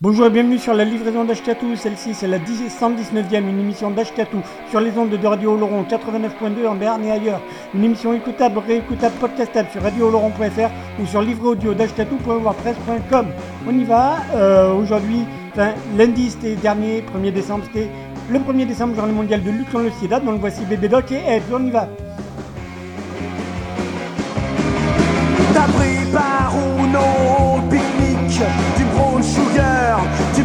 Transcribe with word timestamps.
Bonjour 0.00 0.26
et 0.26 0.30
bienvenue 0.30 0.58
sur 0.58 0.74
la 0.74 0.84
livraison 0.84 1.24
d'Ashkatou. 1.24 1.74
Celle-ci, 1.74 2.14
c'est 2.14 2.28
la 2.28 2.38
119e, 2.38 3.48
une 3.48 3.58
émission 3.58 3.90
d'Ashkatou 3.90 4.38
sur 4.70 4.78
les 4.78 4.96
ondes 4.96 5.10
de 5.10 5.26
Radio 5.26 5.54
Oloron 5.54 5.82
89.2 5.82 6.68
en 6.68 6.76
Berne 6.76 7.04
et 7.04 7.10
ailleurs. 7.10 7.40
Une 7.74 7.82
émission 7.82 8.12
écoutable, 8.12 8.60
réécoutable, 8.60 9.16
podcastable 9.16 9.68
sur 9.72 9.82
radio-oloron.fr 9.82 11.02
ou 11.02 11.06
sur 11.06 11.20
livre 11.20 11.48
audio 11.48 11.74
d'ashkatou.wordpress.com. 11.74 13.26
On 13.66 13.76
y 13.76 13.82
va. 13.82 14.18
Euh, 14.36 14.72
aujourd'hui, 14.74 15.24
enfin, 15.50 15.72
lundi, 15.96 16.30
c'était 16.30 16.54
dernier, 16.54 17.02
1er 17.02 17.32
décembre, 17.32 17.64
c'était 17.66 17.88
le 18.30 18.38
1er 18.38 18.68
décembre, 18.68 18.94
journée 18.94 19.12
mondiale 19.12 19.42
de 19.42 19.50
lutte 19.50 19.72
contre 19.72 19.86
le 19.86 19.90
sida. 19.90 20.20
Donc 20.20 20.38
voici 20.38 20.64
Bébé 20.64 20.86
Doc 20.86 21.10
et 21.10 21.24
Ed. 21.26 21.42
On 21.52 21.66
y 21.66 21.70
va. 21.72 21.88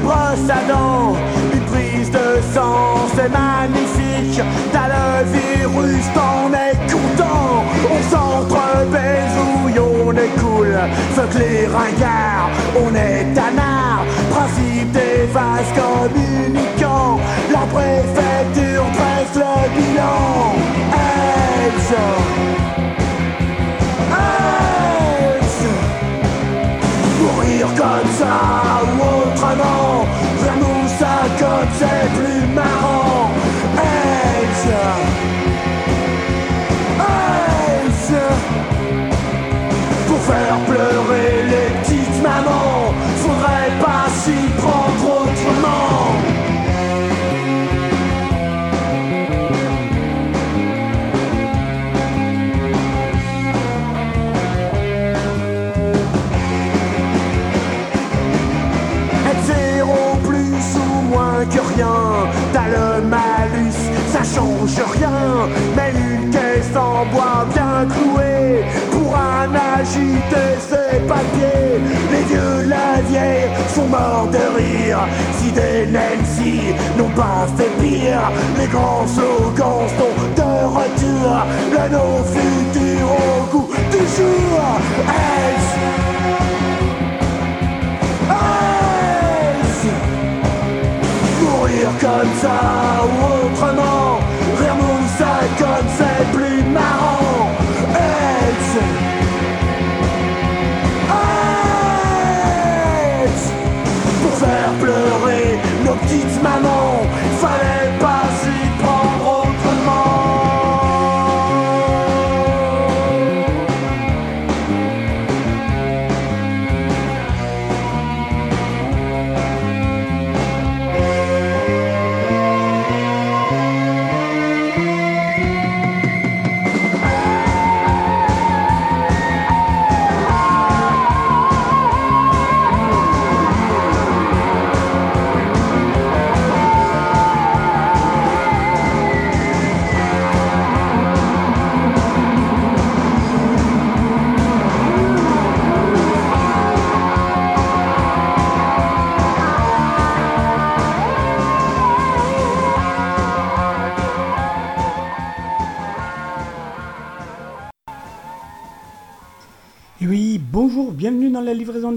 Brosse 0.03 0.49
à 0.49 0.61
dents. 0.71 1.15
Une 1.53 1.65
prise 1.73 2.11
de 2.11 2.41
sang, 2.53 3.07
c'est 3.15 3.29
magnifique. 3.29 4.41
T'as 4.71 4.87
le 4.95 5.25
virus, 5.31 6.05
t'en 6.13 6.51
es 6.53 6.75
content. 6.91 7.63
On 7.95 8.01
s'entre-baisouille, 8.11 9.79
on 9.79 10.11
est 10.11 10.33
cool. 10.41 10.77
Fuck 11.15 11.33
les 11.35 11.65
ringards, 11.67 12.49
on 12.75 12.93
est 12.95 13.33
tanard 13.33 14.05
Principe 14.29 14.91
des 14.91 15.25
vases 15.31 15.73
communicants. 15.81 17.19
La 17.51 17.65
préfecture 17.75 18.85
dresse 18.97 19.35
le 19.35 19.53
bilan. 19.75 20.43
Mourir 27.21 27.67
comme 27.77 28.11
ça 28.19 28.72
faire 40.23 40.57
pleurer 40.65 41.31
les 41.51 41.69
petites 41.79 42.21
mamans. 42.21 42.93
Faudrait 43.23 43.73
pas 43.85 44.05
s'y 44.21 44.41
prendre 44.61 45.05
autrement. 45.21 45.93
Être 59.29 59.45
zéro 59.45 60.01
plus 60.23 60.65
ou 60.85 61.01
moins 61.11 61.45
que 61.53 61.61
rien. 61.75 62.01
T'as 62.53 62.69
le 62.77 63.01
malus, 63.15 63.81
ça 64.13 64.23
change 64.23 64.79
rien. 64.97 65.21
Mais 65.75 65.91
une 65.91 66.29
caisse 66.29 66.75
en 66.75 67.05
bois 67.13 67.45
bien 67.53 67.87
clouée 67.93 68.32
sont 73.83 73.89
morts 73.89 74.27
de 74.31 74.57
rire. 74.57 74.99
Si 75.37 75.51
des 75.51 75.85
Nancy 75.87 76.73
n'ont 76.97 77.09
pas 77.09 77.47
fait 77.57 77.71
pire 77.81 78.31
Les 78.59 78.67
grands 78.67 79.07
slogans 79.07 79.87
sont 79.97 80.15
de 80.35 80.51
retour. 80.77 81.31
Le 81.71 81.89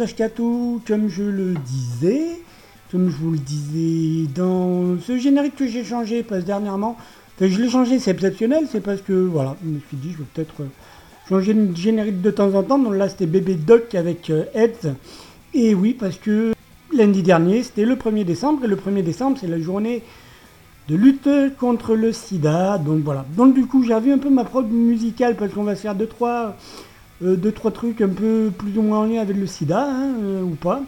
d'Ashkatou. 0.06 0.80
Comme 0.86 1.08
je 1.08 1.22
le 1.24 1.54
disais, 1.54 2.38
comme 2.90 3.10
je 3.10 3.16
vous 3.16 3.32
le 3.32 3.38
disais 3.38 4.28
dans 4.34 4.98
ce 5.00 5.18
générique 5.18 5.56
que 5.56 5.66
j'ai 5.66 5.84
changé 5.84 6.22
parce 6.22 6.44
dernièrement, 6.44 6.96
je 7.40 7.46
l'ai 7.46 7.68
changé, 7.68 7.98
c'est 7.98 8.12
exceptionnel, 8.12 8.66
c'est 8.70 8.80
parce 8.80 9.02
que 9.02 9.12
voilà, 9.12 9.56
je 9.64 9.68
me 9.68 9.80
suis 9.80 9.96
dit 9.96 10.12
je 10.12 10.18
vais 10.18 10.24
peut-être 10.32 10.62
euh, 10.62 10.68
changer 11.28 11.54
de 11.54 11.76
générique 11.76 12.22
de 12.22 12.30
temps 12.30 12.54
en 12.54 12.62
temps. 12.62 12.78
Donc 12.78 12.94
là 12.94 13.08
c'était 13.08 13.26
Bébé 13.26 13.54
Doc 13.54 13.94
avec 13.94 14.30
euh, 14.30 14.44
Ed. 14.54 14.94
Et 15.54 15.74
oui, 15.74 15.94
parce 15.98 16.16
que 16.16 16.52
lundi 16.94 17.22
dernier, 17.22 17.62
c'était 17.62 17.84
le 17.84 17.96
1er 17.96 18.24
décembre, 18.24 18.64
et 18.64 18.68
le 18.68 18.76
1er 18.76 19.02
décembre 19.02 19.38
c'est 19.40 19.48
la 19.48 19.60
journée 19.60 20.02
de 20.88 20.94
lutte 20.94 21.28
contre 21.58 21.96
le 21.96 22.12
sida. 22.12 22.78
Donc 22.78 23.02
voilà. 23.02 23.26
Donc 23.36 23.54
du 23.54 23.66
coup, 23.66 23.82
revu 23.82 24.12
un 24.12 24.18
peu 24.18 24.30
ma 24.30 24.44
prod 24.44 24.70
musicale 24.70 25.34
parce 25.34 25.52
qu'on 25.52 25.64
va 25.64 25.74
se 25.74 25.82
faire 25.82 25.94
deux 25.96 26.06
trois, 26.06 26.56
euh, 27.24 27.36
deux, 27.36 27.52
trois 27.52 27.70
trucs 27.70 28.00
un 28.00 28.08
peu 28.08 28.50
plus 28.56 28.76
ou 28.78 28.82
moins 28.82 29.00
en 29.00 29.04
lien 29.04 29.20
avec 29.20 29.36
le 29.36 29.46
sida, 29.46 29.88
hein, 29.88 30.14
euh, 30.22 30.42
ou 30.42 30.54
pas. 30.54 30.82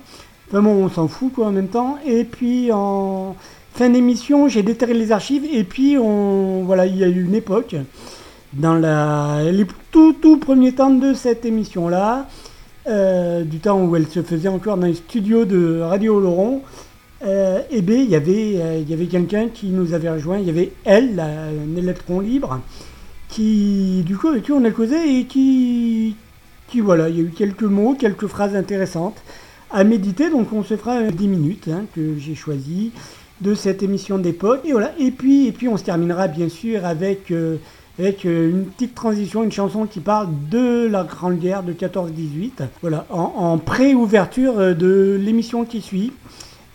Enfin 0.48 0.62
bon, 0.62 0.84
on 0.84 0.88
s'en 0.88 1.08
fout 1.08 1.32
quoi 1.32 1.48
en 1.48 1.52
même 1.52 1.68
temps. 1.68 1.98
Et 2.06 2.24
puis 2.24 2.70
en 2.72 3.36
fin 3.74 3.90
d'émission, 3.90 4.48
j'ai 4.48 4.62
déterré 4.62 4.94
les 4.94 5.12
archives 5.12 5.44
et 5.50 5.64
puis 5.64 5.96
on 5.98 6.64
voilà, 6.64 6.86
il 6.86 6.96
y 6.96 7.04
a 7.04 7.08
eu 7.08 7.24
une 7.24 7.34
époque 7.34 7.76
dans 8.54 8.74
la, 8.74 9.42
les 9.50 9.66
tout 9.90 10.14
tout 10.14 10.38
premiers 10.38 10.72
temps 10.72 10.90
de 10.90 11.12
cette 11.12 11.44
émission 11.44 11.88
là. 11.88 12.26
du 12.86 13.58
temps 13.58 13.82
où 13.84 13.94
elle 13.96 14.08
se 14.08 14.22
faisait 14.22 14.48
encore 14.48 14.78
dans 14.78 14.86
les 14.86 14.94
studios 14.94 15.44
de 15.44 15.80
Radio 15.80 16.18
Laurent, 16.18 16.62
euh, 17.24 17.62
et 17.70 17.82
bien, 17.82 17.96
il 17.96 18.08
y 18.08 18.14
avait, 18.14 18.54
euh, 18.56 18.92
avait 18.92 19.06
quelqu'un 19.06 19.48
qui 19.48 19.68
nous 19.68 19.92
avait 19.92 20.10
rejoint, 20.10 20.38
il 20.38 20.46
y 20.46 20.50
avait 20.50 20.72
elle, 20.84 21.18
un 21.18 21.76
électron 21.76 22.20
libre, 22.20 22.60
qui, 23.28 24.02
du 24.06 24.16
coup, 24.16 24.28
on 24.50 24.64
a 24.64 24.70
causé 24.70 25.20
et 25.20 25.24
qui, 25.24 26.14
voilà, 26.76 27.08
il 27.08 27.16
y 27.16 27.20
a 27.20 27.22
eu 27.22 27.30
quelques 27.30 27.62
mots, 27.62 27.94
quelques 27.94 28.26
phrases 28.26 28.56
intéressantes 28.56 29.22
à 29.70 29.84
méditer, 29.84 30.30
donc 30.30 30.52
on 30.52 30.62
se 30.62 30.76
fera 30.76 30.96
euh, 30.96 31.10
10 31.10 31.28
minutes 31.28 31.68
hein, 31.68 31.84
que 31.94 32.16
j'ai 32.18 32.34
choisi 32.34 32.90
de 33.42 33.54
cette 33.54 33.82
émission 33.82 34.18
d'époque, 34.18 34.62
et 34.64 34.72
voilà, 34.72 34.92
et 34.98 35.10
puis, 35.10 35.52
puis 35.52 35.68
on 35.68 35.76
se 35.76 35.84
terminera 35.84 36.26
bien 36.26 36.48
sûr 36.48 36.86
avec, 36.86 37.30
euh, 37.30 37.58
euh, 38.00 38.50
une 38.50 38.66
petite 38.66 38.94
transition, 38.94 39.42
une 39.42 39.52
chanson 39.52 39.86
qui 39.86 40.00
parle 40.00 40.28
de 40.50 40.86
la 40.86 41.02
Grande 41.02 41.38
Guerre 41.38 41.62
de 41.62 41.72
14-18, 41.72 42.68
voilà, 42.80 43.06
en, 43.10 43.32
en 43.36 43.58
pré-ouverture 43.58 44.58
euh, 44.58 44.74
de 44.74 45.18
l'émission 45.20 45.64
qui 45.64 45.80
suit. 45.80 46.12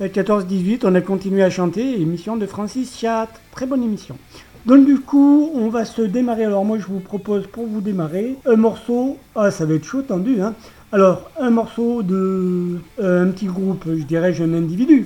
Euh, 0.02 0.08
14-18, 0.08 0.82
on 0.84 0.96
a 0.96 1.02
continué 1.02 1.44
à 1.44 1.50
chanter, 1.50 2.02
émission 2.02 2.36
de 2.36 2.46
Francis 2.46 2.98
Chat, 3.00 3.30
très 3.52 3.66
bonne 3.66 3.84
émission. 3.84 4.18
Donc 4.65 4.86
du 4.86 5.00
coup, 5.00 5.51
on 5.54 5.68
va 5.68 5.83
se 5.83 6.01
démarrer. 6.01 6.45
Alors 6.45 6.63
moi, 6.63 6.77
je 6.77 6.86
vous 6.86 7.00
propose 7.00 7.48
pour 7.48 7.65
vous 7.65 7.81
démarrer 7.81 8.38
un 8.45 8.56
morceau. 8.56 9.18
Ah, 9.36 9.51
ça 9.51 9.65
va 9.65 9.74
être 9.74 9.83
chaud, 9.83 10.01
tendu. 10.04 10.42
Hein. 10.42 10.54
Alors, 10.94 11.30
un 11.39 11.50
morceau 11.50 12.04
de 12.04 12.77
euh, 13.01 13.25
un 13.25 13.31
petit 13.31 13.48
groupe, 13.48 13.83
je 13.88 14.04
dirais, 14.04 14.33
un 14.42 14.54
individu. 14.54 15.06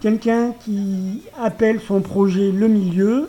Quelqu'un 0.00 0.52
qui 0.52 1.22
appelle 1.42 1.80
son 1.80 2.00
projet 2.00 2.50
le 2.50 2.68
milieu 2.68 3.28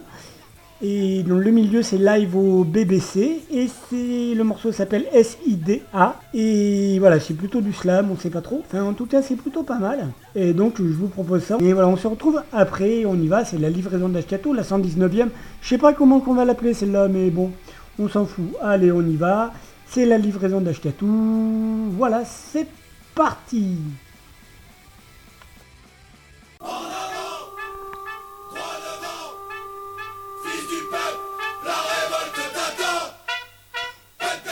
Et 0.88 1.24
dans 1.24 1.38
le 1.38 1.50
milieu, 1.50 1.82
c'est 1.82 1.98
live 1.98 2.36
au 2.36 2.64
BBC. 2.64 3.42
Et 3.52 4.36
le 4.36 4.44
morceau 4.44 4.72
s'appelle 4.72 5.08
SIDA. 5.12 6.20
Et 6.32 7.00
voilà, 7.00 7.20
c'est 7.20 7.34
plutôt 7.34 7.60
du 7.60 7.74
slam, 7.74 8.12
on 8.12 8.18
sait 8.18 8.30
pas 8.30 8.42
trop. 8.42 8.62
Enfin, 8.64 8.84
en 8.84 8.94
tout 8.94 9.08
cas, 9.08 9.24
c'est 9.24 9.36
plutôt 9.36 9.64
pas 9.64 9.80
mal. 9.80 10.10
Et 10.36 10.54
donc, 10.54 10.76
je 10.78 10.84
vous 10.84 11.08
propose 11.08 11.44
ça. 11.44 11.58
Et 11.60 11.74
voilà, 11.74 11.88
on 11.88 11.98
se 11.98 12.06
retrouve 12.06 12.40
après. 12.54 13.04
On 13.06 13.16
y 13.16 13.28
va. 13.28 13.44
C'est 13.46 13.58
la 13.58 13.72
livraison 13.72 14.10
d'Ashkato, 14.10 14.54
la 14.54 14.62
119e. 14.62 15.30
Je 15.64 15.68
sais 15.68 15.80
pas 15.80 15.94
comment 15.94 16.20
qu'on 16.20 16.36
va 16.36 16.46
l'appeler 16.46 16.76
celle-là, 16.76 17.08
mais 17.08 17.32
bon, 17.32 17.50
on 17.98 18.08
s'en 18.08 18.28
fout. 18.28 18.46
Allez, 18.62 18.92
on 18.92 19.02
y 19.02 19.16
va. 19.16 19.54
C'est 19.88 20.06
la 20.06 20.20
livraison 20.20 20.62
d'Ashkatou. 20.62 21.90
Voilà, 21.98 22.22
c'est 22.26 22.68
parti. 23.16 23.78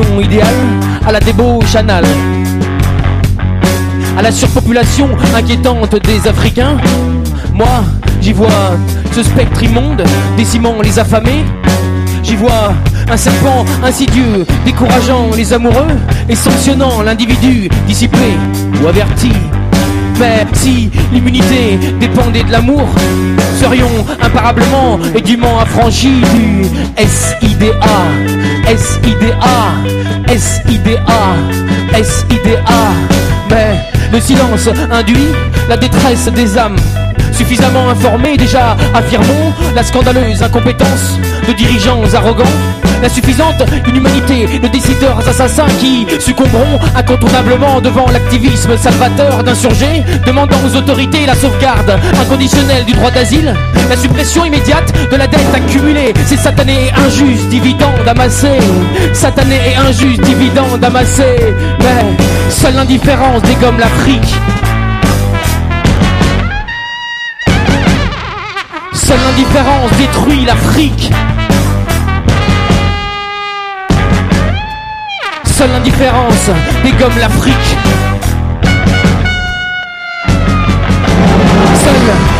Idéale 0.00 0.48
à 1.06 1.12
la 1.12 1.20
débauche 1.20 1.74
anale. 1.74 2.06
À 4.16 4.22
la 4.22 4.32
surpopulation 4.32 5.08
inquiétante 5.34 5.96
des 6.06 6.26
Africains, 6.26 6.78
moi 7.52 7.84
j'y 8.20 8.32
vois 8.32 8.78
ce 9.14 9.22
spectre 9.22 9.62
immonde 9.62 10.02
décimant 10.36 10.80
les 10.82 10.98
affamés. 10.98 11.44
J'y 12.22 12.36
vois 12.36 12.72
un 13.10 13.16
serpent 13.18 13.66
insidieux 13.84 14.46
décourageant 14.64 15.30
les 15.36 15.52
amoureux 15.52 15.98
et 16.28 16.36
sanctionnant 16.36 17.02
l'individu 17.02 17.68
dissipé 17.86 18.38
ou 18.82 18.86
averti. 18.88 19.32
Mais 20.18 20.46
si 20.52 20.90
l'immunité 21.12 21.78
dépendait 22.00 22.44
de 22.44 22.52
l'amour, 22.52 22.88
serions 23.60 24.06
imparablement 24.22 24.98
et 25.14 25.20
dûment 25.20 25.58
affranchis 25.58 26.22
du 26.34 26.64
SIDA, 26.96 27.66
SIDA, 28.66 29.74
SIDA, 30.36 31.00
SIDA. 32.02 32.80
Mais 33.50 33.76
le 34.12 34.20
silence 34.20 34.68
induit 34.90 35.28
la 35.68 35.76
détresse 35.76 36.28
des 36.28 36.56
âmes. 36.56 36.76
Suffisamment 37.32 37.88
informés 37.88 38.36
déjà, 38.36 38.76
affirmons 38.94 39.52
la 39.74 39.82
scandaleuse 39.82 40.42
incompétence 40.42 41.18
de 41.48 41.52
dirigeants 41.52 42.02
arrogants 42.14 42.44
la 43.02 43.08
suffisante 43.08 43.64
inhumanité 43.88 44.46
de 44.60 44.68
décideurs 44.68 45.18
assassins 45.28 45.66
qui 45.80 46.06
succomberont 46.20 46.78
incontournablement 46.94 47.80
devant 47.80 48.06
l'activisme 48.12 48.76
salvateur 48.76 49.42
d'insurgés, 49.42 50.04
demandant 50.24 50.56
aux 50.64 50.76
autorités 50.76 51.26
la 51.26 51.34
sauvegarde 51.34 51.98
inconditionnelle 52.20 52.84
du 52.84 52.92
droit 52.92 53.10
d'asile, 53.10 53.54
la 53.90 53.96
suppression 53.96 54.44
immédiate 54.44 54.92
de 55.10 55.16
la 55.16 55.26
dette 55.26 55.52
accumulée, 55.52 56.14
ces 56.26 56.36
satanés 56.36 56.92
injustes 57.04 57.48
dividendes 57.48 58.06
amassés, 58.06 58.60
satanés 59.12 59.74
injustes 59.76 60.22
dividendes 60.22 60.84
amassés, 60.84 61.54
mais 61.80 62.50
seule 62.50 62.76
l'indifférence 62.76 63.42
dégomme 63.42 63.80
l'Afrique. 63.80 64.32
Seule 69.12 69.20
l'indifférence 69.26 69.90
détruit 69.98 70.44
l'Afrique. 70.46 71.12
Seule 75.44 75.70
l'indifférence 75.70 76.48
dégomme 76.82 77.18
l'Afrique. 77.20 77.76
Seul 81.84 81.94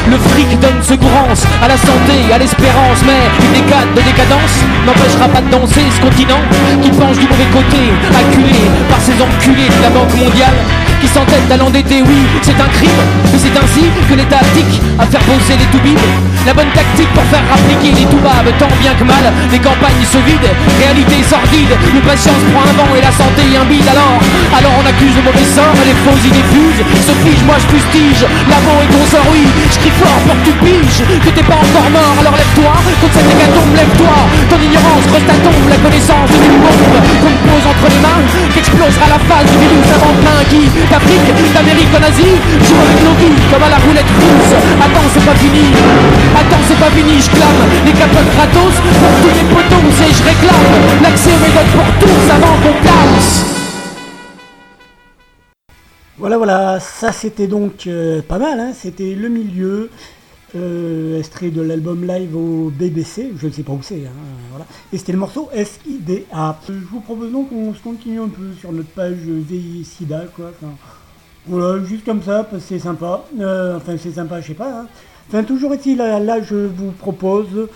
le 0.08 0.16
fric 0.16 0.60
donne 0.60 0.82
secourance 0.82 1.44
à 1.62 1.68
la 1.68 1.76
santé, 1.76 2.32
à 2.32 2.38
l'espérance, 2.38 3.02
mais 3.04 3.20
une 3.44 3.52
décade 3.52 3.92
de 3.94 4.00
décadence 4.00 4.64
n'empêchera 4.86 5.28
pas 5.28 5.42
de 5.42 5.50
danser 5.50 5.82
ce 5.94 6.00
continent 6.00 6.40
qui 6.82 6.90
penche 6.90 7.18
du 7.18 7.28
mauvais 7.28 7.50
côté, 7.52 7.92
acculé 8.16 8.60
par 8.88 9.00
ces 9.02 9.12
enculés 9.20 9.68
de 9.68 9.82
la 9.82 9.90
Banque 9.90 10.14
mondiale 10.14 10.56
qui 11.02 11.08
centaines 11.08 11.46
d'allants 11.50 11.70
d'été, 11.70 11.98
oui, 12.06 12.22
c'est 12.42 12.54
un 12.54 12.70
crime. 12.78 13.02
Mais 13.32 13.38
c'est 13.38 13.56
ainsi 13.58 13.90
que 14.08 14.14
l'État 14.14 14.38
applique 14.38 14.78
à 14.98 15.04
faire 15.04 15.22
bosser 15.26 15.58
les 15.58 15.66
toubibs. 15.74 15.98
La 16.46 16.54
bonne 16.54 16.70
tactique 16.70 17.10
pour 17.14 17.22
faire 17.26 17.42
appliquer 17.50 17.94
les 17.94 18.06
toubabs, 18.06 18.50
tant 18.58 18.70
bien 18.78 18.94
que 18.94 19.02
mal, 19.02 19.26
les 19.50 19.58
campagnes 19.58 20.02
se 20.06 20.18
vident, 20.26 20.50
réalité 20.78 21.22
sordide, 21.22 21.74
une 21.94 22.02
patience 22.02 22.42
prend 22.50 22.66
un 22.66 22.74
vent 22.78 22.90
et 22.98 23.02
la 23.02 23.14
santé 23.14 23.46
un 23.54 23.66
bide 23.66 23.86
alors. 23.86 24.18
Alors 24.50 24.74
on 24.78 24.84
accuse 24.86 25.14
le 25.14 25.22
mauvais 25.22 25.46
sort 25.46 25.74
et 25.82 25.86
les 25.86 25.98
faux 26.02 26.18
idées 26.18 26.46
fusent. 26.50 26.82
Se 27.06 27.14
fige, 27.22 27.42
moi 27.46 27.58
je 27.62 27.66
fustige, 27.70 28.26
l'amour 28.50 28.78
est 28.82 28.90
ton 28.90 29.06
sort, 29.06 29.26
oui, 29.30 29.46
je 29.70 29.78
crie 29.82 29.94
fort 30.02 30.18
pour 30.26 30.34
que 30.38 30.50
tu 30.50 30.54
piges, 30.66 31.02
que 31.02 31.30
t'es 31.30 31.46
pas 31.46 31.62
encore 31.62 31.90
mort, 31.94 32.14
alors 32.18 32.34
lève-toi, 32.34 32.74
contre 32.98 33.14
cette 33.14 33.30
hécatombe, 33.30 33.74
lève-toi, 33.78 34.16
ton 34.50 34.58
ignorance, 34.58 35.04
creuse 35.10 35.26
ta 35.30 35.38
tombe, 35.46 35.66
la 35.70 35.78
connaissance 35.78 36.30
d'une 36.30 36.58
bombe 36.58 36.82
qu'on 37.22 37.34
pose 37.46 37.64
entre 37.70 37.86
les 37.86 38.02
mains, 38.02 38.22
qu'explosera 38.50 39.06
la 39.14 39.20
face 39.30 39.46
du 39.46 39.58
virus 39.62 39.88
avant 39.94 40.14
plein 40.18 40.42
qui, 40.50 40.62
d'Afrique, 40.92 41.28
d'Amérique 41.54 41.88
en 41.96 42.02
Asie, 42.04 42.36
joue 42.68 42.76
avec 42.76 43.00
vies 43.18 43.42
comme 43.50 43.62
à 43.62 43.70
la 43.70 43.78
roulette 43.78 44.12
russe. 44.20 44.52
Attends, 44.76 45.08
c'est 45.14 45.24
pas 45.24 45.34
fini, 45.34 45.64
attends, 46.36 46.62
c'est 46.68 46.78
pas 46.78 46.90
fini, 46.90 47.16
je 47.18 47.30
clame. 47.30 47.60
Les 47.86 47.92
capotes 47.92 48.30
gratos 48.36 48.76
pour 49.00 49.12
tous 49.22 49.34
les 49.38 49.46
potos, 49.48 49.96
et 50.04 50.12
je 50.12 50.22
réclame. 50.22 50.66
L'accès 51.02 51.30
aux 51.32 51.40
méthodes 51.40 51.72
pour 51.72 51.88
tous 52.00 52.24
avant 52.30 52.56
qu'on 52.62 52.76
casse. 52.84 53.44
Voilà, 56.18 56.36
voilà, 56.36 56.78
ça 56.78 57.10
c'était 57.10 57.46
donc 57.46 57.86
euh, 57.86 58.20
pas 58.20 58.38
mal, 58.38 58.60
hein, 58.60 58.72
c'était 58.78 59.14
le 59.14 59.28
milieu, 59.28 59.90
euh, 60.56 61.18
extrait 61.18 61.50
de 61.50 61.62
l'album 61.62 62.06
live 62.06 62.36
au 62.36 62.70
BBC, 62.70 63.32
je 63.36 63.46
ne 63.46 63.52
sais 63.52 63.62
pas 63.62 63.72
où 63.72 63.80
c'est, 63.82 64.04
hein, 64.06 64.12
voilà. 64.50 64.66
et 64.92 64.98
c'était 64.98 65.12
le 65.12 65.18
morceau 65.18 65.48
SIDA. 65.54 66.58
Je 66.68 66.72
vous 66.90 67.00
propose 67.00 67.32
donc 67.32 67.48
qu'on 67.50 67.72
se 67.74 67.80
continue 67.80 68.20
un 68.20 68.28
peu 68.28 68.52
sur 68.60 68.72
notre 68.72 68.90
page 68.90 69.16
VI 69.26 69.84
SIDA, 69.84 70.24
quoi. 70.36 70.52
Voilà, 71.46 71.82
juste 71.84 72.04
comme 72.04 72.22
ça, 72.22 72.44
parce 72.44 72.62
c'est 72.64 72.78
sympa, 72.78 73.24
Euh, 73.40 73.76
enfin 73.76 73.96
c'est 73.98 74.12
sympa, 74.12 74.40
je 74.40 74.48
sais 74.48 74.54
pas. 74.54 74.80
hein. 74.82 74.86
Enfin, 75.28 75.42
toujours 75.44 75.72
est-il, 75.74 75.96
là, 75.98 76.18
là, 76.20 76.42
je 76.42 76.66
vous 76.66 76.90
propose 76.92 77.68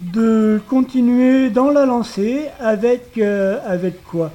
de 0.00 0.60
continuer 0.68 1.50
dans 1.50 1.70
la 1.70 1.86
lancée 1.86 2.46
avec, 2.60 3.18
euh, 3.18 3.58
avec 3.66 4.02
quoi? 4.04 4.30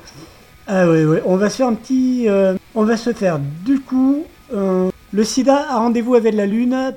Ah 0.67 0.88
oui, 0.88 1.03
oui, 1.03 1.17
on 1.25 1.36
va 1.36 1.50
se 1.50 1.58
faire 1.58 1.67
un 1.67 1.74
petit... 1.74 2.29
euh, 2.29 2.53
on 2.75 2.84
va 2.84 2.96
se 2.96 3.12
faire 3.13 3.39
du 3.65 3.79
coup 3.79 4.24
euh, 4.53 4.89
le 5.12 5.24
sida 5.24 5.65
a 5.69 5.77
rendez-vous 5.79 6.13
avec 6.15 6.36
la 6.36 6.46
lune 6.46 6.93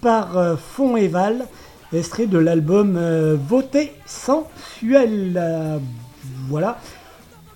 par 0.00 0.36
euh, 0.36 0.56
Fond 0.56 0.96
et 0.96 1.08
Val, 1.08 1.46
extrait 1.92 2.26
de 2.26 2.38
l'album 2.38 2.96
euh, 2.96 3.36
Voté 3.38 3.92
sensuel. 4.06 5.34
Euh, 5.36 5.78
voilà. 6.48 6.78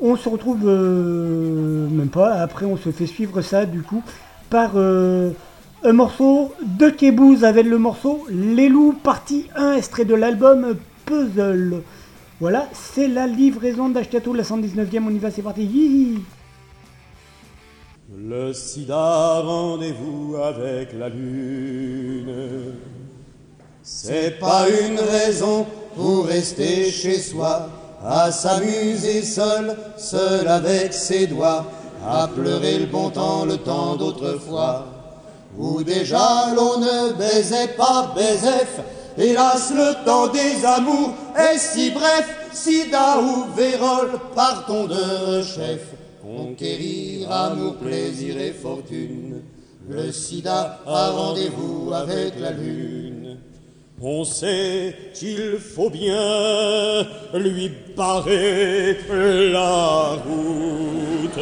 On 0.01 0.17
se 0.17 0.29
retrouve 0.29 0.65
même 0.65 2.09
pas, 2.09 2.35
après 2.35 2.67
on 2.67 2.77
se 2.77 2.91
fait 2.91 3.07
suivre 3.07 3.41
ça 3.41 3.67
du 3.67 3.83
coup 3.83 4.03
par 4.51 4.77
un 4.77 5.93
morceau 5.93 6.53
de 6.61 6.91
Kebouze 6.91 7.45
avec 7.45 7.67
le 7.67 7.79
morceau 7.79 8.27
Les 8.29 8.69
loups 8.69 8.95
partie 9.01 9.47
1, 9.55 9.75
extrait 9.75 10.05
de 10.05 10.17
l'album 10.17 10.75
Puzzle. 11.07 11.83
Voilà, 12.41 12.69
c'est 12.73 13.07
la 13.07 13.29
livraison 13.29 13.91
d'Ashkatou, 13.91 14.35
la 14.35 14.43
119e, 14.43 15.05
on 15.07 15.11
y 15.11 15.19
va, 15.19 15.31
c'est 15.31 15.43
parti. 15.43 15.63
Hihi. 15.63 16.19
Le 18.15 18.53
sida, 18.53 19.41
rendez-vous 19.41 20.37
avec 20.37 20.93
la 20.93 21.09
lune. 21.09 22.75
C'est 23.83 24.39
pas 24.39 24.67
une 24.69 25.01
raison 25.01 25.65
pour 25.97 26.27
rester 26.27 26.91
chez 26.91 27.19
soi, 27.19 27.71
à 28.05 28.31
s'amuser 28.31 29.23
seul, 29.23 29.75
seul 29.97 30.47
avec 30.47 30.93
ses 30.93 31.27
doigts, 31.27 31.65
à 32.07 32.29
pleurer 32.29 32.81
le 32.81 32.87
bon 32.87 33.09
temps, 33.09 33.47
le 33.47 33.57
temps 33.57 33.97
d'autrefois, 33.97 34.85
où 35.57 35.83
déjà 35.83 36.53
l'on 36.55 36.81
ne 36.81 37.15
baisait 37.15 37.69
pas 37.79 38.13
baisef. 38.15 38.81
Hélas, 39.17 39.73
le 39.75 40.05
temps 40.05 40.29
des 40.29 40.63
amours 40.67 41.15
est 41.35 41.59
si 41.59 41.91
bref, 41.91 42.29
sida 42.53 43.21
ou 43.21 43.55
vérole, 43.57 44.11
partons 44.35 44.85
de 44.85 45.43
chef. 45.43 46.02
Conquérir 46.37 47.31
amour, 47.31 47.77
plaisir 47.77 48.39
et 48.39 48.53
fortune. 48.53 49.43
Le 49.87 50.11
sida 50.11 50.81
a 50.87 51.11
rendez-vous 51.11 51.93
avec 51.93 52.41
la 52.41 52.53
lune. 52.53 53.37
On 54.01 54.25
sait 54.25 54.95
qu'il 55.13 55.59
faut 55.59 55.91
bien 55.91 57.07
lui 57.35 57.71
barrer 57.95 58.97
la 59.53 60.17
route. 60.25 61.39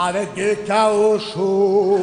Avec 0.00 0.32
du 0.34 0.56
caoutchouc. 0.64 1.98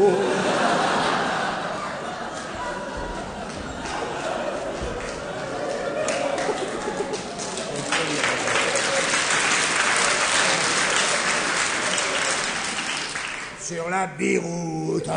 Sur 13.62 13.90
la 13.90 14.08
biroute. 14.08 15.10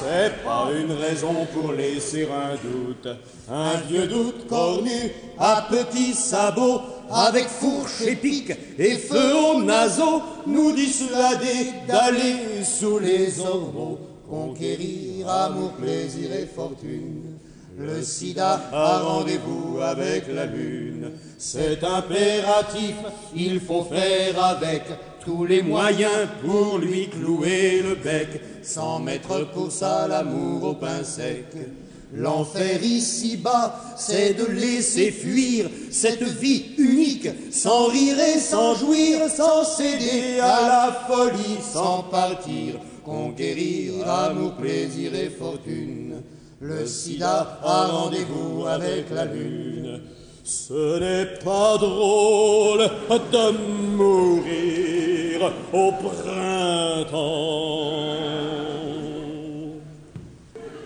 C'est 0.00 0.42
pas 0.42 0.68
une 0.74 0.92
raison 0.92 1.46
pour 1.52 1.72
laisser 1.72 2.26
un 2.26 2.54
doute, 2.54 3.06
un 3.50 3.76
vieux 3.86 4.06
doute 4.06 4.46
cornu 4.46 5.12
à 5.38 5.66
petits 5.68 6.14
sabots, 6.14 6.80
avec 7.10 7.48
fourche 7.48 8.00
et 8.06 8.16
pique 8.16 8.52
et 8.78 8.96
feu 8.96 9.36
aux 9.36 9.62
naseaux, 9.62 10.22
nous 10.46 10.72
dissuader 10.72 11.72
d'aller 11.86 12.64
sous 12.64 12.98
les 12.98 13.40
ormeaux, 13.40 13.98
conquérir 14.26 15.28
amour, 15.28 15.72
plaisir 15.72 16.32
et 16.32 16.46
fortune. 16.46 17.38
Le 17.76 18.02
sida 18.02 18.58
a 18.72 19.00
rendez-vous 19.00 19.80
avec 19.82 20.32
la 20.32 20.46
lune. 20.46 21.10
C'est 21.36 21.84
impératif, 21.84 22.94
il 23.34 23.60
faut 23.60 23.84
faire 23.84 24.42
avec 24.42 24.82
tous 25.24 25.44
les 25.44 25.62
moyens 25.62 26.28
pour 26.44 26.78
lui 26.78 27.08
clouer 27.08 27.82
le 27.82 27.94
bec, 27.94 28.40
sans 28.62 28.98
mettre 28.98 29.46
pour 29.52 29.70
ça 29.70 30.06
l'amour 30.08 30.64
au 30.64 30.74
pain 30.74 31.04
sec. 31.04 31.46
L'enfer 32.12 32.82
ici-bas, 32.82 33.80
c'est 33.96 34.34
de 34.34 34.46
laisser 34.46 35.12
fuir 35.12 35.70
cette 35.90 36.24
vie 36.24 36.64
unique, 36.76 37.28
sans 37.52 37.86
rire 37.86 38.16
et 38.18 38.40
sans 38.40 38.74
jouir, 38.74 39.28
sans 39.28 39.62
céder 39.64 40.40
à 40.40 40.88
la 40.88 41.06
folie, 41.06 41.58
sans 41.62 42.02
partir, 42.02 42.74
conquérir 43.04 44.08
amour, 44.08 44.54
plaisir 44.54 45.14
et 45.14 45.30
fortune. 45.30 46.22
Le 46.60 46.84
sida 46.84 47.60
a 47.62 47.86
rendez-vous 47.86 48.66
avec 48.66 49.10
la 49.10 49.26
lune. 49.26 50.00
Ce 50.42 50.98
n'est 50.98 51.38
pas 51.44 51.78
drôle 51.78 52.90
de 53.08 53.96
mourir 53.96 55.09
au 55.42 55.92
printemps. 55.92 57.16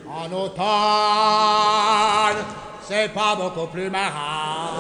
En 0.09 0.33
automne, 0.33 0.65
c'est 2.89 3.13
pas 3.13 3.35
beaucoup 3.37 3.67
plus 3.73 3.91
marrant. 3.91 4.71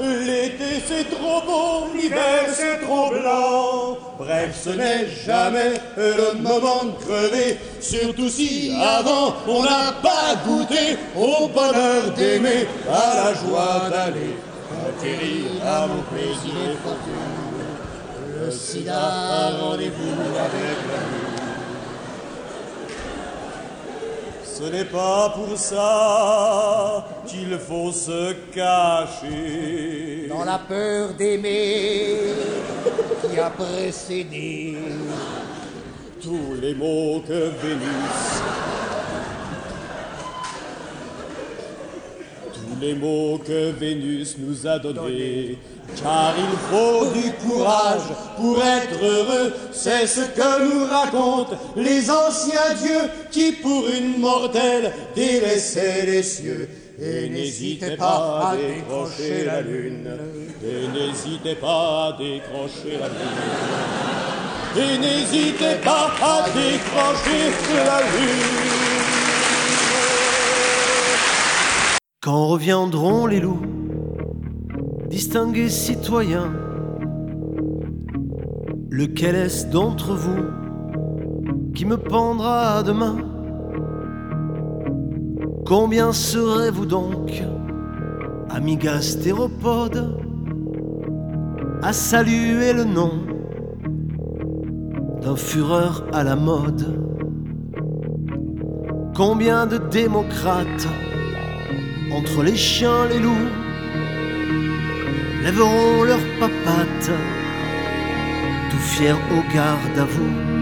L'été 0.00 0.82
c'est 0.86 1.04
trop 1.08 1.40
beau, 1.42 1.86
l'hiver 1.94 2.46
c'est 2.52 2.80
trop 2.80 3.10
blanc. 3.10 3.96
Bref, 4.18 4.60
ce 4.64 4.70
n'est 4.70 5.06
jamais 5.24 5.74
le 5.96 6.34
moment 6.40 6.84
de 6.84 7.04
crever, 7.04 7.58
surtout 7.80 8.28
si 8.28 8.72
avant 8.80 9.34
on 9.46 9.62
n'a 9.62 9.92
pas 10.02 10.34
goûté 10.44 10.98
au 11.16 11.48
bonheur 11.48 12.10
d'aimer, 12.16 12.66
à 12.88 13.14
la 13.16 13.34
joie 13.34 13.88
d'aller 13.90 14.36
conquérir 14.68 15.64
à 15.64 15.86
mon 15.86 16.02
plaisir. 16.02 16.76
Le 18.40 18.50
sida 18.50 18.94
a 18.96 19.50
rendez-vous 19.60 20.20
avec 20.20 20.78
la 20.90 21.00
lune. 21.10 21.34
Ce 24.44 24.64
n'est 24.64 24.84
pas 24.84 25.30
pour 25.30 25.56
ça 25.56 27.06
qu'il 27.26 27.58
faut 27.58 27.92
se 27.92 28.32
cacher. 28.52 30.28
Dans 30.28 30.44
la 30.44 30.58
peur 30.58 31.14
d'aimer 31.14 32.34
qui 33.30 33.38
a 33.38 33.50
précédé. 33.50 34.78
tous 36.22 36.54
les 36.60 36.74
mots 36.74 37.22
que 37.26 37.50
Vénus, 37.62 38.42
tous 42.64 42.80
les 42.80 42.94
mots 42.94 43.38
que 43.46 43.70
Vénus 43.72 44.36
nous 44.38 44.66
a 44.66 44.78
donnés. 44.78 45.58
Car 46.02 46.34
il 46.38 46.56
faut 46.70 47.06
du 47.12 47.30
courage 47.46 48.08
pour 48.36 48.58
être 48.58 49.02
heureux, 49.02 49.52
c'est 49.72 50.06
ce 50.06 50.20
que 50.20 50.62
nous 50.64 50.86
racontent 50.86 51.56
les 51.76 52.10
anciens 52.10 52.74
dieux 52.82 53.10
qui 53.30 53.52
pour 53.52 53.86
une 53.88 54.18
mortelle 54.18 54.92
délaissaient 55.14 56.06
les 56.06 56.22
cieux. 56.22 56.68
Et 57.00 57.28
n'hésitez 57.28 57.96
pas 57.96 58.52
à 58.52 58.56
décrocher 58.56 59.44
la 59.44 59.60
lune, 59.60 60.08
et 60.64 60.88
n'hésitez 60.96 61.56
pas 61.56 62.08
à 62.08 62.16
décrocher 62.16 62.98
la 63.00 63.08
lune. 63.08 63.74
Et 64.76 64.98
n'hésitez 64.98 65.76
pas 65.84 66.12
à 66.22 66.46
décrocher 66.50 67.50
la 67.84 68.00
lune. 68.00 69.03
Quand 72.24 72.46
reviendront 72.46 73.26
les 73.26 73.38
loups, 73.38 73.60
distingués 75.10 75.68
citoyens, 75.68 76.50
lequel 78.88 79.34
est-ce 79.34 79.66
d'entre 79.66 80.14
vous 80.14 80.42
qui 81.74 81.84
me 81.84 81.98
pendra 81.98 82.82
demain? 82.82 83.16
Combien 85.66 86.12
serez-vous 86.14 86.86
donc, 86.86 87.44
amis 88.48 88.78
gastéropodes, 88.78 90.18
à 91.82 91.92
saluer 91.92 92.72
le 92.72 92.84
nom 92.84 93.10
d'un 95.20 95.36
fureur 95.36 96.06
à 96.14 96.24
la 96.24 96.36
mode? 96.36 96.86
Combien 99.14 99.66
de 99.66 99.76
démocrates 99.76 100.88
entre 102.14 102.42
les 102.42 102.56
chiens, 102.56 103.06
les 103.08 103.18
loups, 103.18 103.50
lèveront 105.42 106.04
leurs 106.04 106.28
papates, 106.38 107.10
tout 108.70 108.78
fiers 108.78 109.12
au 109.12 109.54
garde 109.54 109.98
à 109.98 110.04
vous. 110.04 110.53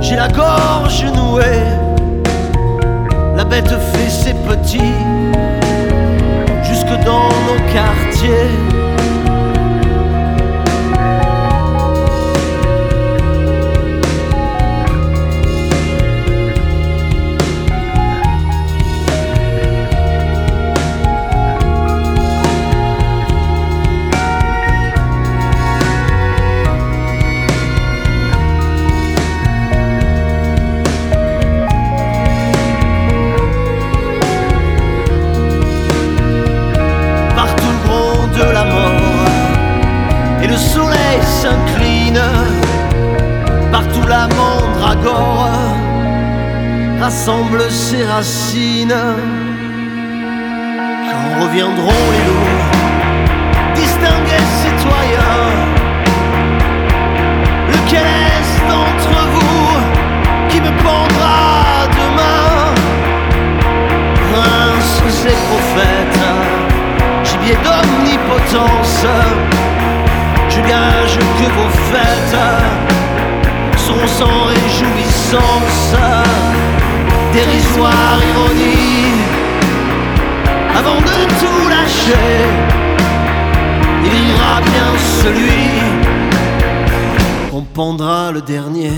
J'ai 0.00 0.16
la 0.16 0.28
gorge 0.28 1.04
nouée. 1.04 1.64
La 3.36 3.44
bête 3.44 3.68
fait 3.68 4.10
ses 4.10 4.34
petits 4.34 4.94
jusque 6.62 7.04
dans 7.04 7.28
nos 7.46 7.60
quartiers. 7.72 8.83
Rassemble 47.04 47.70
ses 47.70 48.02
racines. 48.02 49.02
Quand 51.06 51.42
reviendront 51.42 52.04
les 52.14 52.24
loups, 52.28 52.62
distingués 53.74 54.48
citoyens, 54.62 55.50
lequel 57.72 58.06
est 58.32 58.68
d'entre 58.70 59.16
vous 59.34 59.68
qui 60.48 60.58
me 60.62 60.72
pendra 60.82 61.86
demain? 62.00 62.72
Princes 64.30 65.26
et 65.32 65.38
prophètes 65.48 66.24
gibier 67.28 67.56
d'omnipotence. 67.64 69.04
Je 70.48 70.60
gage 70.72 71.18
que 71.38 71.46
vos 71.56 71.72
fêtes 71.90 72.38
seront 73.76 74.06
sans 74.06 74.44
réjouissance, 74.54 75.96
dérisoire 77.34 78.18
ironie. 78.32 79.18
Avant 80.78 81.00
de 81.10 81.16
tout 81.40 81.68
lâcher, 81.68 82.36
il 84.06 84.12
ira 84.30 84.60
bien 84.60 84.88
celui 85.22 85.66
qu'on 87.50 87.62
pendra 87.62 88.30
le 88.30 88.40
dernier. 88.40 88.92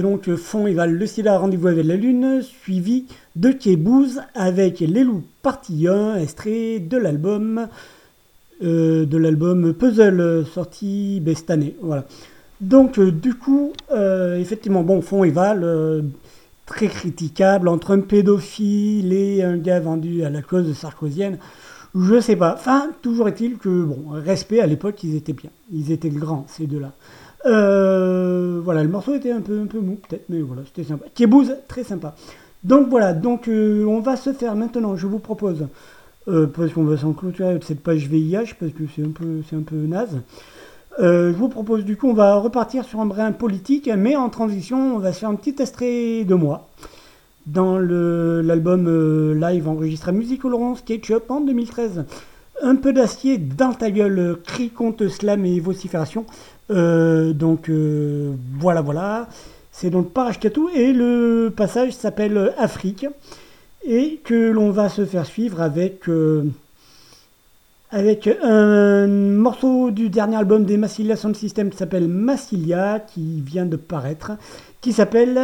C'était 0.00 0.12
donc 0.12 0.34
Fond 0.34 0.66
et 0.66 0.72
Val, 0.72 0.94
le 0.94 1.06
Silla, 1.06 1.36
Rendez-vous 1.36 1.66
avec 1.66 1.84
la 1.84 1.94
Lune, 1.94 2.40
suivi 2.40 3.04
de 3.36 3.50
Kébouze 3.50 4.22
avec 4.34 4.80
Les 4.80 5.04
Loups 5.04 5.24
partie 5.42 5.88
1, 5.88 6.16
extrait 6.16 6.78
de 6.78 6.96
l'album 6.96 7.68
euh, 8.62 9.04
de 9.04 9.18
l'album 9.18 9.74
Puzzle 9.74 10.46
sorti 10.46 11.20
ben, 11.20 11.36
cette 11.36 11.50
année. 11.50 11.76
Voilà. 11.82 12.06
Donc 12.62 12.98
euh, 12.98 13.12
du 13.12 13.34
coup, 13.34 13.74
euh, 13.92 14.38
effectivement, 14.38 14.82
bon, 14.84 15.02
Fond 15.02 15.22
et 15.22 15.30
Val, 15.30 16.02
très 16.64 16.86
critiquable 16.86 17.68
entre 17.68 17.90
un 17.90 18.00
pédophile 18.00 19.12
et 19.12 19.42
un 19.42 19.58
gars 19.58 19.80
vendu 19.80 20.24
à 20.24 20.30
la 20.30 20.40
cause 20.40 20.72
sarkozienne. 20.72 21.36
Je 21.94 22.20
sais 22.20 22.36
pas. 22.36 22.54
Enfin, 22.54 22.88
toujours 23.02 23.28
est-il 23.28 23.58
que, 23.58 23.82
bon, 23.82 24.12
respect, 24.12 24.60
à 24.60 24.66
l'époque, 24.66 25.04
ils 25.04 25.14
étaient 25.14 25.34
bien. 25.34 25.50
Ils 25.70 25.92
étaient 25.92 26.08
grands, 26.08 26.46
ces 26.48 26.66
deux-là. 26.66 26.92
Euh, 27.46 28.60
voilà, 28.62 28.82
le 28.82 28.88
morceau 28.88 29.14
était 29.14 29.32
un 29.32 29.40
peu, 29.40 29.60
un 29.60 29.66
peu 29.66 29.80
mou, 29.80 29.98
peut-être, 30.08 30.24
mais 30.28 30.40
voilà, 30.40 30.62
c'était 30.66 30.88
sympa. 30.88 31.06
Kebouze, 31.14 31.56
très 31.68 31.84
sympa. 31.84 32.14
Donc 32.64 32.88
voilà, 32.88 33.14
donc 33.14 33.48
euh, 33.48 33.84
on 33.86 34.00
va 34.00 34.16
se 34.16 34.32
faire 34.32 34.54
maintenant, 34.54 34.96
je 34.96 35.06
vous 35.06 35.18
propose, 35.18 35.66
euh, 36.28 36.46
parce 36.46 36.72
qu'on 36.72 36.84
va 36.84 36.98
s'en 36.98 37.12
clôturer 37.12 37.48
avec 37.48 37.64
cette 37.64 37.82
page 37.82 38.08
VIH, 38.08 38.54
parce 38.58 38.72
que 38.72 38.84
c'est 38.94 39.02
un 39.02 39.10
peu, 39.10 39.40
c'est 39.48 39.56
un 39.56 39.62
peu 39.62 39.76
naze. 39.76 40.20
je 40.98 41.32
vous 41.32 41.48
propose 41.48 41.84
du 41.84 41.96
coup, 41.96 42.08
on 42.08 42.14
va 42.14 42.36
repartir 42.36 42.84
sur 42.84 43.00
un 43.00 43.06
brin 43.06 43.32
politique, 43.32 43.90
mais 43.96 44.16
en 44.16 44.28
transition, 44.28 44.96
on 44.96 44.98
va 44.98 45.12
se 45.12 45.20
faire 45.20 45.30
un 45.30 45.36
petit 45.36 45.56
extrait 45.58 46.24
de 46.24 46.34
moi 46.34 46.68
dans 47.46 47.78
l'album 47.78 49.32
live 49.34 49.66
enregistré 49.66 50.10
à 50.10 50.12
Musique 50.12 50.44
Laurence 50.44 50.80
SketchUp 50.80 51.30
en 51.30 51.40
2013. 51.40 52.04
Un 52.62 52.76
peu 52.76 52.92
d'acier 52.92 53.38
dans 53.38 53.72
ta 53.72 53.90
gueule, 53.90 54.38
cri 54.44 54.70
contre 54.70 55.08
slam 55.08 55.44
et 55.44 55.60
vocifération. 55.60 56.26
Euh, 56.70 57.32
donc 57.32 57.68
euh, 57.68 58.32
voilà, 58.58 58.80
voilà. 58.80 59.28
C'est 59.72 59.90
donc 59.90 60.12
Parashkatou 60.12 60.68
et 60.74 60.92
le 60.92 61.52
passage 61.56 61.92
s'appelle 61.92 62.52
Afrique 62.58 63.06
et 63.84 64.20
que 64.24 64.50
l'on 64.50 64.70
va 64.70 64.88
se 64.88 65.04
faire 65.06 65.26
suivre 65.26 65.62
avec, 65.62 66.02
avec 67.92 68.28
un 68.42 69.06
morceau 69.06 69.90
du 69.90 70.10
dernier 70.10 70.36
album 70.36 70.64
des 70.64 70.76
Massilia 70.76 71.16
Sound 71.16 71.34
System 71.36 71.70
qui 71.70 71.76
s'appelle 71.76 72.08
Massilia 72.08 73.00
qui 73.00 73.40
vient 73.40 73.66
de 73.66 73.76
paraître 73.76 74.32
qui 74.80 74.92
s'appelle 74.92 75.36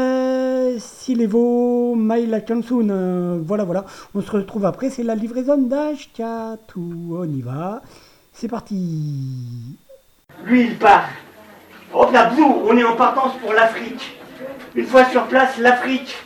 Silevo 0.79 1.95
Maila 1.95 2.39
euh, 2.49 3.39
voilà, 3.43 3.65
voilà. 3.65 3.85
On 4.15 4.21
se 4.21 4.31
retrouve 4.31 4.65
après. 4.65 4.91
C'est 4.91 5.03
la 5.03 5.15
livraison 5.15 5.59
d'Ashkatu. 5.59 6.81
On 7.11 7.25
y 7.25 7.43
va. 7.43 7.83
C'est 8.33 8.49
parti. 8.49 9.77
Lui, 10.45 10.63
il 10.63 10.79
part. 10.79 11.09
Hop 11.95 12.13
là, 12.13 12.31
bouh, 12.31 12.63
on 12.67 12.77
est 12.77 12.85
en 12.85 12.97
partance 12.97 13.37
pour 13.41 13.53
l'Afrique. 13.53 14.19
Une 14.75 14.87
fois 14.87 15.05
sur 15.07 15.27
place, 15.27 15.59
l'Afrique. 15.59 16.17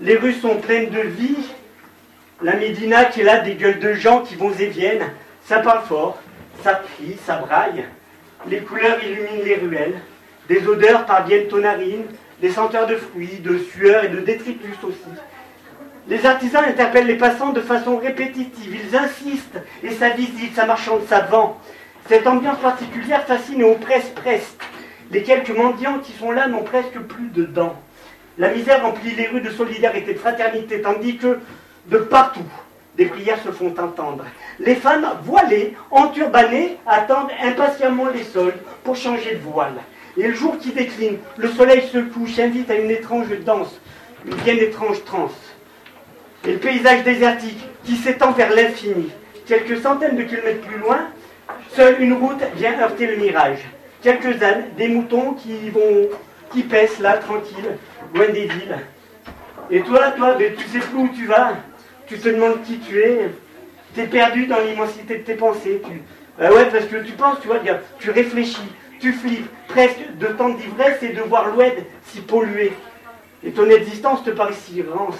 Les 0.00 0.16
rues 0.16 0.34
sont 0.34 0.56
pleines 0.56 0.90
de 0.90 1.00
vie. 1.00 1.36
La 2.42 2.54
Médina 2.54 3.06
qui 3.06 3.22
est 3.22 3.24
là, 3.24 3.38
des 3.38 3.54
gueules 3.54 3.78
de 3.78 3.94
gens 3.94 4.20
qui 4.20 4.34
vont 4.34 4.52
et 4.52 4.66
viennent. 4.66 5.10
Ça 5.44 5.60
parle 5.60 5.86
fort, 5.86 6.18
ça 6.62 6.74
crie, 6.74 7.16
ça 7.24 7.36
braille. 7.36 7.84
Les 8.48 8.58
couleurs 8.58 9.02
illuminent 9.02 9.44
les 9.44 9.54
ruelles. 9.54 10.00
Des 10.48 10.66
odeurs 10.66 11.06
parviennent 11.06 11.50
aux 11.52 11.60
narines, 11.60 12.04
des 12.42 12.50
senteurs 12.50 12.86
de 12.86 12.96
fruits, 12.96 13.40
de 13.42 13.58
sueur 13.58 14.04
et 14.04 14.08
de 14.08 14.20
détritus 14.20 14.76
aussi. 14.82 14.98
Les 16.08 16.26
artisans 16.26 16.62
interpellent 16.62 17.06
les 17.06 17.16
passants 17.16 17.52
de 17.52 17.60
façon 17.60 17.96
répétitive, 17.96 18.76
ils 18.84 18.96
insistent 18.96 19.58
et 19.82 19.90
ça 19.90 20.10
visite, 20.10 20.54
ça 20.54 20.66
marchande, 20.66 21.06
ça 21.08 21.20
vend. 21.20 21.58
Cette 22.08 22.26
ambiance 22.26 22.58
particulière 22.58 23.24
fascine 23.24 23.62
et 23.62 23.64
oppresse 23.64 24.10
presque. 24.14 24.62
Les 25.10 25.22
quelques 25.22 25.56
mendiants 25.56 25.98
qui 26.00 26.12
sont 26.12 26.30
là 26.30 26.48
n'ont 26.48 26.62
presque 26.62 26.98
plus 26.98 27.28
de 27.28 27.44
dents. 27.44 27.74
La 28.38 28.50
misère 28.50 28.82
remplit 28.82 29.14
les 29.16 29.26
rues 29.26 29.40
de 29.40 29.50
solidarité, 29.50 30.12
de 30.12 30.18
fraternité, 30.18 30.82
tandis 30.82 31.16
que 31.16 31.40
de 31.88 31.98
partout, 31.98 32.44
des 32.96 33.06
prières 33.06 33.42
se 33.42 33.50
font 33.50 33.74
entendre. 33.78 34.24
Les 34.58 34.74
femmes 34.74 35.06
voilées, 35.22 35.74
enturbanées, 35.90 36.78
attendent 36.86 37.30
impatiemment 37.42 38.08
les 38.08 38.24
soldes 38.24 38.58
pour 38.84 38.96
changer 38.96 39.34
de 39.34 39.40
voile. 39.40 39.74
Et 40.16 40.28
le 40.28 40.34
jour 40.34 40.58
qui 40.58 40.72
décline, 40.72 41.18
le 41.36 41.48
soleil 41.48 41.86
se 41.92 41.98
couche, 41.98 42.38
invite 42.38 42.70
à 42.70 42.74
une 42.74 42.90
étrange 42.90 43.28
danse, 43.44 43.80
une 44.24 44.34
bien 44.36 44.56
étrange 44.56 45.04
transe. 45.04 45.36
Et 46.46 46.52
le 46.52 46.58
paysage 46.58 47.04
désertique 47.04 47.62
qui 47.84 47.96
s'étend 47.96 48.32
vers 48.32 48.52
l'infini, 48.54 49.10
quelques 49.46 49.78
centaines 49.82 50.16
de 50.16 50.22
kilomètres 50.22 50.66
plus 50.66 50.78
loin, 50.78 51.00
seule 51.74 52.00
une 52.00 52.14
route 52.14 52.42
vient 52.56 52.80
heurter 52.80 53.06
le 53.06 53.16
mirage. 53.16 53.60
Quelques 54.02 54.42
ânes, 54.42 54.64
des 54.76 54.88
moutons 54.88 55.34
qui 55.34 55.68
vont, 55.70 56.08
qui 56.52 56.62
pèsent 56.62 57.00
là, 57.00 57.18
tranquilles, 57.18 57.76
loin 58.14 58.28
des 58.28 58.46
villes. 58.46 58.78
Et 59.70 59.80
toi, 59.82 60.12
toi, 60.12 60.36
tu 60.36 60.64
sais 60.68 60.78
plus 60.78 60.98
où 60.98 61.08
tu 61.08 61.26
vas, 61.26 61.56
tu 62.06 62.18
te 62.18 62.28
demandes 62.28 62.62
qui 62.62 62.78
tu 62.78 63.00
es, 63.00 63.30
tu 63.94 64.00
es 64.00 64.06
perdu 64.06 64.46
dans 64.46 64.60
l'immensité 64.60 65.18
de 65.18 65.22
tes 65.22 65.34
pensées. 65.34 65.82
Tu... 65.84 66.02
Ben 66.38 66.52
ouais, 66.52 66.66
parce 66.66 66.86
que 66.86 66.96
tu 66.96 67.12
penses, 67.12 67.40
tu 67.40 67.48
vois, 67.48 67.60
tu 67.98 68.10
réfléchis, 68.10 68.72
tu 69.00 69.12
flippes 69.12 69.48
presque 69.68 70.16
de 70.18 70.26
tant 70.26 70.50
d'ivresse 70.50 71.02
et 71.02 71.10
de 71.10 71.22
voir 71.22 71.48
l'oued 71.48 71.84
si 72.04 72.20
pollué. 72.20 72.72
Et 73.44 73.50
ton 73.50 73.68
existence 73.70 74.24
te 74.24 74.30
paraît 74.30 74.52
si 74.52 74.82
rance. 74.82 75.18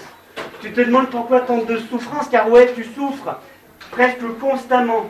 Tu 0.61 0.71
te 0.71 0.81
demandes 0.81 1.09
pourquoi 1.09 1.41
tant 1.41 1.59
de 1.59 1.77
souffrance, 1.77 2.29
car 2.29 2.49
ouais, 2.49 2.71
tu 2.75 2.83
souffres 2.83 3.39
presque 3.91 4.25
constamment. 4.39 5.09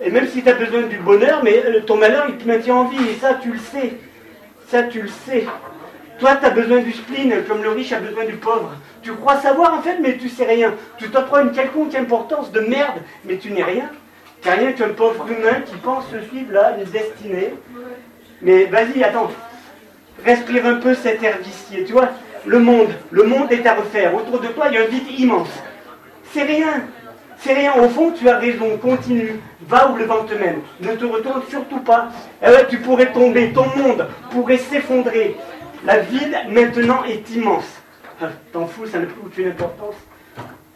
Et 0.00 0.10
même 0.10 0.28
si 0.28 0.42
tu 0.42 0.48
as 0.48 0.54
besoin 0.54 0.82
du 0.82 0.98
bonheur, 0.98 1.42
mais 1.42 1.64
euh, 1.64 1.80
ton 1.80 1.96
malheur, 1.96 2.26
il 2.28 2.36
te 2.36 2.46
maintient 2.46 2.74
en 2.74 2.84
vie, 2.84 3.08
et 3.08 3.14
ça, 3.14 3.34
tu 3.34 3.50
le 3.50 3.58
sais. 3.58 3.94
Ça, 4.68 4.82
tu 4.82 5.00
le 5.00 5.08
sais. 5.08 5.46
Toi, 6.18 6.36
tu 6.36 6.46
as 6.46 6.50
besoin 6.50 6.78
du 6.78 6.92
spleen, 6.92 7.44
comme 7.48 7.62
le 7.62 7.70
riche 7.70 7.92
a 7.92 8.00
besoin 8.00 8.24
du 8.24 8.34
pauvre. 8.34 8.74
Tu 9.02 9.12
crois 9.12 9.36
savoir, 9.36 9.74
en 9.74 9.82
fait, 9.82 9.98
mais 10.00 10.16
tu 10.16 10.28
sais 10.28 10.44
rien. 10.44 10.74
Tu 10.98 11.08
t'octroies 11.10 11.42
une 11.42 11.52
quelconque 11.52 11.94
importance 11.94 12.50
de 12.52 12.60
merde, 12.60 13.00
mais 13.24 13.36
tu 13.36 13.50
n'es 13.52 13.62
rien. 13.62 13.90
T'es 14.42 14.50
rien 14.50 14.72
qu'un 14.72 14.90
pauvre 14.90 15.26
humain 15.28 15.60
qui 15.64 15.76
pense 15.76 16.04
se 16.10 16.20
suivre 16.28 16.52
là 16.52 16.76
une 16.78 16.84
destinée. 16.84 17.54
Mais 18.42 18.64
vas-y, 18.66 19.02
attends. 19.02 19.30
Respire 20.24 20.66
un 20.66 20.76
peu 20.76 20.94
cet 20.94 21.22
air 21.22 21.38
vicié. 21.38 21.84
Tu 21.84 21.92
vois, 21.92 22.10
le 22.44 22.58
monde, 22.58 22.90
le 23.10 23.24
monde 23.24 23.50
est 23.52 23.66
à 23.66 23.74
refaire. 23.74 24.14
Autour 24.14 24.40
de 24.40 24.48
toi, 24.48 24.66
il 24.68 24.74
y 24.74 24.78
a 24.78 24.82
un 24.82 24.86
vide 24.86 25.10
immense. 25.18 25.48
C'est 26.32 26.42
rien. 26.42 26.84
C'est 27.38 27.54
rien. 27.54 27.74
Au 27.74 27.88
fond, 27.88 28.12
tu 28.12 28.28
as 28.28 28.38
raison. 28.38 28.76
Continue. 28.78 29.40
Va 29.68 29.90
où 29.90 29.96
le 29.96 30.04
vent 30.04 30.24
te 30.24 30.34
mène. 30.34 30.60
Ne 30.80 30.94
te 30.94 31.04
retourne 31.04 31.42
surtout 31.48 31.80
pas. 31.80 32.08
Eh 32.42 32.66
tu 32.68 32.78
pourrais 32.78 33.12
tomber. 33.12 33.52
Ton 33.52 33.66
monde 33.76 34.08
pourrait 34.30 34.58
s'effondrer. 34.58 35.36
La 35.84 35.98
ville, 35.98 36.36
maintenant, 36.48 37.04
est 37.04 37.30
immense. 37.30 37.66
T'en 38.52 38.66
fous, 38.66 38.86
ça 38.86 38.98
n'a 38.98 39.06
plus 39.06 39.20
aucune 39.24 39.48
importance. 39.48 39.94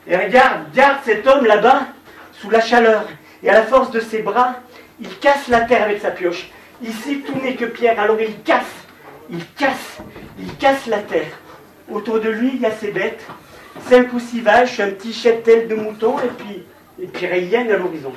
Et 0.06 0.16
regarde, 0.16 0.66
regarde 0.70 0.98
cet 1.04 1.26
homme 1.26 1.46
là-bas, 1.46 1.86
sous 2.32 2.50
la 2.50 2.60
chaleur. 2.60 3.06
Et 3.42 3.48
à 3.48 3.54
la 3.54 3.62
force 3.62 3.90
de 3.90 4.00
ses 4.00 4.22
bras, 4.22 4.56
il 5.00 5.08
casse 5.18 5.48
la 5.48 5.62
terre 5.62 5.84
avec 5.84 6.00
sa 6.00 6.10
pioche. 6.10 6.50
Ici, 6.82 7.22
tout 7.26 7.38
n'est 7.40 7.54
que 7.54 7.64
pierre. 7.64 7.98
Alors 7.98 8.20
il 8.20 8.40
casse, 8.42 8.86
il 9.30 9.44
casse, 9.58 9.98
il 10.38 10.54
casse 10.56 10.86
la 10.86 10.98
terre. 10.98 11.38
Autour 11.90 12.20
de 12.20 12.28
lui, 12.28 12.52
il 12.54 12.60
y 12.60 12.66
a 12.66 12.70
ses 12.70 12.90
bêtes, 12.90 13.26
cinq 13.88 14.12
ou 14.12 14.20
six 14.20 14.40
vaches, 14.40 14.80
un 14.80 14.90
petit 14.90 15.12
cheptel 15.12 15.68
de 15.68 15.74
moutons, 15.74 16.18
et 16.18 16.28
puis, 16.28 16.64
et 17.02 17.06
puis 17.06 17.26
rien 17.26 17.68
à 17.68 17.76
l'horizon. 17.76 18.12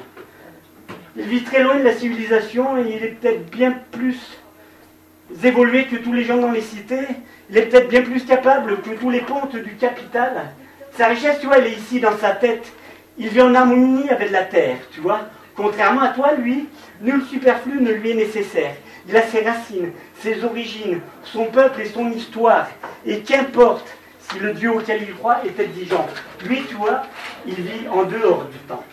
Il 1.15 1.25
vit 1.25 1.43
très 1.43 1.63
loin 1.63 1.75
de 1.75 1.83
la 1.83 1.93
civilisation 1.93 2.77
et 2.77 2.89
il 2.89 3.03
est 3.03 3.15
peut-être 3.19 3.49
bien 3.51 3.75
plus 3.91 4.17
évolué 5.43 5.85
que 5.85 5.95
tous 5.97 6.11
les 6.11 6.23
gens 6.23 6.37
dans 6.37 6.51
les 6.51 6.61
cités. 6.61 7.07
Il 7.53 7.59
est 7.59 7.67
peut-être 7.67 7.87
bien 7.87 8.01
plus 8.01 8.25
capable 8.25 8.81
que 8.81 8.89
tous 8.99 9.11
les 9.11 9.21
pontes 9.21 9.55
du 9.55 9.75
capital. 9.75 10.31
Sa 10.97 11.05
richesse, 11.05 11.39
tu 11.39 11.45
vois, 11.45 11.59
elle 11.59 11.67
est 11.67 11.77
ici 11.77 11.99
dans 11.99 12.17
sa 12.17 12.31
tête. 12.31 12.73
Il 13.19 13.29
vit 13.29 13.43
en 13.43 13.53
harmonie 13.53 14.09
avec 14.09 14.31
la 14.31 14.41
terre, 14.41 14.77
tu 14.91 15.01
vois. 15.01 15.19
Contrairement 15.55 16.01
à 16.01 16.07
toi, 16.07 16.33
lui, 16.33 16.67
nul 16.99 17.23
superflu 17.29 17.79
ne 17.79 17.91
lui 17.91 18.09
est 18.09 18.15
nécessaire. 18.15 18.73
Il 19.07 19.15
a 19.15 19.21
ses 19.21 19.41
racines, 19.41 19.91
ses 20.17 20.43
origines, 20.43 20.99
son 21.25 21.45
peuple 21.45 21.81
et 21.81 21.85
son 21.85 22.11
histoire. 22.11 22.69
Et 23.05 23.19
qu'importe 23.19 23.85
si 24.31 24.39
le 24.39 24.53
Dieu 24.53 24.71
auquel 24.71 25.03
il 25.03 25.13
croit 25.13 25.45
est 25.45 25.59
exigeant. 25.59 26.07
Lui, 26.45 26.63
tu 26.67 26.73
vois, 26.73 27.03
il 27.45 27.53
vit 27.53 27.87
en 27.87 28.01
dehors 28.01 28.45
du 28.45 28.57
temps. 28.67 28.83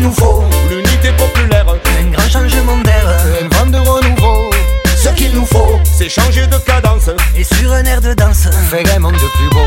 Qu'il 0.00 0.08
nous 0.08 0.14
faut, 0.14 0.42
L'unité 0.70 1.12
populaire, 1.12 1.66
un 1.68 2.10
grand 2.10 2.28
changement 2.28 2.78
d'air, 2.78 3.06
un 3.42 3.48
vent 3.54 3.66
de 3.66 3.78
renouveau. 3.78 4.50
Ce 4.96 5.08
qu'il 5.10 5.32
nous 5.34 5.46
faut, 5.46 5.78
c'est 5.84 6.08
changer 6.08 6.46
de 6.46 6.56
cadence. 6.58 7.10
Et 7.36 7.44
sur 7.44 7.72
un 7.72 7.84
air 7.84 8.00
de 8.00 8.14
danse. 8.14 8.48
faire 8.70 8.96
un 8.96 8.98
monde 9.00 9.16
plus 9.16 9.48
beau. 9.50 9.66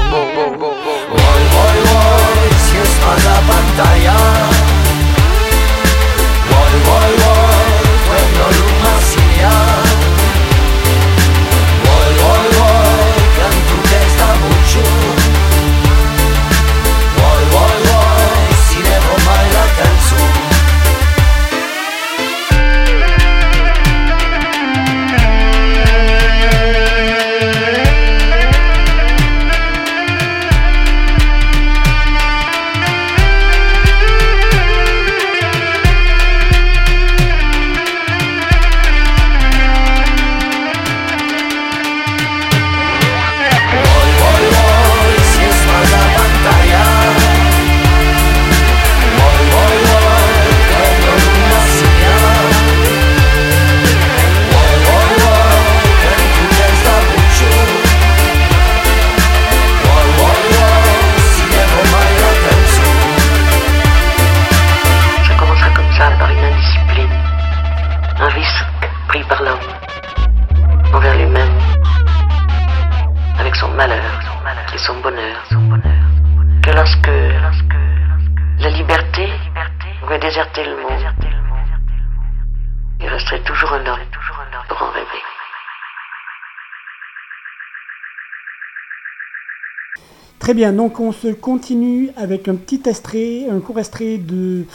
Bien, 90.55 90.71
donc 90.71 90.99
on 90.99 91.11
se 91.11 91.29
continue 91.29 92.11
avec 92.15 92.47
un 92.47 92.53
petit 92.53 92.81
extrait, 92.85 93.47
un 93.49 93.59
court 93.59 93.79
extrait 93.79 94.17
de, 94.17 94.65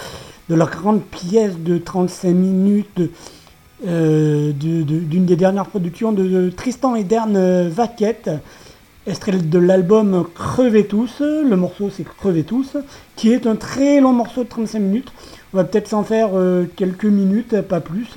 de 0.48 0.54
leur 0.56 0.70
grande 0.70 1.02
pièce 1.02 1.56
de 1.56 1.78
35 1.78 2.34
minutes 2.34 3.00
euh, 3.86 4.50
d'une 4.52 5.24
des 5.24 5.36
dernières 5.36 5.66
productions 5.66 6.10
de 6.10 6.50
Tristan 6.50 6.96
et 6.96 7.04
Dern 7.04 7.68
Vaquette, 7.68 8.28
extrait 9.06 9.30
de 9.30 9.58
l'album 9.60 10.26
Crevez 10.34 10.86
tous, 10.86 11.20
le 11.20 11.54
morceau 11.54 11.90
c'est 11.90 12.02
Crevez 12.02 12.42
tous, 12.42 12.76
qui 13.14 13.30
est 13.30 13.46
un 13.46 13.54
très 13.54 14.00
long 14.00 14.12
morceau 14.12 14.42
de 14.42 14.48
35 14.48 14.80
minutes. 14.80 15.12
On 15.54 15.58
va 15.58 15.64
peut-être 15.64 15.86
s'en 15.86 16.02
faire 16.02 16.30
euh, 16.34 16.64
quelques 16.74 17.04
minutes, 17.04 17.60
pas 17.60 17.80
plus. 17.80 18.08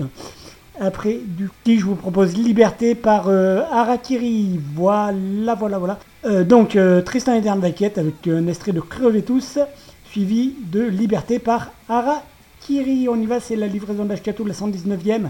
Après, 0.83 1.19
du 1.23 1.47
coup, 1.47 1.53
je 1.67 1.85
vous 1.85 1.93
propose 1.93 2.35
Liberté 2.35 2.95
par 2.95 3.27
euh, 3.27 3.61
Harakiri. 3.71 4.59
Voilà, 4.73 5.53
voilà, 5.53 5.77
voilà. 5.77 5.99
Euh, 6.25 6.43
donc, 6.43 6.75
euh, 6.75 7.03
Tristan 7.03 7.35
et 7.35 7.41
Dern 7.41 7.59
Vaquette 7.59 7.99
avec 7.99 8.27
un 8.27 8.47
extrait 8.47 8.71
de 8.71 8.79
Crevez 8.79 9.21
tous, 9.21 9.59
suivi 10.05 10.55
de 10.71 10.81
Liberté 10.81 11.37
par 11.37 11.71
Harakiri. 11.87 13.07
On 13.09 13.15
y 13.15 13.27
va, 13.27 13.39
c'est 13.39 13.55
la 13.55 13.67
livraison 13.67 14.05
d'Ashkatou, 14.05 14.43
la 14.43 14.55
119e. 14.55 15.29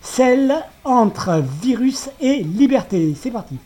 Celle 0.00 0.54
entre 0.82 1.42
virus 1.60 2.08
et 2.22 2.42
liberté. 2.42 3.14
C'est 3.20 3.30
parti. 3.30 3.56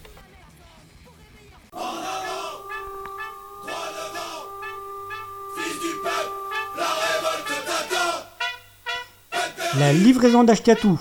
La 9.78 9.92
livraison 9.92 10.42
d'Ashkatou. 10.42 11.00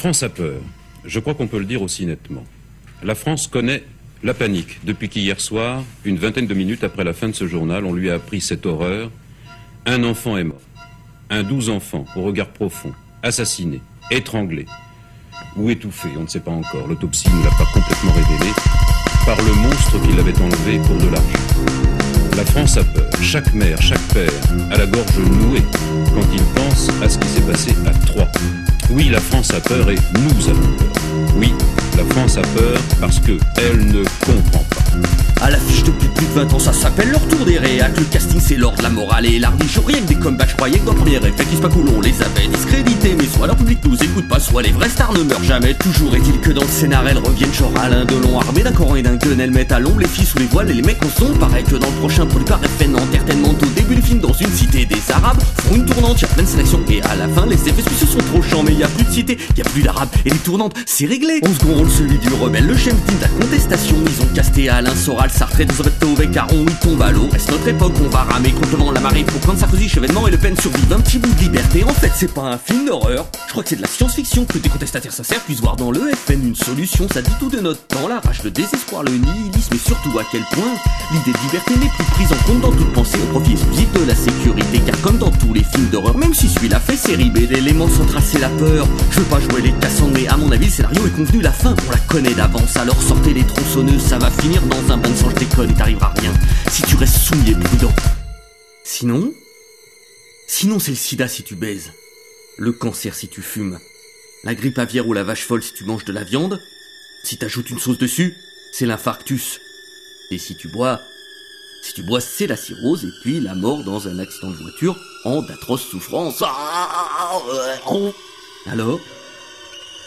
France 0.00 0.22
a 0.22 0.30
peur. 0.30 0.62
Je 1.04 1.20
crois 1.20 1.34
qu'on 1.34 1.46
peut 1.46 1.58
le 1.58 1.66
dire 1.66 1.82
aussi 1.82 2.06
nettement. 2.06 2.42
La 3.02 3.14
France 3.14 3.48
connaît 3.48 3.82
la 4.22 4.32
panique 4.32 4.78
depuis 4.82 5.10
qu'hier 5.10 5.38
soir, 5.38 5.84
une 6.06 6.16
vingtaine 6.16 6.46
de 6.46 6.54
minutes 6.54 6.84
après 6.84 7.04
la 7.04 7.12
fin 7.12 7.28
de 7.28 7.34
ce 7.34 7.46
journal, 7.46 7.84
on 7.84 7.92
lui 7.92 8.08
a 8.08 8.14
appris 8.14 8.40
cette 8.40 8.64
horreur. 8.64 9.10
Un 9.84 10.02
enfant 10.04 10.38
est 10.38 10.44
mort. 10.44 10.62
Un 11.28 11.42
douze 11.42 11.68
enfants, 11.68 12.06
au 12.16 12.22
regard 12.22 12.48
profond, 12.48 12.94
assassiné, 13.22 13.82
étranglé 14.10 14.64
ou 15.54 15.68
étouffé, 15.68 16.08
on 16.16 16.22
ne 16.22 16.28
sait 16.28 16.40
pas 16.40 16.50
encore. 16.50 16.86
L'autopsie 16.88 17.28
ne 17.28 17.44
l'a 17.44 17.50
pas 17.50 17.68
complètement 17.70 18.12
révélé 18.12 18.52
par 19.26 19.36
le 19.36 19.52
monstre 19.52 20.00
qui 20.00 20.16
l'avait 20.16 20.40
enlevé 20.40 20.78
pour 20.78 20.96
de 20.96 21.10
l'argent. 21.10 22.38
La 22.38 22.44
France 22.46 22.78
a 22.78 22.84
peur. 22.84 23.10
Chaque 23.20 23.52
mère, 23.52 23.82
chaque 23.82 24.08
père 24.14 24.32
a 24.70 24.78
la 24.78 24.86
gorge 24.86 25.18
nouée 25.18 25.64
quand 26.14 26.26
il 26.32 26.42
pense 26.54 26.88
à 27.02 27.08
ce 27.10 27.18
qui 27.18 27.28
s'est 27.28 27.42
passé 27.42 27.74
à 27.84 27.90
Troyes. 28.06 28.32
Oui, 28.90 29.08
la 29.08 29.20
France 29.20 29.52
a 29.52 29.60
peur 29.60 29.90
et 29.90 29.96
nous 30.14 30.48
avons 30.48 30.76
peur. 30.76 30.92
Oui, 31.36 31.54
la 31.96 32.04
France 32.14 32.36
a 32.36 32.42
peur 32.42 32.78
parce 33.00 33.20
que 33.20 33.38
elle 33.56 33.86
ne 33.86 34.02
comprend 34.24 34.64
pas. 34.64 34.89
À 35.40 35.48
l'affiche 35.48 35.84
depuis 35.84 36.08
plus 36.08 36.26
de 36.26 36.32
20 36.32 36.52
ans, 36.52 36.58
ça 36.58 36.72
s'appelle 36.74 37.10
leur 37.10 37.26
tour 37.28 37.46
des 37.46 37.58
réacs. 37.58 37.96
Le 37.96 38.04
casting, 38.04 38.38
c'est 38.40 38.56
l'ordre, 38.56 38.82
la 38.82 38.90
morale 38.90 39.24
et 39.24 39.38
l'arbiche. 39.38 39.78
Rien 39.78 39.98
que 40.00 40.08
des 40.08 40.16
comebacks, 40.16 40.50
je 40.50 40.56
croyais 40.56 40.78
que 40.78 40.84
dans 40.84 40.92
le 40.92 40.98
premier 40.98 41.16
effet, 41.16 41.44
qui 41.48 41.56
se 41.56 41.62
pas 41.62 41.70
cool, 41.70 41.86
on 41.96 42.00
les 42.02 42.14
avait 42.20 42.46
discrédités. 42.46 43.14
Mais 43.16 43.24
soit 43.24 43.46
leur 43.46 43.56
public 43.56 43.78
nous 43.84 43.96
écoute 43.96 44.28
pas, 44.28 44.38
soit 44.38 44.60
les 44.60 44.70
vrais 44.70 44.90
stars 44.90 45.14
ne 45.14 45.22
meurent 45.22 45.42
jamais. 45.42 45.72
Toujours 45.74 46.14
est-il 46.14 46.38
que 46.40 46.50
dans 46.50 46.60
le 46.60 46.68
scénar, 46.68 47.08
elles 47.08 47.18
reviennent 47.18 47.54
genre 47.54 47.72
Alain 47.80 48.04
Delon, 48.04 48.38
armé 48.38 48.62
d'un 48.62 48.72
coran 48.72 48.96
et 48.96 49.02
d'un 49.02 49.16
gun. 49.16 49.38
Elles 49.38 49.50
mettent 49.50 49.72
à 49.72 49.78
l'ombre 49.78 50.00
les 50.00 50.08
filles 50.08 50.26
sous 50.26 50.38
les 50.38 50.46
voiles 50.46 50.70
et 50.70 50.74
les 50.74 50.82
mecs 50.82 51.02
en 51.02 51.08
son. 51.08 51.32
Pareil 51.38 51.64
que 51.64 51.76
dans 51.76 51.88
le 51.88 51.96
prochain 51.96 52.26
produit 52.26 52.44
par 52.44 52.60
FN 52.60 52.94
Entertainment. 52.96 53.54
Au 53.62 53.66
début 53.74 53.96
du 53.96 54.02
film, 54.02 54.20
dans 54.20 54.34
une 54.34 54.52
cité 54.52 54.84
des 54.84 55.00
Arabes, 55.10 55.40
font 55.62 55.74
une 55.74 55.86
tournante, 55.86 56.20
y'a 56.20 56.28
plein 56.28 56.42
de 56.42 56.48
sélections. 56.48 56.80
Et 56.90 57.00
à 57.02 57.16
la 57.16 57.28
fin, 57.28 57.46
les 57.46 57.56
effets 57.66 57.82
spéciaux 57.82 58.08
sont 58.08 58.18
trop 58.18 58.42
chiants, 58.42 58.62
mais 58.62 58.74
y 58.74 58.82
a 58.82 58.88
plus 58.88 59.04
de 59.04 59.10
cité, 59.10 59.38
y 59.56 59.62
a 59.62 59.64
plus 59.64 59.82
d'Arabes. 59.82 60.10
Et 60.26 60.30
les 60.30 60.38
tournantes, 60.38 60.74
c'est 60.84 61.06
réglé. 61.06 61.40
On 61.42 61.74
rôle 61.74 61.90
celui 61.90 62.18
du 62.18 62.28
rebelle, 62.34 62.66
le 62.66 62.76
chef 62.76 62.94
de 62.94 63.22
la 63.22 63.28
contestation. 63.28 63.96
Ils 64.06 64.22
ont 64.22 64.28
casté 64.34 64.68
Alain 64.80 64.96
Soral, 64.96 65.30
Sartre 65.30 65.60
et 65.60 65.66
avec 66.16 66.32
Caron, 66.32 66.64
il 66.66 66.74
tombe 66.76 67.02
à 67.02 67.10
l'eau. 67.10 67.28
Reste 67.30 67.50
notre 67.50 67.68
époque, 67.68 67.92
on 68.02 68.08
va 68.08 68.22
ramer 68.22 68.50
contre 68.50 68.92
la 68.94 69.00
marée 69.00 69.24
pour 69.24 69.38
quand 69.42 69.58
Sarkozy, 69.58 69.90
Chevènement 69.90 70.26
et 70.26 70.30
Le 70.30 70.38
Pen 70.38 70.56
survivent 70.58 70.94
un 70.94 71.00
petit 71.00 71.18
bout 71.18 71.30
de 71.34 71.40
liberté? 71.40 71.84
En 71.84 71.92
fait, 71.92 72.10
c'est 72.16 72.32
pas 72.32 72.44
un 72.44 72.56
film 72.56 72.86
d'horreur. 72.86 73.26
Je 73.46 73.50
crois 73.50 73.62
que 73.62 73.68
c'est 73.68 73.76
de 73.76 73.82
la 73.82 73.88
science-fiction 73.88 74.46
que 74.46 74.56
des 74.56 74.70
contestataires 74.70 75.12
sincères 75.12 75.40
puissent 75.40 75.60
voir 75.60 75.76
dans 75.76 75.90
le 75.90 76.00
FN 76.14 76.46
une 76.46 76.54
solution. 76.54 77.06
Ça 77.12 77.20
dit 77.20 77.30
tout 77.38 77.50
de 77.50 77.60
notre 77.60 77.82
temps, 77.88 78.08
la 78.08 78.20
rage, 78.20 78.42
le 78.42 78.50
désespoir, 78.50 79.02
le 79.02 79.10
nihilisme 79.10 79.74
et 79.74 79.78
surtout 79.78 80.18
à 80.18 80.22
quel 80.32 80.44
point 80.52 80.72
l'idée 81.12 81.38
de 81.38 81.44
liberté 81.44 81.74
n'est 81.74 81.90
plus 81.90 82.04
prise 82.14 82.32
en 82.32 82.42
compte 82.46 82.60
dans 82.62 82.72
toute 82.72 82.92
pensée 82.94 83.18
au 83.22 83.38
profit 83.38 83.52
exclusif 83.52 83.92
de 83.92 84.04
la 84.06 84.14
sécurité. 84.14 84.80
Car 84.86 84.98
comme 85.02 85.18
dans 85.18 85.30
tous 85.30 85.52
les 85.52 85.62
films 85.62 85.90
d'horreur, 85.90 86.16
même 86.16 86.32
si 86.32 86.48
celui-là 86.48 86.80
fait 86.80 86.96
série 86.96 87.28
B, 87.28 87.50
l'élément 87.50 87.88
central 87.88 88.22
c'est 88.24 88.40
la 88.40 88.48
peur. 88.48 88.86
Je 89.10 89.20
veux 89.20 89.26
pas 89.26 89.40
jouer 89.40 89.60
les 89.60 89.72
cassants, 89.72 90.08
mais 90.14 90.26
à 90.26 90.38
mon 90.38 90.50
avis, 90.50 90.66
le 90.66 90.72
scénario 90.72 91.06
est 91.06 91.10
convenu, 91.10 91.42
la 91.42 91.52
fin, 91.52 91.74
on 91.86 91.90
la 91.90 91.98
connaît 91.98 92.34
d'avance. 92.34 92.78
Alors 92.78 93.00
sortez 93.02 93.34
les 93.34 93.44
tronçonneuses, 93.44 94.00
ça 94.00 94.16
va 94.16 94.30
finir 94.30 94.62
dans 94.70 94.92
un 94.92 94.96
bain 94.96 95.10
de 95.10 95.14
sang, 95.14 95.30
je 95.30 95.36
déconne 95.36 95.70
et 95.70 95.74
t'arriveras 95.74 96.12
rien 96.16 96.32
si 96.70 96.82
tu 96.82 96.96
restes 96.96 97.18
soumis 97.18 97.50
et 97.50 97.54
prudent. 97.54 97.92
Sinon, 98.84 99.32
sinon 100.46 100.78
c'est 100.78 100.92
le 100.92 100.96
sida 100.96 101.28
si 101.28 101.42
tu 101.42 101.56
baises, 101.56 101.92
le 102.56 102.72
cancer 102.72 103.14
si 103.14 103.28
tu 103.28 103.42
fumes, 103.42 103.78
la 104.44 104.54
grippe 104.54 104.78
aviaire 104.78 105.06
ou 105.08 105.12
la 105.12 105.24
vache 105.24 105.44
folle 105.44 105.62
si 105.62 105.74
tu 105.74 105.84
manges 105.84 106.04
de 106.04 106.12
la 106.12 106.24
viande, 106.24 106.60
si 107.24 107.36
t'ajoutes 107.36 107.70
une 107.70 107.78
sauce 107.78 107.98
dessus, 107.98 108.36
c'est 108.72 108.86
l'infarctus. 108.86 109.60
Et 110.30 110.38
si 110.38 110.56
tu 110.56 110.68
bois, 110.68 111.00
si 111.82 111.92
tu 111.92 112.02
bois, 112.02 112.20
c'est 112.20 112.46
la 112.46 112.56
cirrhose 112.56 113.04
et 113.04 113.12
puis 113.22 113.40
la 113.40 113.54
mort 113.54 113.82
dans 113.82 114.06
un 114.08 114.18
accident 114.18 114.50
de 114.50 114.56
voiture 114.56 114.96
en 115.24 115.42
d'atroces 115.42 115.86
souffrances. 115.86 116.42
Alors, 118.66 119.00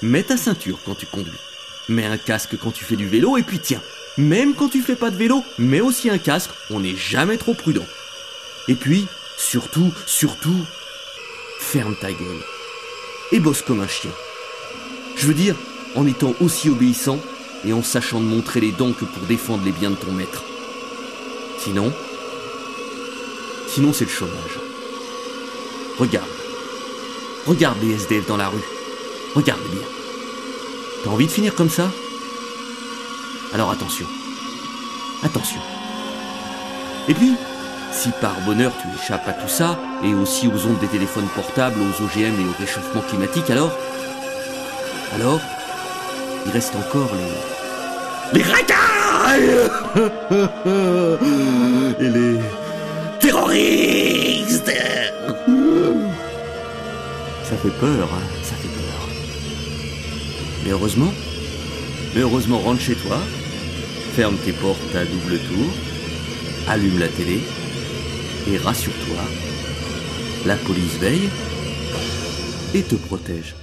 mets 0.01 0.23
ta 0.23 0.37
ceinture 0.37 0.79
quand 0.85 0.95
tu 0.95 1.05
conduis. 1.05 1.31
Mets 1.89 2.05
un 2.05 2.17
casque 2.17 2.57
quand 2.57 2.71
tu 2.71 2.85
fais 2.85 2.95
du 2.95 3.07
vélo 3.07 3.35
et 3.37 3.43
puis 3.43 3.59
tiens, 3.59 3.81
même 4.17 4.53
quand 4.53 4.69
tu 4.69 4.81
fais 4.81 4.95
pas 4.95 5.09
de 5.09 5.17
vélo, 5.17 5.43
mets 5.57 5.81
aussi 5.81 6.09
un 6.09 6.17
casque, 6.17 6.51
on 6.69 6.81
n'est 6.81 6.95
jamais 6.95 7.37
trop 7.37 7.53
prudent. 7.53 7.85
Et 8.67 8.75
puis, 8.75 9.07
surtout, 9.37 9.91
surtout, 10.05 10.65
ferme 11.59 11.95
ta 11.95 12.11
gueule. 12.11 12.43
Et 13.31 13.39
bosse 13.39 13.61
comme 13.61 13.81
un 13.81 13.87
chien. 13.87 14.11
Je 15.15 15.27
veux 15.27 15.33
dire, 15.33 15.55
en 15.95 16.05
étant 16.05 16.33
aussi 16.41 16.69
obéissant 16.69 17.19
et 17.65 17.73
en 17.73 17.81
sachant 17.81 18.19
de 18.19 18.25
montrer 18.25 18.59
les 18.59 18.71
dents 18.71 18.93
que 18.93 19.05
pour 19.05 19.23
défendre 19.23 19.65
les 19.65 19.71
biens 19.71 19.91
de 19.91 19.95
ton 19.95 20.11
maître. 20.11 20.43
Sinon, 21.59 21.93
sinon 23.67 23.93
c'est 23.93 24.05
le 24.05 24.11
chômage. 24.11 24.59
Regarde. 25.97 26.27
Regarde 27.45 27.77
les 27.81 27.93
SDF 27.93 28.27
dans 28.27 28.37
la 28.37 28.49
rue. 28.49 28.59
Regarde 29.35 29.61
bien. 29.71 29.87
T'as 31.03 31.09
envie 31.09 31.27
de 31.27 31.31
finir 31.31 31.55
comme 31.55 31.69
ça? 31.69 31.91
Alors 33.53 33.69
attention. 33.69 34.07
Attention. 35.21 35.59
Et 37.07 37.13
puis, 37.13 37.35
si 37.91 38.09
par 38.19 38.41
bonheur 38.41 38.71
tu 38.81 38.87
échappes 38.99 39.27
à 39.27 39.33
tout 39.33 39.47
ça, 39.47 39.77
et 40.03 40.15
aussi 40.15 40.47
aux 40.47 40.65
ondes 40.65 40.79
des 40.79 40.87
téléphones 40.87 41.27
portables, 41.35 41.79
aux 41.79 42.01
OGM 42.03 42.39
et 42.39 42.45
au 42.45 42.53
réchauffement 42.59 43.01
climatique, 43.01 43.47
alors? 43.49 43.71
Alors 45.13 45.39
Il 46.45 46.51
reste 46.51 46.75
encore 46.75 47.09
les. 47.13 48.39
Les 48.39 48.43
racailles 48.43 49.69
Et 51.99 52.09
les. 52.09 52.39
terroristes 53.19 54.71
Ça 57.43 57.55
fait 57.57 57.69
peur, 57.79 58.09
hein, 58.11 58.23
ça 58.41 58.55
fait 58.55 58.67
peur. 58.67 59.07
Mais 60.65 60.71
heureusement, 60.71 61.13
mais 62.15 62.21
heureusement, 62.21 62.57
rentre 62.59 62.81
chez 62.81 62.95
toi, 62.95 63.17
ferme 64.13 64.37
tes 64.37 64.51
portes 64.51 64.95
à 64.95 65.05
double 65.05 65.39
tour, 65.39 65.73
allume 66.67 66.99
la 66.99 67.07
télé 67.07 67.39
et 68.47 68.57
rassure-toi, 68.57 69.23
la 70.45 70.55
police 70.55 70.99
veille 70.99 71.29
et 72.75 72.83
te 72.83 72.93
protège. 72.93 73.55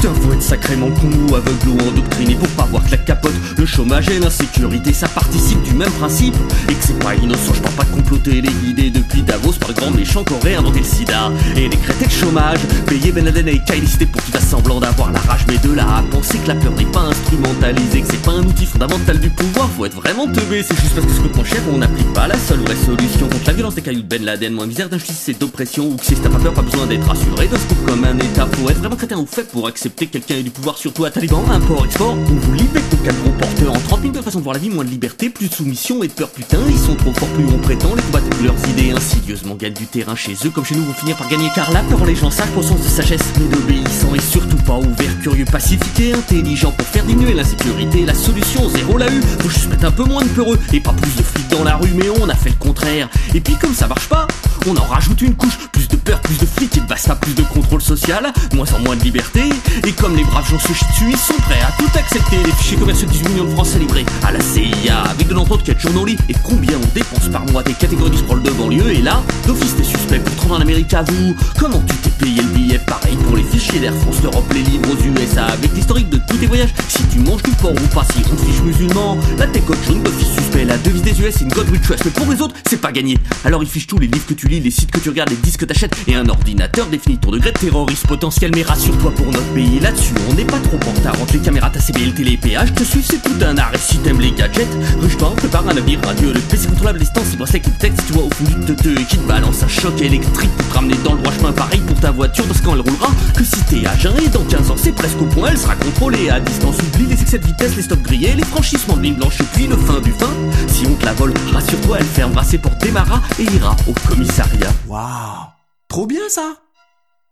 Faut 0.00 0.32
être 0.32 0.42
sacrément 0.42 0.90
con 0.90 1.10
ou 1.28 1.34
aveugle 1.34 1.68
ou 1.70 1.88
endoctriné 1.88 2.36
pour 2.36 2.48
pas 2.50 2.64
voir 2.64 2.84
que 2.84 2.92
la 2.92 2.98
capote, 2.98 3.34
le 3.56 3.66
chômage 3.66 4.08
et 4.08 4.20
l'insécurité, 4.20 4.92
ça 4.92 5.08
participe 5.08 5.60
du 5.64 5.74
même 5.74 5.90
principe. 5.90 6.36
Et 6.68 6.72
que 6.74 6.84
c'est 6.84 6.98
pas 7.00 7.16
innocent, 7.16 7.52
je 7.52 7.60
parle 7.60 7.74
pas 7.74 7.84
comploter 7.84 8.40
les 8.40 8.48
guidés 8.48 8.90
depuis 8.90 9.22
Davos 9.22 9.54
par 9.58 9.70
le 9.70 9.74
grand 9.74 9.90
méchant 9.90 10.22
qui 10.22 10.34
aurait 10.34 10.54
inventé 10.54 10.78
le 10.78 10.84
sida. 10.84 11.32
Et 11.56 11.68
décréter 11.68 12.04
le 12.04 12.10
chômage, 12.10 12.60
payer 12.86 13.10
Ben 13.10 13.24
Laden 13.24 13.48
et 13.48 13.60
Kylie 13.64 14.06
pour 14.06 14.22
qu'il 14.22 14.32
fasse 14.32 14.48
semblant 14.48 14.78
d'avoir 14.78 15.10
la 15.10 15.18
rage, 15.18 15.44
mais 15.48 15.58
de 15.58 15.74
là 15.74 15.98
à 15.98 16.02
penser 16.02 16.38
que 16.38 16.48
la 16.48 16.54
peur 16.54 16.72
n'est 16.72 16.84
pas 16.84 17.00
instrumentalisée, 17.00 18.02
que 18.02 18.06
c'est 18.08 18.22
pas 18.22 18.32
un 18.32 18.44
outil 18.44 18.66
fondamental 18.66 19.18
du 19.18 19.30
pouvoir, 19.30 19.68
faut 19.76 19.84
être 19.84 19.96
vraiment 19.96 20.26
teubé. 20.28 20.62
C'est 20.62 20.78
juste 20.80 20.94
parce 20.94 21.06
que 21.06 21.12
ce 21.12 21.20
que 21.20 21.44
cher, 21.44 21.60
on 21.72 21.78
n'applique 21.78 22.12
pas 22.12 22.28
la 22.28 22.38
seule 22.38 22.60
vraie 22.60 22.76
solution 22.76 23.28
contre 23.28 23.48
la 23.48 23.52
violence 23.52 23.74
des 23.74 23.82
cailloux 23.82 24.02
de 24.02 24.06
Ben 24.06 24.24
Laden, 24.24 24.52
moins 24.52 24.66
misère 24.66 24.88
d'injustice 24.88 25.28
et 25.28 25.34
d'oppression, 25.34 25.88
ou 25.88 25.96
que 25.96 26.06
si 26.06 26.14
t'as 26.14 26.30
pas 26.30 26.38
peur, 26.38 26.54
pas 26.54 26.62
besoin 26.62 26.86
d'être 26.86 27.06
rassuré, 27.06 27.48
de 27.48 27.56
se 27.56 27.74
comme 27.84 28.04
un 28.04 28.18
état, 28.18 28.46
faut 28.52 28.70
être 28.70 28.78
vraiment 28.78 28.96
crétin 28.96 29.16
ou 29.18 29.26
fait 29.26 29.48
pour 29.48 29.66
accepter 29.66 29.87
quelqu'un 29.90 30.36
ait 30.36 30.42
du 30.42 30.50
pouvoir 30.50 30.78
sur 30.78 30.92
toi, 30.92 31.10
taliban, 31.10 31.44
import-export, 31.50 32.14
on 32.14 32.34
vous 32.34 32.52
libère. 32.54 32.82
Ton 32.90 32.96
quatre 32.98 33.22
gros 33.22 33.32
porteurs 33.32 33.72
en 33.72 33.80
30 33.80 34.00
000 34.02 34.12
de 34.12 34.22
façon 34.22 34.38
de 34.38 34.44
voir 34.44 34.54
la 34.54 34.60
vie, 34.60 34.70
moins 34.70 34.84
de 34.84 34.90
liberté, 34.90 35.30
plus 35.30 35.48
de 35.48 35.54
soumission 35.54 36.02
et 36.02 36.08
de 36.08 36.12
peur, 36.12 36.30
putain, 36.30 36.58
ils 36.68 36.78
sont 36.78 36.94
trop 36.94 37.12
forts, 37.12 37.28
plus 37.28 37.44
on 37.46 37.58
prétend, 37.58 37.94
les 37.94 38.02
combattants 38.02 38.38
de 38.40 38.44
leurs 38.44 38.68
idées 38.68 38.90
insidieusement 38.92 39.54
gagnent 39.54 39.74
du 39.74 39.86
terrain 39.86 40.14
chez 40.14 40.34
eux, 40.44 40.50
comme 40.50 40.64
chez 40.64 40.74
nous 40.74 40.84
vont 40.84 40.92
finir 40.92 41.16
par 41.16 41.28
gagner, 41.28 41.48
car 41.54 41.70
la 41.72 41.80
peur, 41.82 42.04
les 42.04 42.14
gens 42.14 42.30
sages 42.30 42.50
pour 42.50 42.64
sens 42.64 42.80
de 42.80 42.88
sagesse, 42.88 43.22
mais 43.38 43.56
d'obéissant 43.56 44.14
et 44.14 44.20
surtout 44.20 44.56
pas 44.58 44.76
ouvert, 44.76 45.20
curieux, 45.22 45.44
pacifié, 45.44 46.14
intelligent 46.14 46.72
pour 46.72 46.86
faire 46.86 47.04
diminuer 47.04 47.34
l'insécurité, 47.34 48.04
la 48.04 48.14
solution, 48.14 48.68
zéro 48.68 48.98
la 48.98 49.10
eu, 49.10 49.20
faut 49.40 49.48
juste 49.50 49.68
mettre 49.68 49.84
un 49.86 49.92
peu 49.92 50.04
moins 50.04 50.22
de 50.22 50.28
peureux 50.28 50.58
et 50.72 50.80
pas 50.80 50.92
plus 50.92 51.14
de 51.16 51.22
flics 51.22 51.48
dans 51.48 51.64
la 51.64 51.76
rue, 51.76 51.92
mais 51.94 52.08
on 52.20 52.28
a 52.28 52.34
fait 52.34 52.50
le 52.50 52.56
contraire, 52.56 53.08
et 53.34 53.40
puis 53.40 53.56
comme 53.56 53.74
ça 53.74 53.86
marche 53.86 54.08
pas, 54.08 54.26
on 54.66 54.76
en 54.76 54.84
rajoute 54.84 55.22
une 55.22 55.34
couche. 55.34 55.58
Plus 55.72 55.88
de 55.88 55.96
peur, 55.96 56.20
plus 56.20 56.38
de 56.38 56.46
flics 56.46 56.76
et 56.76 56.80
basta, 56.80 57.14
plus 57.14 57.34
de 57.34 57.42
contrôle 57.42 57.80
social, 57.80 58.32
moins 58.54 58.66
en 58.74 58.80
moins 58.80 58.96
de 58.96 59.02
liberté. 59.02 59.48
Et 59.86 59.92
comme 59.92 60.16
les 60.16 60.24
braves 60.24 60.48
gens 60.48 60.58
se 60.58 60.68
dessus, 60.68 61.10
ils 61.10 61.16
sont 61.16 61.40
prêts 61.42 61.60
à 61.60 61.72
tout 61.78 61.90
accepter. 61.98 62.36
Les 62.44 62.52
fichiers 62.52 62.76
commerciaux 62.76 63.06
de 63.06 63.12
18 63.12 63.28
millions 63.30 63.44
de 63.44 63.50
Français 63.50 63.78
livrés 63.78 64.04
à 64.22 64.32
la 64.32 64.40
CIA, 64.40 65.02
avec 65.02 65.28
de 65.28 65.34
l'entente 65.34 65.62
qui 65.62 65.70
a 65.70 65.74
toujours 65.74 65.92
nos 65.92 66.04
lits. 66.04 66.18
Et 66.28 66.34
combien 66.42 66.76
on 66.76 66.94
dépense 66.94 67.28
par 67.30 67.44
mois 67.46 67.62
des 67.62 67.74
catégories 67.74 68.10
du 68.10 68.18
sprawl 68.18 68.42
de 68.42 68.50
banlieue. 68.50 68.90
Et 68.92 69.02
là, 69.02 69.22
d'office 69.46 69.76
t'es 69.76 69.84
suspect 69.84 70.18
pour 70.18 70.34
te 70.34 70.40
rendre 70.42 70.56
en 70.56 70.60
Amérique 70.60 70.92
à 70.94 71.02
vous. 71.02 71.34
Comment 71.58 71.80
tu 71.86 71.94
t'es 71.96 72.10
payé 72.10 72.42
le 72.42 72.48
billet? 72.48 72.78
Pareil 72.78 73.16
pour 73.26 73.36
les 73.36 73.44
fichiers 73.44 73.80
d'Air 73.80 73.94
France, 73.94 74.16
l'Europe, 74.22 74.50
les 74.52 74.62
livres 74.62 74.88
aux 74.90 75.04
USA, 75.04 75.46
avec 75.46 75.74
l'historique 75.74 76.08
de 76.10 76.18
tous 76.28 76.36
tes 76.36 76.46
voyages. 76.46 76.74
Si 76.88 77.02
tu 77.04 77.18
manges 77.20 77.42
du 77.42 77.50
porc 77.52 77.72
ou 77.72 77.94
pas, 77.94 78.04
si 78.12 78.22
on 78.30 78.36
te 78.36 78.42
fiche 78.42 78.62
musulman, 78.62 79.18
là 79.38 79.46
t'es 79.46 79.60
coach 79.60 79.78
jaune 79.86 80.02
d'office 80.02 80.28
suspect. 80.28 80.64
La 80.64 80.76
devise 80.78 81.02
des 81.02 81.20
US, 81.20 81.34
c'est 81.34 81.44
une 81.44 81.52
God 81.52 81.68
we 81.70 81.80
trust. 81.80 82.04
Mais 82.04 82.10
pour 82.10 82.30
les 82.30 82.40
autres, 82.40 82.54
c'est 82.68 82.80
pas 82.80 82.92
gagné. 82.92 83.18
Alors 83.44 83.62
ils 83.62 83.68
fichent 83.68 83.86
tous 83.86 83.98
les 83.98 84.06
livres 84.06 84.26
que 84.26 84.34
tu 84.34 84.48
lis, 84.48 84.60
les 84.60 84.70
sites 84.70 84.90
que 84.90 84.98
tu 84.98 85.08
regardes, 85.08 85.30
les 85.30 85.36
disques 85.36 85.60
que 85.60 85.64
t'achètes, 85.64 85.96
et 86.06 86.14
un 86.14 86.28
ordinateur 86.28 86.86
définit 86.86 87.18
ton 87.18 87.30
degré 87.30 87.52
de 87.52 87.58
terroriste 87.58 88.06
potentiel. 88.06 88.52
Mais 88.54 88.62
rassure-toi 88.62 89.12
pour 89.12 89.26
notre 89.26 89.52
pays 89.54 89.67
là-dessus, 89.80 90.14
on 90.30 90.34
n'est 90.34 90.44
pas 90.44 90.58
trop 90.60 90.78
en 90.86 90.92
retard. 90.92 91.20
Entre 91.20 91.34
les 91.34 91.40
caméras, 91.40 91.70
ta 91.70 91.80
CB, 91.80 92.06
le 92.06 92.14
télé, 92.14 92.36
péage, 92.36 92.72
te 92.74 92.84
c'est 92.84 93.22
tout 93.22 93.44
un 93.44 93.56
art. 93.58 93.72
Et 93.74 93.78
si 93.78 93.98
t'aimes 93.98 94.20
les 94.20 94.32
gadgets, 94.32 94.68
ruche-toi, 95.00 95.34
prépare 95.36 95.68
un 95.68 95.76
avenir 95.76 96.00
radieux. 96.04 96.32
Le 96.32 96.40
PC 96.40 96.68
contrôlable, 96.68 96.98
distance, 96.98 97.26
il 97.32 97.38
bracelet 97.38 97.60
qui 97.60 97.70
te 97.70 97.80
texte, 97.80 98.06
tu 98.06 98.12
vois 98.14 98.24
au 98.24 98.30
fond 98.30 98.44
du 98.44 98.66
teuteux 98.66 98.98
et 98.98 99.04
qui 99.04 99.18
te 99.18 99.26
balance 99.28 99.62
un 99.62 99.68
choc 99.68 100.00
électrique 100.00 100.50
pour 100.56 100.68
te 100.68 100.74
ramener 100.74 100.96
dans 101.04 101.14
le 101.14 101.20
droit 101.20 101.32
chemin. 101.32 101.52
Pareil 101.52 101.80
pour 101.80 101.98
ta 102.00 102.10
voiture, 102.10 102.44
parce 102.46 102.60
quand 102.60 102.74
elle 102.74 102.80
roulera, 102.80 103.10
que 103.36 103.44
si 103.44 103.62
t'es 103.64 103.86
à 103.86 103.94
et 103.94 104.28
dans 104.28 104.44
15 104.44 104.70
ans, 104.70 104.76
c'est 104.76 104.92
presque 104.92 105.20
au 105.20 105.26
point, 105.26 105.50
elle 105.50 105.58
sera 105.58 105.76
contrôlée 105.76 106.30
à 106.30 106.40
distance. 106.40 106.76
Oublie 106.78 107.06
les 107.06 107.20
excès 107.20 107.38
de 107.38 107.46
vitesse, 107.46 107.76
les 107.76 107.82
stops 107.82 108.02
grillés, 108.02 108.34
les 108.34 108.44
franchissements 108.44 108.96
de 108.96 109.02
ligne 109.02 109.16
blanche 109.16 109.40
et 109.40 109.44
puis 109.54 109.66
le 109.66 109.76
fin 109.76 110.00
du 110.00 110.12
fin. 110.12 110.30
Si 110.68 110.86
on 110.86 110.94
te 110.94 111.04
la 111.04 111.12
vole, 111.12 111.34
rassure-toi, 111.52 111.98
elle 112.00 112.06
fermera 112.06 112.44
ses 112.44 112.58
portes, 112.58 112.80
démarra 112.82 113.20
et 113.38 113.44
ira 113.44 113.76
au 113.86 113.92
commissariat. 114.08 114.72
Waouh 114.86 115.48
Trop 115.88 116.06
bien 116.06 116.28
ça 116.28 116.54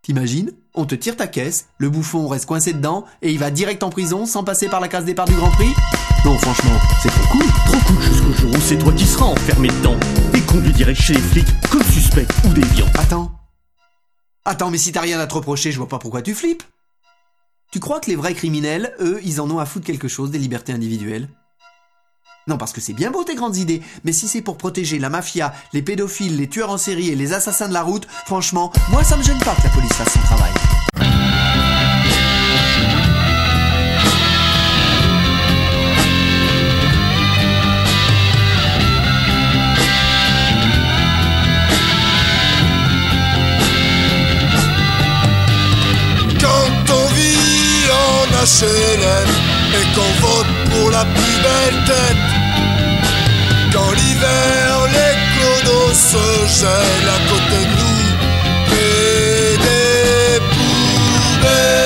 T'imagines? 0.03 0.51
On 0.79 0.85
te 0.85 0.95
tire 0.95 1.17
ta 1.17 1.27
caisse, 1.27 1.69
le 1.79 1.89
bouffon 1.89 2.29
reste 2.29 2.45
coincé 2.45 2.75
dedans 2.75 3.07
et 3.23 3.33
il 3.33 3.39
va 3.39 3.51
direct 3.51 3.83
en 3.83 3.89
prison 3.89 4.27
sans 4.27 4.45
passer 4.45 4.69
par 4.69 4.79
la 4.79 4.89
case 4.89 5.07
départ 5.07 5.25
du 5.25 5.33
Grand 5.33 5.51
Prix 5.53 5.73
Non, 6.27 6.37
franchement, 6.37 6.79
c'est 7.03 7.09
trop 7.09 7.27
cool. 7.33 7.47
Trop 7.65 7.79
cool 7.87 8.03
jusqu'au 8.03 8.33
jour 8.35 8.51
où 8.55 8.61
c'est 8.61 8.77
toi 8.77 8.93
qui 8.93 9.07
seras 9.07 9.25
enfermé 9.25 9.69
dedans 9.69 9.97
et 10.35 10.41
conduit 10.43 10.75
direct 10.75 11.01
chez 11.01 11.15
les 11.15 11.21
flics 11.21 11.49
comme 11.71 11.83
suspect 11.83 12.27
ou 12.45 12.53
déviant. 12.53 12.89
Attends. 12.99 13.33
Attends, 14.45 14.71
mais 14.71 14.77
si 14.77 14.93
t'as 14.93 15.01
rien 15.01 15.19
à 15.19 15.27
te 15.27 15.33
reprocher, 15.33 15.73
je 15.73 15.79
vois 15.79 15.89
pas 15.89 15.99
pourquoi 15.99 16.21
tu 16.21 16.35
flippes. 16.35 16.63
Tu 17.73 17.81
crois 17.81 17.99
que 17.99 18.11
les 18.11 18.17
vrais 18.17 18.35
criminels, 18.35 18.95
eux, 19.01 19.19
ils 19.25 19.41
en 19.41 19.51
ont 19.51 19.59
à 19.59 19.65
foutre 19.65 19.87
quelque 19.87 20.09
chose 20.09 20.31
des 20.31 20.39
libertés 20.39 20.75
individuelles? 20.75 21.31
Non, 22.49 22.59
parce 22.59 22.73
que 22.73 22.81
c'est 22.81 22.93
bien 22.93 23.11
beau 23.11 23.25
tes 23.25 23.35
grandes 23.35 23.57
idées, 23.57 23.83
mais 24.05 24.13
si 24.13 24.29
c'est 24.29 24.41
pour 24.41 24.57
protéger 24.57 25.01
la 25.01 25.11
mafia, 25.11 25.53
les 25.73 25.83
pédophiles, 25.83 26.37
les 26.37 26.49
tueurs 26.49 26.71
en 26.71 26.79
série 26.79 27.09
et 27.09 27.17
les 27.17 27.33
assassins 27.33 27.67
de 27.67 27.73
la 27.75 27.83
route, 27.83 28.07
franchement, 28.25 28.73
moi 28.89 29.03
ça 29.03 29.17
me 29.17 29.23
gêne 29.25 29.39
pas 29.39 29.57
que 29.57 29.65
la 29.65 29.71
police 29.71 29.93
fasse 29.95 30.13
son 30.13 30.21
travail. 30.21 30.53
Quand 46.41 46.95
on 46.95 47.09
vit 47.13 47.91
en 47.91 48.27
HLM 48.45 49.29
et 49.75 49.95
qu'on 49.97 50.27
vote 50.27 50.47
pour 50.71 50.91
la 50.93 51.05
plus 51.05 51.43
belle 51.43 51.85
tête. 51.87 52.36
Quand 53.77 53.93
l'hiver, 53.93 54.69
les 54.97 55.15
clodos 55.35 55.93
se 55.93 56.27
gèlent 56.61 57.13
à 57.19 57.21
côté 57.31 57.59
de 57.67 57.75
nous 57.77 58.07
et 58.73 59.59
des 59.67 60.41
poubelles. 60.51 61.77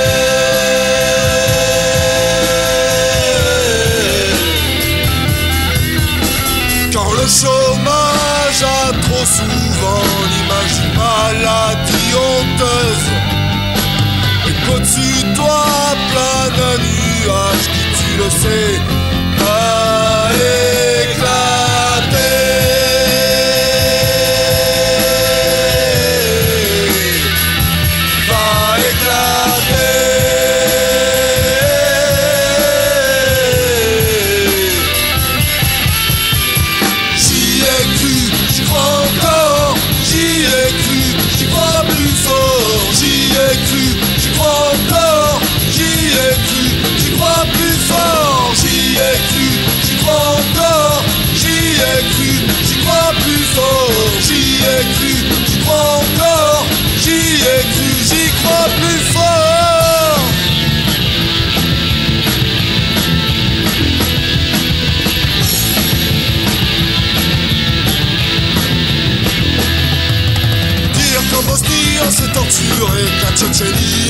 Quand 6.95 7.13
le 7.21 7.27
chômage 7.27 8.63
a 8.63 8.93
trop 9.05 9.27
souvent 9.39 10.07
l'image 10.31 10.77
maladie 10.97 12.11
honteuse. 12.15 13.09
Et 14.47 14.55
qu'au-dessus 14.65 15.19
de 15.25 15.31
toi 15.35 15.65
plane 16.13 16.61
un 16.73 16.79
nuage 16.79 17.67
qui, 17.73 17.85
tu 17.99 18.11
le 18.17 18.29
sais, 18.31 18.73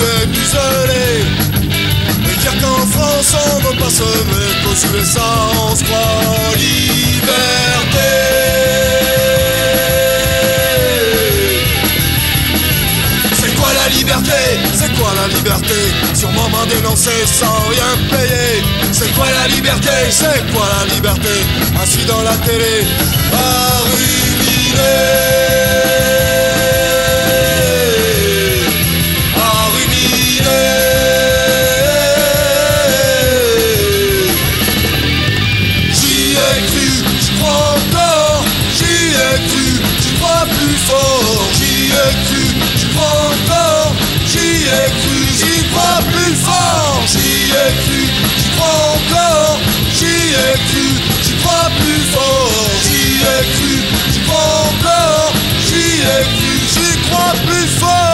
est. 0.01 1.25
Et 2.31 2.37
dire 2.37 2.55
qu'en 2.61 2.87
France 2.87 3.35
on 3.35 3.59
veut 3.61 3.77
pas 3.77 3.91
se 3.91 4.03
mettre 4.03 4.63
qu'aux 4.63 4.97
USA 4.97 5.21
on 5.69 5.75
se 5.77 5.85
croit 5.85 6.57
liberté. 6.57 8.11
C'est 13.35 13.55
quoi 13.57 13.73
la 13.75 13.89
liberté? 13.89 14.59
C'est 14.75 14.93
quoi 14.99 15.13
la 15.15 15.29
liberté? 15.35 15.93
Sûrement 16.15 16.49
m'en 16.49 16.65
dénoncer 16.67 17.27
sans 17.27 17.69
rien 17.69 17.97
payer. 18.11 18.63
C'est 18.93 19.13
quoi 19.15 19.27
la 19.31 19.47
liberté? 19.49 20.11
C'est 20.11 20.51
quoi 20.53 20.67
la 20.79 20.85
liberté? 20.95 21.45
Assis 21.83 22.05
dans 22.07 22.23
la 22.23 22.37
télé, 22.37 22.87
ruminer. 23.85 25.90
Ai 47.51 47.73
cru, 47.83 48.03
j'y 48.39 48.49
crois 48.57 48.81
encore, 48.97 49.59
j'y 49.93 50.35
ai 50.45 50.55
cru, 50.69 50.89
j'y 51.25 51.35
crois 51.43 51.71
plus 51.81 52.03
fort, 52.13 52.53
j'y 52.85 53.23
ai 53.33 53.43
cru, 53.55 53.83
j'y 54.13 54.21
crois 54.21 54.53
encore, 54.71 55.33
j'y 55.67 56.01
ai 56.01 56.23
cru, 56.37 56.53
j'y 56.75 56.91
crois 57.09 57.35
plus 57.47 57.67
fort. 57.79 58.10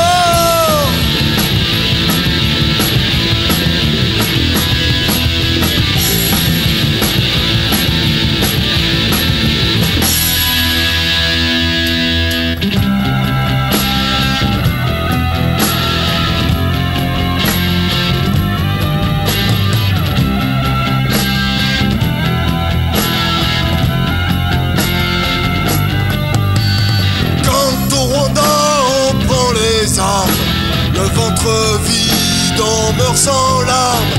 meurt 32.96 33.16
sans 33.16 33.62
larmes. 33.62 34.10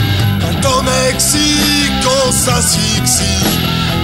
Quand 0.42 0.80
au 0.80 0.82
Mexique 0.82 2.06
on 2.26 2.32
s'asphyxie, 2.32 3.46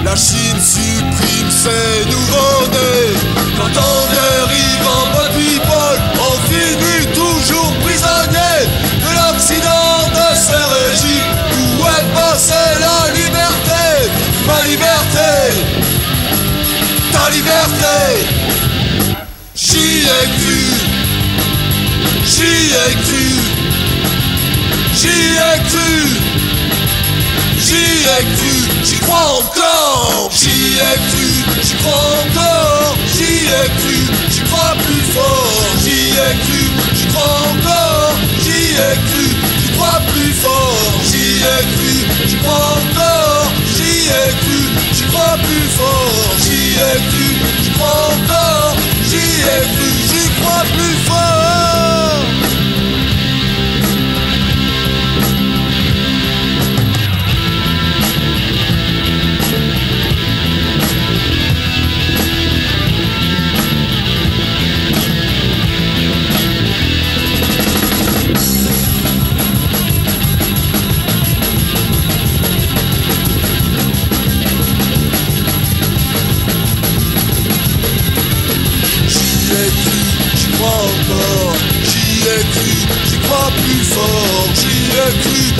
la 0.04 0.16
Chine 0.16 0.60
supprime 0.60 1.50
ses 1.50 2.08
nouveaux-nés. 2.10 3.14
Quand 3.56 3.74
on 3.90 3.98
dérive 4.20 4.86
en 4.96 5.04
mode 5.16 5.32
people, 5.36 5.98
on 6.28 6.34
finit 6.48 7.06
toujours 7.14 7.72
prisonnier 7.84 8.58
de 9.04 9.10
l'Occident, 9.18 9.96
de 10.18 10.28
ses 10.36 10.64
régimes. 10.76 11.34
Où 11.78 11.86
est 11.86 12.14
passée 12.14 12.72
la 12.80 13.12
liberté? 13.14 13.84
Ma 14.46 14.62
liberté 14.66 15.30
Ta 17.12 17.30
liberté 17.30 18.26
J'y 19.54 20.02
ai 20.02 20.26
cru 20.36 20.64
J'y 22.26 22.72
ai 22.74 22.94
cru 23.02 23.53
j'y 25.04 25.36
ai 25.50 25.58
cru, 25.68 25.94
j'y 27.66 27.88
ai 28.14 28.24
cru, 28.36 28.56
j'y 28.84 28.98
crois 29.00 29.28
encore, 29.40 30.30
j'y 30.32 30.78
ai 30.88 30.96
cru, 31.08 31.30
j'y 31.62 31.74
crois 31.74 32.06
encore, 32.22 32.96
j'y 33.14 33.34
ai 33.58 33.68
cru, 33.78 33.98
j'y 34.30 34.40
crois 34.48 34.74
plus 34.84 35.04
fort, 35.14 35.66
j'y 35.84 36.00
ai 36.24 36.32
cru, 36.44 36.62
j'y 36.96 37.06
crois 37.12 37.36
encore, 37.52 38.14
j'y 38.44 38.62
ai 38.86 38.96
cru, 39.08 39.26
j'y 39.60 39.70
crois 39.76 40.00
plus 40.12 40.32
fort, 40.42 40.92
j'y 41.10 41.26
cru, 41.74 41.94
j'y 42.28 42.36
crois 42.36 42.68
encore, 42.80 43.52
j'y 43.76 44.08
ai 44.20 44.30
cru, 44.42 44.60
j'y 44.94 45.04
crois 45.10 45.36
plus 45.46 45.68
fort, 45.78 46.34
j'y 46.44 46.62
ai 46.88 46.96
cru, 47.10 47.28
j'y 47.62 47.70
crois 47.76 48.00
encore, 48.14 48.76
j'y 49.10 49.26
cru, 49.74 49.90
j'y 50.08 50.24
crois 50.40 50.64
plus 50.74 50.96
fort. 51.08 52.13
Plus 83.56 83.84
fort, 83.84 84.48
j'y 84.54 84.76
ai 85.02 85.18
cru, 85.20 85.53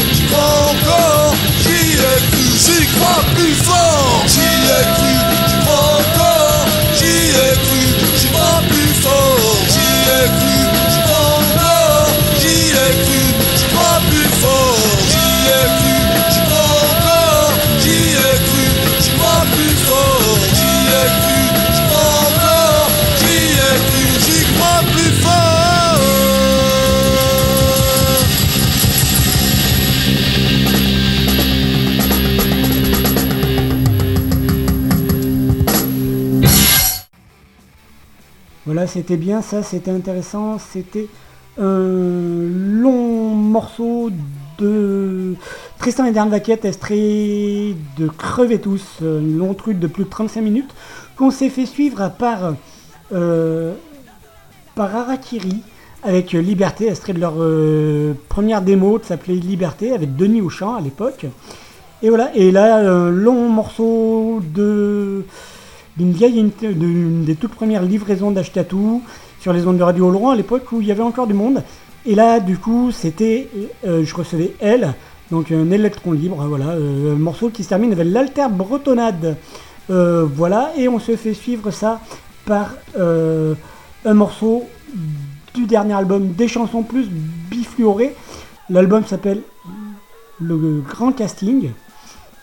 c'était 38.95 39.16
bien, 39.16 39.42
ça, 39.42 39.64
c'était 39.64 39.90
intéressant. 39.90 40.59
C'était 40.59 41.09
un 41.59 41.82
long 42.80 43.34
morceau 43.34 44.11
de 44.59 45.34
Tristan 45.80 46.05
et 46.05 46.12
Dern 46.12 46.30
Vaquette, 46.30 46.64
extrait 46.64 47.74
de 47.99 48.07
Crevez 48.16 48.61
tous, 48.61 48.84
un 49.03 49.20
long 49.20 49.55
truc 49.55 49.80
de 49.80 49.88
plus 49.88 50.05
de 50.05 50.11
35 50.11 50.40
minutes, 50.42 50.70
qu'on 51.16 51.32
s'est 51.32 51.49
fait 51.49 51.66
suivre 51.66 52.12
par, 52.16 52.55
euh, 53.12 53.74
par 54.76 54.95
Arakiri 54.95 55.62
avec 56.05 56.30
Liberté, 56.30 56.88
extrait 56.88 57.14
de 57.14 57.20
leur 57.20 57.34
euh, 57.38 58.14
première 58.28 58.62
démo 58.62 59.01
qui 59.01 59.09
s'appelait 59.09 59.34
Liberté, 59.34 59.92
avec 59.92 60.14
Denis 60.14 60.40
Auchan 60.40 60.76
à 60.76 60.80
l'époque. 60.80 61.26
Et 62.01 62.11
voilà, 62.11 62.30
et 62.36 62.53
là, 62.53 62.76
un 62.76 63.11
long 63.11 63.49
morceau 63.49 64.40
de 64.55 65.24
d'une 65.97 66.12
vieille 66.12 66.53
d'une 66.61 67.24
des 67.24 67.36
toutes 67.36 67.55
premières 67.55 67.82
livraisons 67.82 68.30
d'Achetatou 68.30 69.03
sur 69.40 69.53
les 69.53 69.66
ondes 69.66 69.78
de 69.78 69.82
Radio 69.82 70.11
Laurent 70.11 70.30
à 70.30 70.36
l'époque 70.36 70.72
où 70.72 70.80
il 70.80 70.86
y 70.86 70.92
avait 70.92 71.03
encore 71.03 71.26
du 71.26 71.34
monde. 71.34 71.62
Et 72.07 72.14
là, 72.14 72.40
du 72.40 72.59
coup, 72.59 72.90
c'était, 72.90 73.49
euh, 73.86 74.05
je 74.05 74.14
recevais 74.14 74.55
elle, 74.61 74.95
donc 75.30 75.51
un 75.53 75.70
électron 75.70 76.12
libre, 76.12 76.45
voilà, 76.47 76.70
euh, 76.70 77.14
un 77.14 77.18
morceau 77.18 77.49
qui 77.49 77.64
se 77.64 77.70
termine 77.70 77.92
avec 77.92 78.07
l'alter 78.07 78.49
bretonnade. 78.51 79.36
Euh, 79.90 80.26
voilà, 80.34 80.72
et 80.76 80.88
on 80.88 80.99
se 80.99 81.16
fait 81.16 81.34
suivre 81.34 81.70
ça 81.70 82.01
par 82.45 82.74
un 82.99 84.14
morceau 84.14 84.64
du 85.55 85.64
dernier 85.64 85.95
album 85.95 86.32
des 86.32 86.49
chansons 86.49 86.82
plus 86.82 87.07
bifluorées. 87.51 88.14
L'album 88.68 89.05
s'appelle 89.07 89.40
Le 90.40 90.82
Grand 90.86 91.12
Casting. 91.12 91.70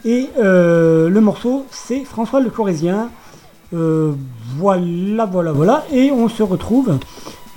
Et 0.05 0.27
le 0.37 1.19
morceau, 1.19 1.67
c'est 1.69 2.03
François 2.03 2.39
Le 2.39 2.49
Corésien. 2.49 3.09
Euh, 3.74 4.13
voilà, 4.57 5.26
voilà, 5.26 5.51
voilà. 5.51 5.86
Et 5.93 6.11
on 6.11 6.28
se 6.28 6.43
retrouve 6.43 6.97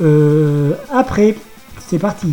euh, 0.00 0.72
après. 0.92 1.34
C'est 1.80 1.98
parti. 1.98 2.32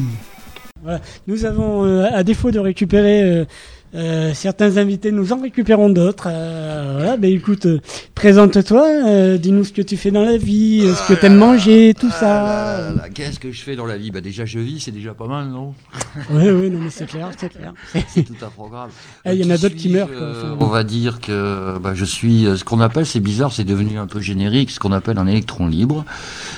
Nous 1.27 1.45
avons, 1.45 1.85
euh, 1.85 2.07
à 2.11 2.23
défaut 2.23 2.51
de 2.51 2.59
récupérer 2.59 3.45
euh, 3.93 4.33
certains 4.33 4.77
invités, 4.77 5.11
nous 5.11 5.33
en 5.33 5.41
récupérons 5.41 5.89
d'autres. 5.89 6.27
Euh, 6.31 6.93
voilà, 6.97 7.17
ben 7.17 7.31
écoute, 7.31 7.65
euh, 7.65 7.81
présente-toi, 8.15 8.87
euh, 9.05 9.37
dis-nous 9.37 9.63
ce 9.65 9.73
que 9.73 9.81
tu 9.81 9.97
fais 9.97 10.11
dans 10.11 10.23
la 10.23 10.37
vie, 10.37 10.81
ce 10.95 11.07
que 11.13 11.19
t'aimes 11.19 11.35
manger, 11.35 11.93
tout 11.99 12.09
ça. 12.09 12.87
Ah 12.89 12.93
là, 12.93 13.09
Qu'est-ce 13.13 13.39
que 13.39 13.51
je 13.51 13.61
fais 13.61 13.75
dans 13.75 13.85
la 13.85 13.97
vie? 13.97 14.11
Bah 14.11 14.21
déjà 14.21 14.45
je 14.45 14.59
vis, 14.59 14.79
c'est 14.79 14.91
déjà 14.91 15.13
pas 15.13 15.27
mal, 15.27 15.47
non? 15.49 15.73
Oui, 16.29 16.49
oui, 16.49 16.69
non 16.69 16.79
mais 16.79 16.89
c'est 16.89 17.05
clair, 17.05 17.29
c'est 17.37 17.49
clair. 17.49 17.73
C'est 18.07 18.23
tout 18.23 18.35
un 18.41 18.49
programme. 18.49 18.89
Ah, 19.25 19.33
il 19.33 19.43
y 19.43 19.45
en 19.45 19.53
a 19.53 19.57
d'autres 19.57 19.75
qui 19.75 19.89
meurent. 19.89 20.07
quoi. 20.11 20.31
Enfin, 20.31 20.57
on 20.59 20.67
va 20.67 20.83
dire 20.83 21.19
que 21.19 21.77
bah, 21.79 21.93
je 21.93 22.05
suis 22.05 22.45
ce 22.55 22.63
qu'on 22.63 22.79
appelle, 22.79 23.05
c'est 23.05 23.19
bizarre, 23.19 23.51
c'est 23.51 23.63
devenu 23.65 23.97
un 23.97 24.07
peu 24.07 24.21
générique, 24.21 24.71
ce 24.71 24.79
qu'on 24.79 24.91
appelle 24.93 25.17
un 25.17 25.27
électron 25.27 25.67
libre, 25.67 26.05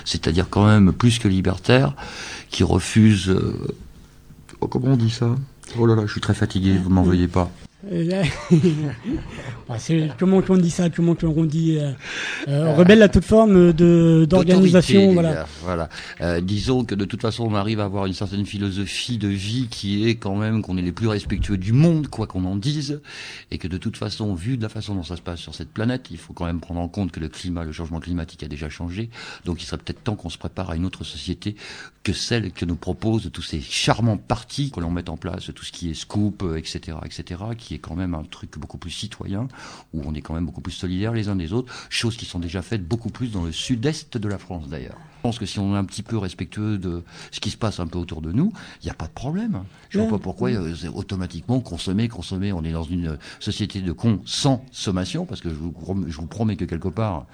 c'est-à-dire 0.06 0.48
quand 0.50 0.66
même 0.66 0.94
plus 0.94 1.18
que 1.20 1.28
libertaire, 1.28 1.96
qui 2.50 2.64
refuse. 2.64 3.30
euh, 3.30 3.54
oh, 4.62 4.68
comment 4.68 4.94
on 4.94 4.98
dit 4.98 5.10
ça? 5.10 5.30
Oh 5.80 5.86
là 5.86 5.96
là, 5.96 6.04
je 6.06 6.12
suis 6.12 6.22
très 6.22 6.34
fatigué, 6.34 6.78
vous 6.78 6.90
m'en 6.90 7.04
veuillez 7.04 7.28
pas. 7.28 7.50
Euh, 7.92 8.04
là- 8.06 8.24
Bah, 9.68 9.78
comment 10.20 10.42
on 10.50 10.58
dit 10.58 10.70
ça 10.70 10.90
Comment 10.90 11.16
on 11.24 11.44
dit 11.46 11.78
euh, 11.80 11.92
euh, 12.48 12.74
rebelle 12.76 13.02
à 13.02 13.10
toute 13.10 13.24
forme 13.26 13.72
de 13.74 14.26
d'organisation, 14.30 15.14
voilà. 15.14 15.46
voilà. 15.64 15.90
Euh, 16.22 16.42
disons 16.42 16.84
que 16.86 16.96
de 16.96 17.06
toute 17.06 17.22
façon, 17.22 17.46
on 17.46 17.56
arrive 17.56 17.80
à 17.80 17.86
avoir 17.86 18.06
une 18.06 18.14
certaine 18.14 18.46
philosophie 18.46 19.18
de 19.18 19.28
vie 19.30 19.68
qui 19.70 20.08
est 20.08 20.16
quand 20.16 20.36
même 20.36 20.62
qu'on 20.62 20.78
est 20.78 20.82
les 20.82 20.92
plus 20.92 21.08
respectueux 21.08 21.58
du 21.58 21.72
monde, 21.74 22.08
quoi 22.08 22.28
qu'on 22.28 22.46
en 22.46 22.56
dise, 22.56 23.02
et 23.52 23.58
que 23.58 23.68
de 23.68 23.78
toute 23.78 23.98
façon, 23.98 24.34
vu 24.34 24.58
de 24.58 24.62
la 24.64 24.70
façon 24.70 24.96
dont 24.96 25.04
ça 25.04 25.16
se 25.16 25.22
passe 25.22 25.40
sur 25.40 25.56
cette 25.56 25.70
planète, 25.70 26.08
il 26.12 26.18
faut 26.18 26.34
quand 26.34 26.46
même 26.46 26.60
prendre 26.60 26.82
en 26.82 26.88
compte 26.90 27.12
que 27.12 27.20
le 27.20 27.30
climat, 27.30 27.64
le 27.64 27.72
changement 27.72 28.00
climatique 28.00 28.44
a 28.44 28.48
déjà 28.48 28.70
changé. 28.70 29.10
Donc, 29.46 29.62
il 29.62 29.66
serait 29.66 29.78
peut-être 29.78 30.04
temps 30.04 30.16
qu'on 30.16 30.30
se 30.30 30.38
prépare 30.38 30.70
à 30.72 30.76
une 30.76 30.86
autre 30.86 31.04
société 31.04 31.56
que 32.04 32.12
celle 32.14 32.52
que 32.52 32.66
nous 32.66 32.76
proposent 32.76 33.30
tous 33.32 33.42
ces 33.42 33.62
charmants 33.62 34.18
partis 34.18 34.72
que 34.72 34.82
l'on 34.82 34.92
met 34.92 35.10
en 35.10 35.16
place, 35.18 35.50
tout 35.56 35.64
ce 35.64 35.72
qui 35.72 35.90
est 35.90 35.94
scoop, 35.94 36.44
euh, 36.44 36.58
etc., 36.58 36.98
etc., 37.06 37.42
qui 37.58 37.73
est 37.74 37.80
quand 37.80 37.96
même 37.96 38.14
un 38.16 38.24
truc 38.24 38.58
beaucoup 38.58 38.78
plus 38.78 38.92
citoyen, 38.92 39.48
où 39.94 40.02
on 40.06 40.14
est 40.14 40.22
quand 40.22 40.34
même 40.34 40.46
beaucoup 40.46 40.62
plus 40.62 40.72
solidaires 40.74 41.14
les 41.14 41.30
uns 41.30 41.36
des 41.36 41.54
autres, 41.54 41.74
choses 41.90 42.16
qui 42.18 42.26
sont 42.26 42.40
déjà 42.40 42.62
faites 42.62 42.88
beaucoup 42.88 43.10
plus 43.10 43.32
dans 43.32 43.44
le 43.44 43.52
sud-est 43.52 44.18
de 44.18 44.28
la 44.28 44.38
France 44.38 44.68
d'ailleurs. 44.70 44.98
Je 45.18 45.22
pense 45.30 45.40
que 45.40 45.46
si 45.46 45.58
on 45.60 45.74
est 45.74 45.78
un 45.78 45.86
petit 45.86 46.04
peu 46.04 46.18
respectueux 46.18 46.78
de 46.78 47.02
ce 47.32 47.40
qui 47.40 47.50
se 47.50 47.56
passe 47.56 47.80
un 47.80 47.88
peu 47.88 47.98
autour 47.98 48.22
de 48.22 48.34
nous, 48.34 48.52
il 48.82 48.86
n'y 48.86 48.92
a 48.92 48.94
pas 48.94 49.08
de 49.08 49.12
problème. 49.14 49.64
Je 49.90 49.98
vois 50.00 50.08
Ouais. 50.08 50.12
pas 50.14 50.20
pourquoi 50.20 50.50
euh, 50.50 50.74
automatiquement 50.94 51.62
consommer, 51.62 52.10
consommer. 52.10 52.52
On 52.52 52.64
est 52.66 52.74
dans 52.74 52.84
une 52.84 53.18
société 53.40 53.80
de 53.82 53.94
consommation, 53.94 55.26
parce 55.26 55.40
que 55.42 55.50
je 55.50 55.56
vous, 55.56 55.72
prom- 55.72 56.06
je 56.10 56.18
vous 56.18 56.28
promets 56.28 56.58
que 56.58 56.66
quelque 56.66 56.90
part, 56.90 57.26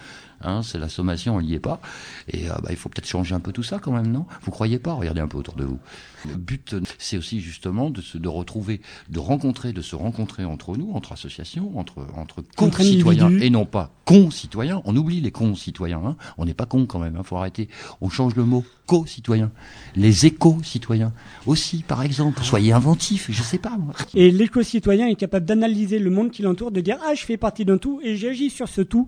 hein, 0.42 0.62
c'est 0.64 0.78
la 0.78 0.90
sommation, 0.90 1.36
on 1.36 1.42
n'y 1.42 1.54
est 1.54 1.60
pas. 1.60 1.80
Et 2.28 2.50
euh, 2.50 2.54
bah, 2.62 2.70
il 2.70 2.76
faut 2.76 2.90
peut-être 2.90 3.08
changer 3.08 3.36
un 3.36 3.40
peu 3.40 3.52
tout 3.52 3.64
ça 3.64 3.80
quand 3.80 3.92
même, 3.92 4.12
non? 4.12 4.26
Vous 4.42 4.52
croyez 4.52 4.80
pas? 4.80 4.94
Regardez 4.94 5.22
un 5.22 5.28
peu 5.28 5.38
autour 5.38 5.56
de 5.56 5.66
vous. 5.66 5.80
Le 6.28 6.36
but, 6.36 6.74
euh, 6.74 6.82
c'est 6.98 7.18
aussi 7.18 7.40
justement 7.40 7.90
de 7.90 8.02
se 8.02 8.18
de 8.18 8.28
retrouver, 8.28 8.82
de 9.10 9.20
rencontrer, 9.20 9.74
de 9.74 9.82
se 9.82 9.96
rencontrer 9.96 10.46
entre 10.46 10.76
nous, 10.76 10.92
entre 10.94 11.14
associations, 11.14 11.78
entre 11.78 12.06
entre 12.16 12.44
concitoyens 12.56 13.30
et 13.40 13.50
non 13.50 13.66
pas 13.66 13.92
concitoyens. 14.06 14.82
On 14.86 14.96
oublie 14.96 15.22
les 15.22 15.32
concitoyens. 15.32 16.02
Hein. 16.04 16.16
On 16.40 16.46
n'est 16.46 16.56
pas 16.56 16.66
cons 16.66 16.88
quand 16.88 17.00
même. 17.00 17.16
Hein. 17.16 17.24
Faut 17.24 17.38
arrêter. 17.38 17.70
On 18.02 18.10
change 18.10 18.36
le 18.36 18.44
mot 18.44 18.66
co-citoyens. 18.88 19.52
Les 19.96 20.26
éco-citoyens 20.26 21.14
aussi, 21.46 21.84
par 21.84 22.02
exemple. 22.02 22.44
Soyez 22.44 22.74
inventifs. 22.74 23.28
Je 23.30 23.44
sais 23.44 23.60
pas 23.60 23.78
moi. 23.78 23.94
Et 24.16 24.32
l'éco-citoyen 24.32 25.08
est 25.08 25.16
capable 25.16 25.46
d'analyser 25.46 26.00
le 26.00 26.10
monde 26.10 26.32
qui 26.32 26.42
l'entoure, 26.42 26.72
de 26.72 26.82
dire 26.82 26.98
ah 27.06 27.14
je 27.14 27.24
fais 27.24 27.38
partie 27.38 27.66
d'un 27.66 27.78
tout 27.78 28.02
et 28.04 28.16
j'agis 28.16 28.50
sur 28.50 28.68
ce 28.68 28.82
tout 28.82 29.08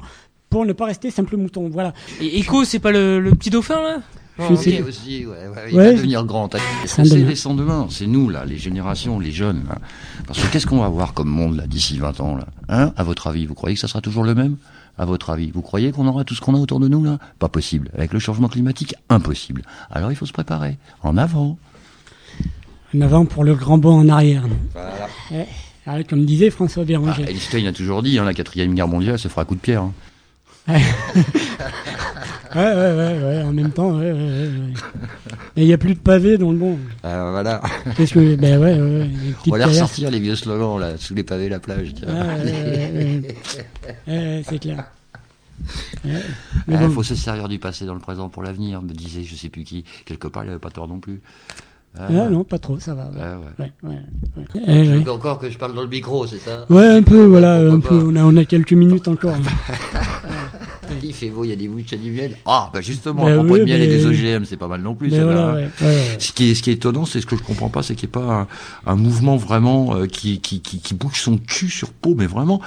pour 0.52 0.66
ne 0.66 0.74
pas 0.74 0.86
rester 0.86 1.10
simple 1.10 1.38
mouton. 1.38 1.70
Voilà. 1.70 1.94
Et 2.22 2.38
Echo, 2.40 2.64
c'est 2.66 2.78
pas 2.80 2.92
le, 2.92 3.20
le 3.20 3.32
petit 3.32 3.50
dauphin 3.50 3.82
là? 3.82 3.98
Je 4.50 4.56
sais. 4.56 4.82
aussi, 4.82 5.26
ouais, 5.26 5.34
ouais, 5.34 5.70
il 5.72 5.78
Ouais. 5.78 5.86
va 5.88 5.94
devenir 5.94 6.26
grand. 6.26 6.50
C'est 6.86 7.04
les 7.04 7.36
sans 7.36 7.54
demain, 7.54 7.88
c'est 7.90 8.08
nous 8.08 8.30
là, 8.30 8.44
les 8.46 8.58
générations, 8.58 9.20
les 9.20 9.32
jeunes. 9.32 9.64
Là. 9.70 9.78
Parce 10.26 10.42
que 10.42 10.52
qu'est-ce 10.52 10.66
qu'on 10.68 10.80
va 10.80 10.86
avoir 10.86 11.14
comme 11.14 11.28
monde 11.30 11.58
là 11.58 11.68
d'ici 11.68 11.98
20 12.00 12.20
ans 12.22 12.36
là? 12.38 12.48
Hein? 12.70 12.92
À 12.98 13.04
votre 13.04 13.28
avis, 13.28 13.46
vous 13.46 13.54
croyez 13.54 13.76
que 13.76 13.80
ça 13.82 13.88
sera 13.88 14.02
toujours 14.02 14.24
le 14.24 14.34
même? 14.36 14.58
À 14.98 15.06
votre 15.06 15.30
avis 15.30 15.52
Vous 15.52 15.62
croyez 15.62 15.92
qu'on 15.92 16.08
aura 16.08 16.24
tout 16.24 16.34
ce 16.36 16.42
qu'on 16.42 16.56
a 16.56 16.58
autour 16.60 16.80
de 16.80 16.88
nous 16.88 17.04
là? 17.04 17.18
Pas 17.40 17.50
possible. 17.50 17.92
Avec 17.96 18.14
le 18.14 18.20
changement 18.20 18.48
climatique, 18.48 18.96
impossible. 19.10 19.62
Alors 19.92 20.12
il 20.12 20.16
faut 20.16 20.26
se 20.26 20.34
préparer. 20.34 20.78
En 21.04 21.18
avant. 21.18 21.58
En 22.96 23.02
avant 23.02 23.26
pour 23.26 23.44
le 23.44 23.54
grand 23.56 23.78
bond 23.78 24.00
en 24.00 24.10
arrière. 24.10 24.44
Voilà. 24.74 25.08
Eh, 25.34 25.44
ah, 25.86 26.04
comme 26.04 26.26
disait 26.26 26.50
François 26.50 26.84
Béranger. 26.84 27.26
Ah, 27.28 27.32
Einstein 27.32 27.68
a 27.68 27.74
toujours 27.74 28.02
dit, 28.02 28.18
hein, 28.18 28.26
la 28.26 28.34
quatrième 28.34 28.74
guerre 28.74 28.88
mondiale 28.88 29.20
se 29.20 29.28
fera 29.28 29.42
à 29.44 29.46
coup 29.46 29.56
de 29.56 29.60
pierre. 29.62 29.84
hein. 29.84 29.94
Ouais. 32.54 32.62
ouais, 32.62 32.74
ouais, 32.74 33.24
ouais, 33.24 33.44
en 33.44 33.54
même 33.54 33.72
temps, 33.72 33.98
ouais, 33.98 34.12
ouais, 34.12 34.20
ouais. 34.20 34.74
Mais 35.56 35.64
il 35.64 35.68
n'y 35.68 35.74
a 35.74 35.78
plus 35.78 35.94
de 35.94 36.00
pavés 36.00 36.38
dans 36.38 36.52
le 36.52 36.58
bon. 36.58 36.78
Euh, 37.06 37.32
voilà. 37.32 37.62
Qu'est-ce 37.96 38.14
que. 38.14 38.36
Ben 38.36 38.60
ouais, 38.60 38.78
ouais, 38.78 39.10
On 39.48 39.52
va 39.52 39.58
les 39.60 39.64
ressortir 39.64 40.12
les 40.12 40.20
vieux 40.20 40.36
slogans 40.36 40.78
là, 40.78 40.98
sous 40.98 41.14
les 41.14 41.24
pavés 41.24 41.48
la 41.48 41.60
plage. 41.60 41.94
tiens. 41.96 42.10
Ouais, 42.10 42.44
ouais, 42.44 42.92
ouais, 42.94 43.22
ouais. 43.24 43.36
Ouais, 44.08 44.44
c'est 44.48 44.60
clair. 44.60 44.84
Ouais. 46.04 46.12
Il 46.68 46.78
bon. 46.78 46.90
faut 46.90 47.04
se 47.04 47.16
servir 47.16 47.48
du 47.48 47.58
passé 47.60 47.86
dans 47.86 47.94
le 47.94 48.00
présent 48.00 48.28
pour 48.28 48.44
l'avenir, 48.44 48.82
me 48.82 48.92
disait 48.92 49.24
je 49.24 49.36
sais 49.36 49.50
plus 49.50 49.64
qui. 49.64 49.86
Quelque 50.06 50.28
part, 50.28 50.44
il 50.44 50.50
avait 50.50 50.60
pas 50.60 50.72
tort 50.72 50.88
non 50.90 51.00
plus. 51.00 51.22
Ah, 52.00 52.08
Ah, 52.10 52.30
non, 52.30 52.44
pas 52.46 52.58
trop, 52.58 52.80
ça 52.80 52.96
va. 52.96 53.04
Ouais, 53.06 53.20
Ah, 53.22 53.38
ouais. 53.60 53.72
ouais, 53.84 53.96
ouais, 54.38 54.46
Eh, 54.66 54.90
ouais. 54.90 55.00
veux 55.00 55.12
encore 55.12 55.40
que 55.40 55.50
je 55.50 55.58
parle 55.58 55.74
dans 55.76 55.82
le 55.82 55.88
micro, 55.90 56.26
c'est 56.26 56.38
ça? 56.40 56.66
Ouais, 56.70 56.88
un 56.88 57.04
peu, 57.04 57.26
voilà, 57.26 57.56
un 57.58 57.80
peu. 57.80 57.96
On 57.96 58.16
a, 58.16 58.24
on 58.24 58.38
a 58.38 58.46
quelques 58.46 58.74
minutes 58.74 59.08
encore. 59.10 59.36
Il 61.04 61.14
fait 61.14 61.30
beau, 61.30 61.44
il 61.44 61.50
y 61.50 61.54
a 61.54 61.56
des 61.56 61.68
bouches, 61.68 61.86
du 61.94 62.12
miel. 62.12 62.38
Ah, 62.46 62.70
bah 62.74 62.82
justement, 62.82 63.26
Bah 63.26 63.32
à 63.32 63.36
propos 63.36 63.54
oui, 63.54 63.60
de 63.62 63.66
miel 63.66 63.82
et 63.82 63.88
des 63.88 64.06
OGM, 64.06 64.46
c'est 64.46 64.58
pas 64.58 64.68
mal 64.68 64.82
non 64.82 64.96
plus. 64.96 65.10
Mais 65.10 65.18
celle-là, 65.18 65.34
voilà, 65.34 65.54
ouais, 65.56 65.70
ouais, 65.82 65.88
ouais. 65.88 66.16
Ce, 66.20 66.32
qui 66.32 66.52
est, 66.52 66.56
ce 66.56 66.62
qui 66.64 66.70
est 66.70 66.74
étonnant, 66.74 67.06
c'est 67.06 67.22
ce 67.22 67.26
que 67.26 67.36
je 67.36 67.44
comprends 67.44 67.70
pas, 67.70 67.84
c'est 67.84 67.96
qu'il 67.96 68.08
n'y 68.10 68.12
ait 68.12 68.26
pas 68.26 68.48
un, 68.86 68.92
un 68.92 68.96
mouvement 68.96 69.38
vraiment 69.38 69.96
euh, 69.96 70.06
qui, 70.08 70.40
qui, 70.42 70.62
qui, 70.62 70.80
qui 70.80 70.94
bouge 70.94 71.20
son 71.22 71.38
cul 71.38 71.70
sur 71.70 71.90
peau, 71.92 72.16
mais 72.18 72.26
vraiment. 72.28 72.62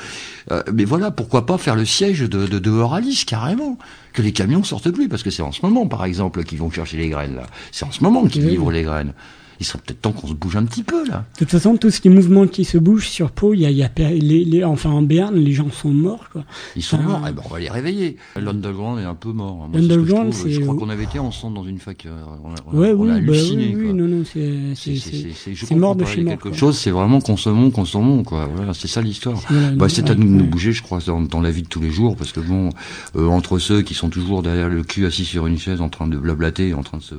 Euh, 0.53 0.63
mais 0.73 0.85
voilà, 0.85 1.11
pourquoi 1.11 1.47
pas 1.47 1.59
faire 1.59 1.77
le 1.77 1.85
siège 1.85 2.21
de, 2.21 2.47
de, 2.47 2.59
de 2.59 2.71
Euralis, 2.71 3.25
carrément 3.27 3.79
Que 4.13 4.23
les 4.23 4.33
camions 4.33 4.63
sortent 4.65 4.91
plus, 4.91 5.09
parce 5.09 5.23
que 5.23 5.31
c'est 5.31 5.43
en 5.43 5.53
ce 5.53 5.61
moment, 5.63 5.87
par 5.87 6.05
exemple, 6.05 6.45
qu'ils 6.45 6.59
vont 6.59 6.71
chercher 6.71 6.97
les 6.97 7.09
graines, 7.09 7.37
là. 7.37 7.47
C'est 7.73 7.85
en 7.85 7.93
ce 7.93 8.03
moment 8.03 8.27
qu'ils 8.27 8.45
Oui. 8.45 8.51
livrent 8.53 8.71
les 8.73 8.83
graines. 8.83 9.13
Il 9.61 9.67
serait 9.67 9.79
peut-être 9.85 10.01
temps 10.03 10.13
qu'on 10.13 10.27
se 10.27 10.33
bouge 10.35 10.57
un 10.57 10.65
petit 10.65 10.83
peu, 10.83 11.07
là. 11.09 11.25
De 11.35 11.39
toute 11.39 11.51
façon, 11.51 11.77
tout 11.77 11.91
ce 11.91 12.01
qui 12.01 12.09
est 12.09 12.11
mouvement 12.11 12.47
qui 12.47 12.65
se 12.65 12.77
bouge 12.79 13.09
sur 13.09 13.31
peau, 13.31 13.55
il 13.55 13.61
y 13.61 13.67
a, 13.67 13.71
il 13.71 13.77
y 13.77 13.83
a 13.85 13.91
les, 13.99 14.45
les- 14.45 14.65
enfin 14.65 14.91
en 14.91 15.03
Berne, 15.03 15.37
les 15.37 15.53
gens 15.53 15.71
sont 15.71 15.91
morts, 15.91 16.29
quoi. 16.33 16.45
Ils 16.77 16.83
sont 16.83 16.97
Enfin, 16.97 17.05
morts, 17.09 17.27
eh 17.29 17.33
ben, 17.33 17.43
on 17.45 17.49
va 17.49 17.61
les 17.61 17.71
réveiller. 17.71 18.17
L'underground 18.37 19.01
est 19.01 19.05
un 19.05 19.15
peu 19.15 19.33
mort. 19.33 19.63
hein. 19.65 19.69
Moi, 19.73 19.81
c'est 19.81 19.83
ce 19.83 19.85
je 19.85 19.89
L'underground, 19.97 20.63
crois 20.63 20.77
qu'on 20.77 20.89
avait 20.91 21.05
été 21.05 21.19
ensemble 21.19 21.55
dans 21.57 21.65
une 21.65 21.79
fac. 21.79 22.05
euh, 22.07 22.11
On 22.45 22.51
a, 22.51 22.55
on 22.67 22.73
a- 22.73 22.75
Ouais, 22.81 22.89
on 22.97 23.09
a 23.09 23.15
oui, 23.17 23.21
bah 23.23 23.33
halluciné. 23.33 23.67
oui, 23.69 23.75
oui, 23.77 23.85
quoi. 23.85 23.93
non, 23.95 24.09
non, 24.09 24.25
c'est, 24.25 24.75
c'est, 24.75 24.97
C'est- 24.97 25.11
c'est- 25.11 25.33
c'est- 25.35 25.55
je 25.55 25.67
c'est 25.67 25.75
mort 25.77 25.95
de 25.97 26.05
chez 26.05 26.23
mort. 26.23 26.33
quelque 26.33 26.49
quoi. 26.49 26.57
chose, 26.57 26.77
c'est 26.79 26.91
vraiment 26.91 27.21
consommons, 27.21 27.71
consommons, 27.71 28.23
quoi. 28.25 28.49
Voilà, 28.55 28.75
c'est 28.75 28.89
ça 28.89 29.01
l'histoire. 29.03 29.41
Bah, 29.77 29.89
c'est 29.89 30.11
à 30.11 30.15
nous 30.15 30.25
de 30.25 30.29
nous 30.31 30.47
bouger, 30.47 30.73
je 30.73 30.83
crois, 30.83 30.99
dans, 31.07 31.21
dans 31.21 31.41
la 31.41 31.51
vie 31.51 31.63
de 31.63 31.69
tous 31.69 31.81
les 31.81 31.91
jours, 31.91 32.17
parce 32.17 32.33
que 32.33 32.41
bon, 32.41 32.71
euh, 33.17 33.27
entre 33.29 33.59
ceux 33.59 33.83
qui 33.83 33.95
sont 33.95 34.09
toujours 34.09 34.43
derrière 34.43 34.69
le 34.69 34.83
cul 34.83 35.07
assis 35.07 35.25
sur 35.25 35.47
une 35.47 35.59
chaise 35.59 35.81
en 35.81 35.89
train 35.89 36.07
de 36.09 36.17
blablater, 36.17 36.75
en 36.75 36.83
train 36.83 36.99
de 36.99 37.03
se 37.03 37.15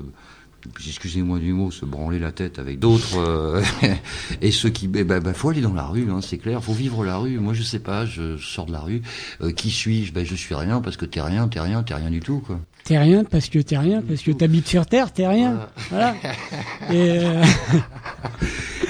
excusez-moi 0.88 1.40
du 1.40 1.54
mot, 1.54 1.72
se 1.72 1.86
branler 1.86 2.20
la 2.20 2.32
tête 2.32 2.60
avec 2.60 2.80
d'autres, 2.80 3.18
euh, 3.18 3.64
et 4.42 4.52
ceux 4.52 4.70
qui, 4.70 4.90
eh 4.94 5.04
ben, 5.04 5.20
ben, 5.20 5.34
faut 5.34 5.50
aller 5.50 5.62
dans 5.62 5.74
la 5.74 5.86
rue, 5.86 6.10
hein, 6.12 6.20
c'est 6.22 6.38
clair, 6.38 6.64
faut 6.64 6.74
vivre 6.74 7.04
la 7.04 7.18
rue. 7.18 7.40
Moi, 7.40 7.54
je 7.54 7.64
sais 7.64 7.80
pas, 7.80 8.06
je 8.06 8.38
sors 8.38 8.66
de 8.66 8.72
la 8.72 8.80
rue, 8.80 9.02
euh, 9.42 9.52
qui 9.52 9.70
suis-je? 9.72 10.14
Ben, 10.14 10.26
je 10.26 10.36
suis 10.36 10.56
rien, 10.56 10.82
parce 10.82 10.98
que 10.98 11.06
t'es 11.06 11.22
rien, 11.22 11.48
t'es 11.48 11.60
rien, 11.60 11.84
t'es 11.84 11.94
rien 11.94 12.10
du 12.10 12.20
tout, 12.20 12.40
quoi. 12.40 12.60
T'es 12.84 13.00
rien 13.00 13.24
parce 13.24 13.50
que 13.50 13.58
t'es 13.58 13.78
rien, 13.80 14.04
parce 14.04 14.22
que 14.22 14.32
t'habites 14.32 14.68
sur 14.68 14.86
Terre, 14.86 15.12
t'es 15.12 15.28
rien. 15.28 15.68
Voilà. 15.90 16.16
Et 16.92 17.20
euh, 17.20 17.44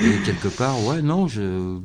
Et 0.02 0.22
quelque 0.26 0.50
part, 0.50 0.84
ouais, 0.84 1.02
non, 1.02 1.28
je, 1.28 1.78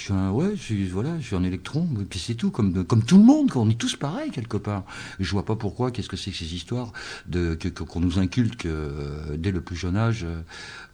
je 0.00 0.04
suis 0.06 0.12
un, 0.14 0.30
ouais, 0.30 0.52
je 0.56 0.62
suis, 0.62 0.86
voilà, 0.86 1.10
je 1.20 1.26
suis 1.26 1.36
un 1.36 1.44
électron, 1.44 1.86
et 2.00 2.04
puis 2.04 2.18
c'est 2.18 2.34
tout, 2.34 2.50
comme, 2.50 2.84
comme 2.84 3.04
tout 3.04 3.18
le 3.18 3.24
monde, 3.24 3.50
on 3.54 3.68
est 3.68 3.78
tous 3.78 3.96
pareils 3.96 4.30
quelque 4.30 4.56
part. 4.56 4.84
Je 5.18 5.30
vois 5.30 5.44
pas 5.44 5.56
pourquoi, 5.56 5.90
qu'est-ce 5.90 6.08
que 6.08 6.16
c'est 6.16 6.30
que 6.30 6.38
ces 6.38 6.54
histoires 6.54 6.92
de, 7.28 7.54
que, 7.54 7.68
qu'on 7.68 8.00
nous 8.00 8.18
inculte 8.18 8.56
que, 8.56 8.68
euh, 8.68 9.36
dès 9.36 9.50
le 9.50 9.60
plus 9.60 9.76
jeune 9.76 9.96
âge, 9.96 10.24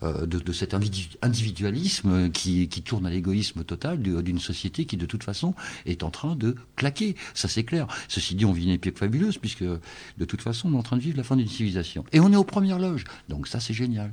euh, 0.02 0.26
de, 0.26 0.40
de 0.40 0.52
cet 0.52 0.74
individu- 0.74 1.16
individualisme 1.22 2.10
euh, 2.10 2.28
qui, 2.28 2.68
qui 2.68 2.82
tourne 2.82 3.06
à 3.06 3.10
l'égoïsme 3.10 3.62
total 3.62 4.00
d'une 4.00 4.40
société 4.40 4.86
qui, 4.86 4.96
de 4.96 5.06
toute 5.06 5.22
façon, 5.22 5.54
est 5.86 6.02
en 6.02 6.10
train 6.10 6.34
de 6.34 6.56
claquer. 6.74 7.14
Ça, 7.32 7.46
c'est 7.46 7.64
clair. 7.64 7.86
Ceci 8.08 8.34
dit, 8.34 8.44
on 8.44 8.52
vit 8.52 8.64
une 8.64 8.70
époque 8.70 8.98
fabuleuse, 8.98 9.38
puisque, 9.38 9.62
de 9.62 10.24
toute 10.24 10.42
façon, 10.42 10.68
on 10.70 10.74
est 10.74 10.78
en 10.78 10.82
train 10.82 10.96
de 10.96 11.02
vivre 11.02 11.16
la 11.16 11.22
fin 11.22 11.36
d'une 11.36 11.48
civilisation. 11.48 12.04
Et 12.12 12.18
on 12.18 12.32
est 12.32 12.36
aux 12.36 12.44
premières 12.44 12.80
loges. 12.80 13.04
Donc 13.28 13.46
ça, 13.46 13.60
c'est 13.60 13.74
génial. 13.74 14.10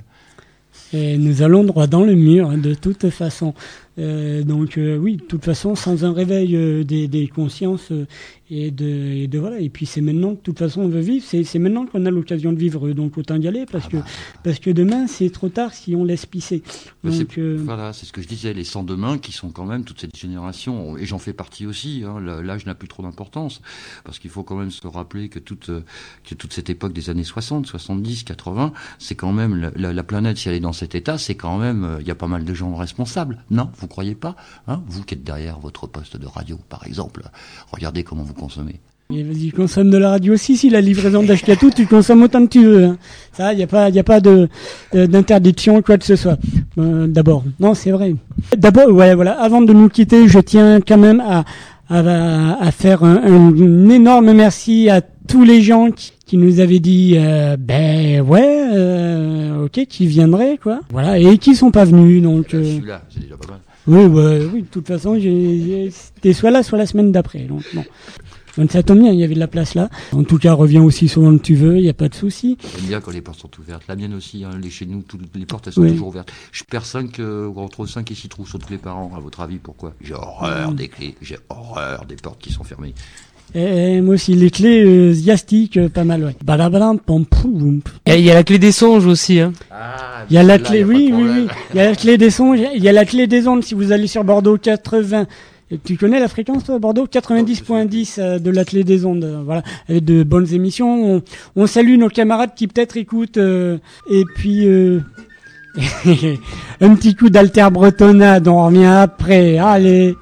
Et 0.92 1.18
nous 1.18 1.42
allons 1.42 1.62
droit 1.62 1.86
dans 1.86 2.04
le 2.04 2.14
mur, 2.14 2.50
hein, 2.50 2.58
de 2.58 2.74
toute 2.74 3.10
façon. 3.10 3.54
Euh, 3.98 4.42
donc 4.42 4.76
euh, 4.76 4.96
oui, 4.96 5.16
de 5.16 5.22
toute 5.22 5.44
façon, 5.44 5.74
sans 5.76 6.04
un 6.04 6.12
réveil 6.12 6.56
euh, 6.56 6.82
des, 6.84 7.06
des 7.06 7.28
consciences 7.28 7.92
et 8.50 8.70
de, 8.70 8.84
et 8.86 9.26
de 9.28 9.38
voilà. 9.38 9.60
Et 9.60 9.68
puis 9.68 9.86
c'est 9.86 10.00
maintenant, 10.00 10.32
de 10.32 10.36
toute 10.36 10.58
façon, 10.58 10.82
on 10.82 10.88
veut 10.88 11.00
vivre. 11.00 11.24
C'est, 11.26 11.58
maintenant 11.58 11.86
qu'on 11.86 12.04
a 12.04 12.10
l'occasion 12.10 12.52
de 12.52 12.58
vivre, 12.58 12.90
donc 12.92 13.16
autant 13.18 13.36
y 13.40 13.46
aller 13.46 13.66
parce 13.70 13.86
que 13.88 13.96
parce 14.42 14.58
que 14.58 14.70
demain 14.70 15.06
c'est 15.06 15.30
trop 15.30 15.48
tard 15.48 15.72
si 15.72 15.94
on 15.94 16.04
laisse 16.04 16.26
pisser. 16.26 16.62
Donc 17.20 17.28
Voilà, 17.64 17.92
c'est 17.92 18.04
ce 18.06 18.12
que 18.12 18.20
je 18.20 18.26
disais, 18.28 18.52
les 18.52 18.64
100 18.64 18.82
demain 18.84 19.18
qui 19.18 19.30
sont 19.32 19.50
quand 19.50 19.64
même 19.64 19.84
toute 19.84 20.00
cette 20.00 20.16
génération, 20.16 20.96
et 20.98 21.06
j'en 21.06 21.18
fais 21.18 21.32
partie 21.32 21.66
aussi, 21.66 22.02
hein, 22.04 22.20
l'âge 22.42 22.66
n'a 22.66 22.74
plus 22.74 22.88
trop 22.88 23.02
d'importance, 23.02 23.62
parce 24.04 24.18
qu'il 24.18 24.30
faut 24.30 24.42
quand 24.42 24.56
même 24.56 24.70
se 24.70 24.86
rappeler 24.86 25.28
que 25.28 25.38
toute, 25.38 25.70
que 26.24 26.34
toute 26.34 26.52
cette 26.52 26.68
époque 26.70 26.92
des 26.92 27.10
années 27.10 27.24
60, 27.24 27.66
70, 27.66 28.24
80, 28.24 28.72
c'est 28.98 29.14
quand 29.14 29.32
même, 29.32 29.54
la, 29.56 29.70
la- 29.76 29.92
la 29.92 30.02
planète, 30.02 30.36
si 30.38 30.48
elle 30.48 30.54
est 30.56 30.60
dans 30.60 30.72
cet 30.72 30.94
état, 30.94 31.16
c'est 31.18 31.34
quand 31.36 31.58
même, 31.58 31.98
il 32.00 32.06
y 32.06 32.10
a 32.10 32.14
pas 32.14 32.26
mal 32.26 32.44
de 32.44 32.54
gens 32.54 32.74
responsables, 32.74 33.42
non? 33.50 33.70
Vous 33.84 33.88
croyez 33.88 34.14
pas 34.14 34.34
hein 34.66 34.80
Vous 34.88 35.02
qui 35.02 35.12
êtes 35.14 35.24
derrière 35.24 35.58
votre 35.58 35.86
poste 35.86 36.16
de 36.16 36.26
radio, 36.26 36.58
par 36.70 36.86
exemple, 36.86 37.22
regardez 37.70 38.02
comment 38.02 38.22
vous 38.22 38.32
consommez. 38.32 38.80
Et 39.12 39.22
vas-y, 39.22 39.50
consomme 39.50 39.90
de 39.90 39.98
la 39.98 40.08
radio 40.08 40.32
aussi, 40.32 40.56
si 40.56 40.70
la 40.70 40.80
livraison 40.80 41.22
d'Ashkatou, 41.22 41.68
tu 41.70 41.86
consommes 41.86 42.22
autant 42.22 42.42
que 42.46 42.50
tu 42.50 42.64
veux. 42.64 42.84
Hein. 42.84 42.96
Ça, 43.34 43.52
il 43.52 43.56
n'y 43.58 43.62
a 43.62 43.66
pas, 43.66 43.90
y 43.90 43.98
a 43.98 44.02
pas 44.02 44.20
de, 44.20 44.48
de- 44.94 45.04
d'interdiction, 45.04 45.82
quoi 45.82 45.98
que 45.98 46.06
ce 46.06 46.16
soit. 46.16 46.38
Euh, 46.78 47.06
d'abord, 47.06 47.44
non, 47.60 47.74
c'est 47.74 47.90
vrai. 47.90 48.14
D'abord, 48.56 48.88
ouais, 48.88 49.14
voilà, 49.14 49.38
avant 49.38 49.60
de 49.60 49.74
nous 49.74 49.90
quitter, 49.90 50.26
je 50.26 50.38
tiens 50.38 50.80
quand 50.80 50.96
même 50.96 51.20
à, 51.20 51.44
à, 51.90 52.54
à 52.66 52.70
faire 52.70 53.04
un, 53.04 53.16
un 53.22 53.88
énorme 53.90 54.32
merci 54.32 54.88
à 54.88 55.02
tous 55.02 55.44
les 55.44 55.60
gens 55.60 55.90
qui, 55.90 56.12
qui 56.24 56.38
nous 56.38 56.60
avaient 56.60 56.80
dit, 56.80 57.16
euh, 57.18 57.58
ben 57.58 58.22
ouais, 58.22 58.68
euh, 58.74 59.64
ok, 59.66 59.84
qui 59.86 60.06
viendraient, 60.06 60.58
quoi. 60.62 60.80
Voilà, 60.90 61.18
et 61.18 61.36
qui 61.36 61.54
sont 61.54 61.70
pas 61.70 61.84
venus, 61.84 62.22
donc. 62.22 62.54
euh, 62.54 62.64
Celui-là, 62.76 63.02
c'est 63.10 63.20
déjà 63.20 63.36
pas 63.36 63.48
mal. 63.52 63.60
Oui, 63.86 64.04
ouais, 64.06 64.46
oui, 64.52 64.62
de 64.62 64.66
toute 64.66 64.86
façon, 64.86 65.18
c'était 65.20 66.32
soit 66.32 66.50
là, 66.50 66.62
soit 66.62 66.78
la 66.78 66.86
semaine 66.86 67.12
d'après. 67.12 67.40
Donc, 67.40 67.62
bon. 67.74 67.84
Donc, 68.56 68.70
ça 68.70 68.84
tombe 68.84 69.00
bien, 69.00 69.10
il 69.12 69.18
y 69.18 69.24
avait 69.24 69.34
de 69.34 69.40
la 69.40 69.48
place 69.48 69.74
là. 69.74 69.90
En 70.12 70.22
tout 70.22 70.38
cas, 70.38 70.52
reviens 70.52 70.80
aussi 70.82 71.08
souvent 71.08 71.36
que 71.36 71.42
tu 71.42 71.56
veux, 71.56 71.76
il 71.78 71.82
n'y 71.82 71.88
a 71.88 71.92
pas 71.94 72.08
de 72.08 72.14
souci. 72.14 72.56
J'aime 72.76 72.86
bien 72.86 73.00
quand 73.00 73.10
les 73.10 73.20
portes 73.20 73.40
sont 73.40 73.50
ouvertes. 73.58 73.82
La 73.88 73.96
mienne 73.96 74.14
aussi, 74.14 74.44
hein, 74.44 74.50
les 74.62 74.70
chez 74.70 74.86
nous, 74.86 75.02
toutes 75.02 75.22
les 75.34 75.44
portes 75.44 75.66
elles 75.66 75.72
sont 75.72 75.80
Oui. 75.82 75.90
toujours 75.90 76.08
ouvertes. 76.08 76.30
Je 76.52 76.62
perds 76.62 76.86
5, 76.86 77.20
entre 77.56 77.84
5 77.86 78.08
et 78.12 78.14
6 78.14 78.28
trous 78.28 78.46
sur 78.46 78.60
tous 78.60 78.70
les 78.70 78.78
parents, 78.78 79.10
à 79.16 79.18
votre 79.18 79.40
avis, 79.40 79.58
pourquoi? 79.58 79.92
J'ai 80.00 80.14
horreur 80.14 80.70
Mm. 80.70 80.76
des 80.76 80.86
clés, 80.88 81.14
j'ai 81.20 81.38
horreur 81.48 82.04
des 82.06 82.14
portes 82.14 82.38
qui 82.40 82.52
sont 82.52 82.62
fermées. 82.62 82.94
Et, 83.54 84.00
moi 84.00 84.14
aussi, 84.14 84.34
les 84.34 84.50
clés 84.50 84.84
euh, 84.84 85.12
Ziastic, 85.12 85.76
euh, 85.76 85.88
pas 85.88 86.04
mal, 86.04 86.24
ouais. 86.24 86.36
Badabadam, 86.44 86.98
pom, 86.98 87.24
poum. 87.24 87.80
Il 88.06 88.20
y 88.20 88.30
a 88.30 88.34
la 88.34 88.42
clé 88.42 88.58
des 88.58 88.72
songes 88.72 89.06
aussi. 89.06 89.40
Hein. 89.40 89.52
Il 90.28 90.34
y 90.34 90.38
a 90.38 90.42
la 90.42 90.58
clé, 90.58 90.82
oui, 90.84 91.10
oui, 91.12 91.22
oui. 91.22 91.46
Il 91.72 91.76
y 91.76 91.80
a 91.80 91.90
la 91.90 91.94
clé 91.96 92.18
des 92.18 92.30
sons, 92.30 92.54
il 92.54 92.82
y 92.82 92.88
a 92.88 92.92
la 92.92 93.04
clé 93.04 93.26
des 93.26 93.46
ondes 93.46 93.62
si 93.62 93.74
vous 93.74 93.92
allez 93.92 94.06
sur 94.06 94.24
Bordeaux 94.24 94.56
80. 94.58 95.26
Et 95.70 95.78
tu 95.78 95.96
connais 95.96 96.20
la 96.20 96.28
fréquence, 96.28 96.64
toi, 96.64 96.78
Bordeaux? 96.78 97.06
90.10 97.06 98.14
euh, 98.18 98.38
de 98.38 98.50
la 98.50 98.64
clé 98.64 98.84
des 98.84 99.06
ondes. 99.06 99.24
euh, 99.24 99.40
voilà, 99.44 99.62
avec 99.88 100.04
de 100.04 100.22
bonnes 100.22 100.52
émissions. 100.52 101.16
On, 101.16 101.22
on 101.56 101.66
salue 101.66 101.96
nos 101.96 102.08
camarades 102.08 102.54
qui 102.54 102.66
peut-être 102.66 102.96
écoutent. 102.96 103.38
euh, 103.38 103.78
et 104.10 104.24
puis, 104.36 104.66
euh, 104.66 105.00
un 106.80 106.94
petit 106.94 107.14
coup 107.14 107.30
d'alter 107.30 107.66
bretonnade, 107.72 108.46
on 108.46 108.66
revient 108.66 108.84
après. 108.84 109.58
Allez. 109.58 110.14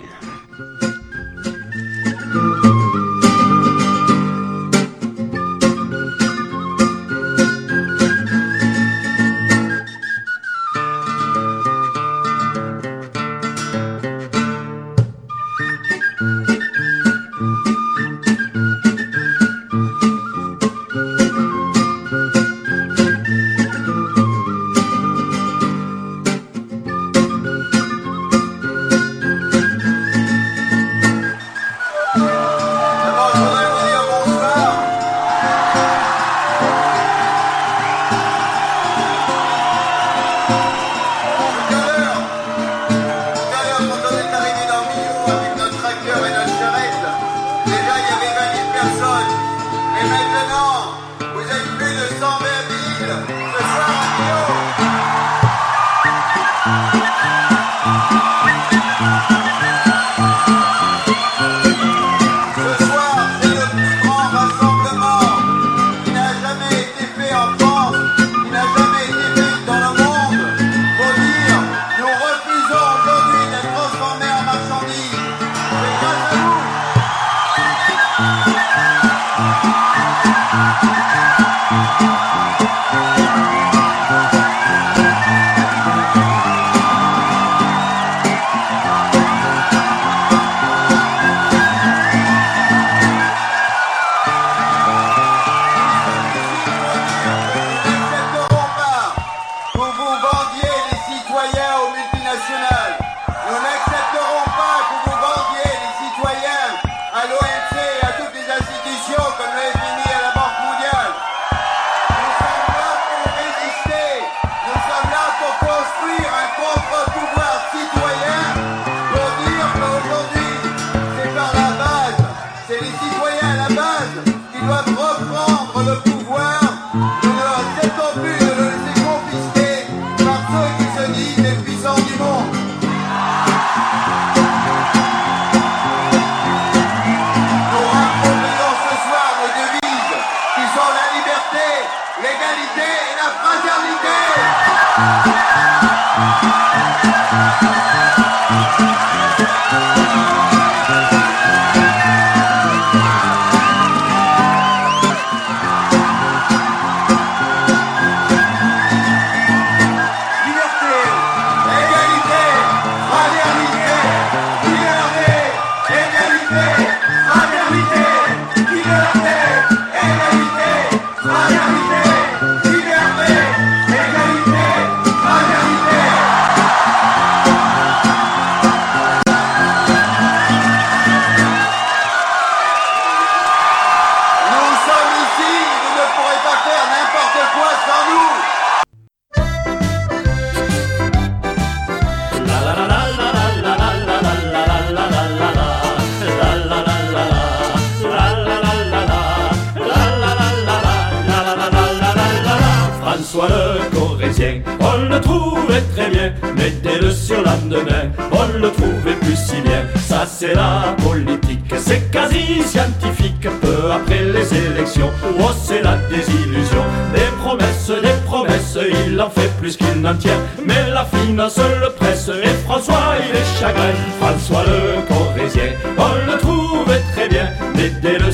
Trouvait 205.23 205.83
très 205.95 206.11
bien, 206.11 206.33
mais 206.57 206.71
dès 206.83 206.99
le 206.99 207.11
surlendemain, 207.11 208.11
on 208.33 208.59
le 208.59 208.71
trouvait 208.71 209.17
plus 209.21 209.37
si 209.37 209.61
bien. 209.63 209.85
Ça 209.97 210.27
c'est 210.27 210.55
la 210.55 210.95
politique, 211.03 211.73
c'est 211.79 212.11
quasi 212.11 212.63
scientifique, 212.63 213.49
peu 213.61 213.91
après 213.91 214.23
les 214.25 214.55
élections, 214.55 215.11
oh 215.41 215.51
c'est 215.65 215.83
la 215.83 215.97
désillusion. 216.11 216.85
Des 217.15 217.31
promesses, 217.43 217.91
des 218.03 218.19
promesses, 218.27 218.79
il 219.07 219.21
en 219.21 219.31
fait 219.31 219.51
plus 219.61 219.77
qu'il 219.77 220.01
n'en 220.01 220.15
tient, 220.15 220.39
mais 220.67 220.91
la 220.93 221.05
finance 221.05 221.59
le 221.59 221.91
presse, 221.91 222.29
et 222.29 222.55
François 222.67 223.15
il 223.19 223.37
est 223.37 223.61
chagrin. 223.61 223.95
François 224.21 224.65
le 224.67 225.03
Corrézien, 225.09 225.73
on 225.97 226.31
le 226.31 226.39
trouvait 226.39 227.03
très 227.15 227.29
bien, 227.29 227.49
mais 227.75 227.91
dès 228.03 228.19
le 228.19 228.31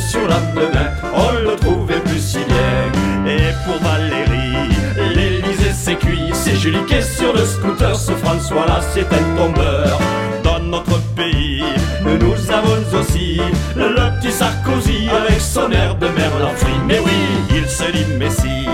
est 6.74 7.02
sur 7.02 7.32
le 7.32 7.44
scooter, 7.44 7.94
ce 7.96 8.12
François-là 8.12 8.80
c'est 8.92 9.06
un 9.12 9.36
tombeur. 9.36 9.98
Dans 10.42 10.60
notre 10.60 11.00
pays, 11.14 11.62
nous 12.02 12.50
avons 12.50 12.98
aussi 12.98 13.40
le 13.76 14.20
petit 14.20 14.32
Sarkozy 14.32 15.08
avec 15.08 15.40
son 15.40 15.70
air 15.70 15.94
de 15.96 16.08
merlan 16.08 16.52
frit. 16.56 16.80
Mais 16.86 16.98
oui, 16.98 17.10
il 17.50 17.68
se 17.68 17.90
dit 17.92 18.04
Messi, 18.18 18.66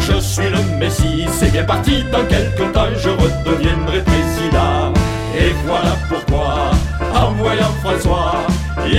je 0.00 0.20
suis 0.20 0.50
le 0.50 0.78
Messi, 0.78 1.26
c'est 1.32 1.50
bien 1.50 1.64
parti, 1.64 2.04
dans 2.12 2.24
quelques 2.26 2.72
temps 2.72 2.88
je 2.96 3.10
redeviendrai 3.10 4.02
président. 4.02 4.92
Et 5.38 5.52
voilà 5.66 5.96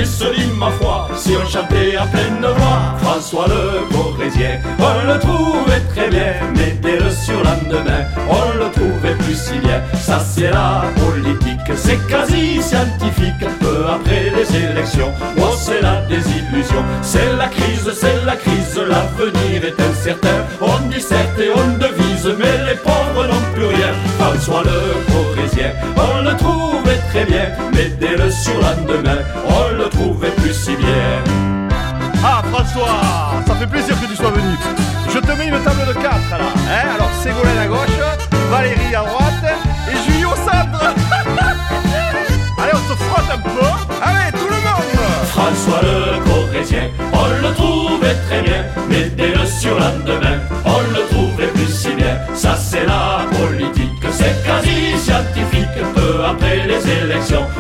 il 0.04 0.08
se 0.08 0.26
dit 0.36 0.52
ma 0.58 0.70
foi, 0.70 1.08
si 1.16 1.32
on 1.42 1.48
chantait 1.50 1.96
à 1.96 2.06
pleine 2.06 2.46
voix, 2.58 2.80
François 3.02 3.46
le 3.48 3.96
Corrésien, 3.96 4.60
on 4.80 5.08
le 5.08 5.18
trouvait 5.18 5.84
très 5.94 6.10
bien, 6.10 6.34
mais 6.56 6.72
dès 6.82 7.00
le 7.00 7.10
surlendemain, 7.10 8.04
on 8.30 8.58
le 8.60 8.70
trouvait 8.72 9.16
plus 9.24 9.36
si 9.36 9.58
bien. 9.60 9.82
Ça 9.94 10.20
c'est 10.20 10.52
la 10.52 10.84
politique, 11.02 11.72
c'est 11.76 12.06
quasi 12.08 12.62
scientifique, 12.62 13.46
peu 13.62 13.86
après 13.96 14.32
les 14.36 14.50
élections, 14.66 15.14
oh 15.40 15.56
c'est 15.58 15.82
la 15.82 16.02
désillusion, 16.12 16.84
c'est 17.02 17.32
la 17.38 17.48
crise, 17.48 17.90
c'est 18.02 18.26
la 18.26 18.36
crise, 18.36 18.76
l'avenir 18.76 19.64
est 19.70 19.80
incertain, 19.90 20.40
on 20.60 20.80
dit 20.90 21.02
certes 21.02 21.40
et 21.40 21.50
on 21.56 21.78
devise, 21.78 22.30
mais 22.38 22.58
les 22.68 22.78
pauvres 22.78 23.26
n'ont 23.30 23.48
plus 23.54 23.68
rien. 23.68 23.94
François 24.20 24.64
le 24.64 24.80
Corrésien, 25.14 25.72
on 25.96 26.24
le 26.24 26.36
trouvait 26.36 26.63
très 27.54 27.64
bien, 27.64 27.72
mais 27.74 27.90
dès 28.00 28.16
le 28.18 28.30
surlendemain, 28.32 29.18
on 29.48 29.78
le 29.78 29.90
trouvait 29.90 30.32
plus 30.32 30.54
si 30.54 30.76
bien. 30.76 31.24
Ah 32.26 32.42
François, 32.52 33.02
ça 33.46 33.56
fait 33.56 33.68
plaisir 33.68 34.00
que 34.00 34.08
tu 34.08 34.16
sois 34.16 34.32
venu. 34.32 34.56
Je 35.14 35.20
te 35.20 35.32
mets 35.38 35.48
une 35.48 35.60
table 35.60 35.86
de 35.88 35.94
4 35.94 36.04
là. 36.04 36.38
Hein 36.40 36.96
Alors 36.96 37.10
Ségolène 37.22 37.58
à 37.58 37.68
gauche, 37.68 37.98
Valérie 38.50 38.96
à 38.96 39.04
droite 39.04 39.60
et 39.92 40.12
Julie 40.12 40.26
au 40.26 40.36
centre. 40.36 40.84
Allez, 42.58 42.72
on 42.74 42.90
se 42.90 42.98
frotte 42.98 43.30
un 43.32 43.38
peu. 43.38 43.50
Allez, 44.02 44.32
tout 44.32 44.48
le 44.48 44.56
monde 44.56 44.64
François 45.26 45.82
le 45.84 46.24
Corrésien, 46.24 46.90
on 47.12 47.48
le 47.48 47.54
trouvait 47.54 48.16
très 48.28 48.42
bien, 48.42 48.64
mais 48.90 49.10
dès 49.10 49.34
le 49.36 49.46
surlendemain, 49.46 50.40
on 50.66 50.80
le 50.94 51.08
trouvait 51.10 51.48
plus 51.48 51.68
si 51.68 51.92
bien. 51.94 52.18
Ça 52.34 52.56
c'est 52.56 52.86
la 52.86 53.26
politique, 53.38 53.90
c'est 54.12 54.44
quasi 54.46 54.98
scientifique, 54.98 55.53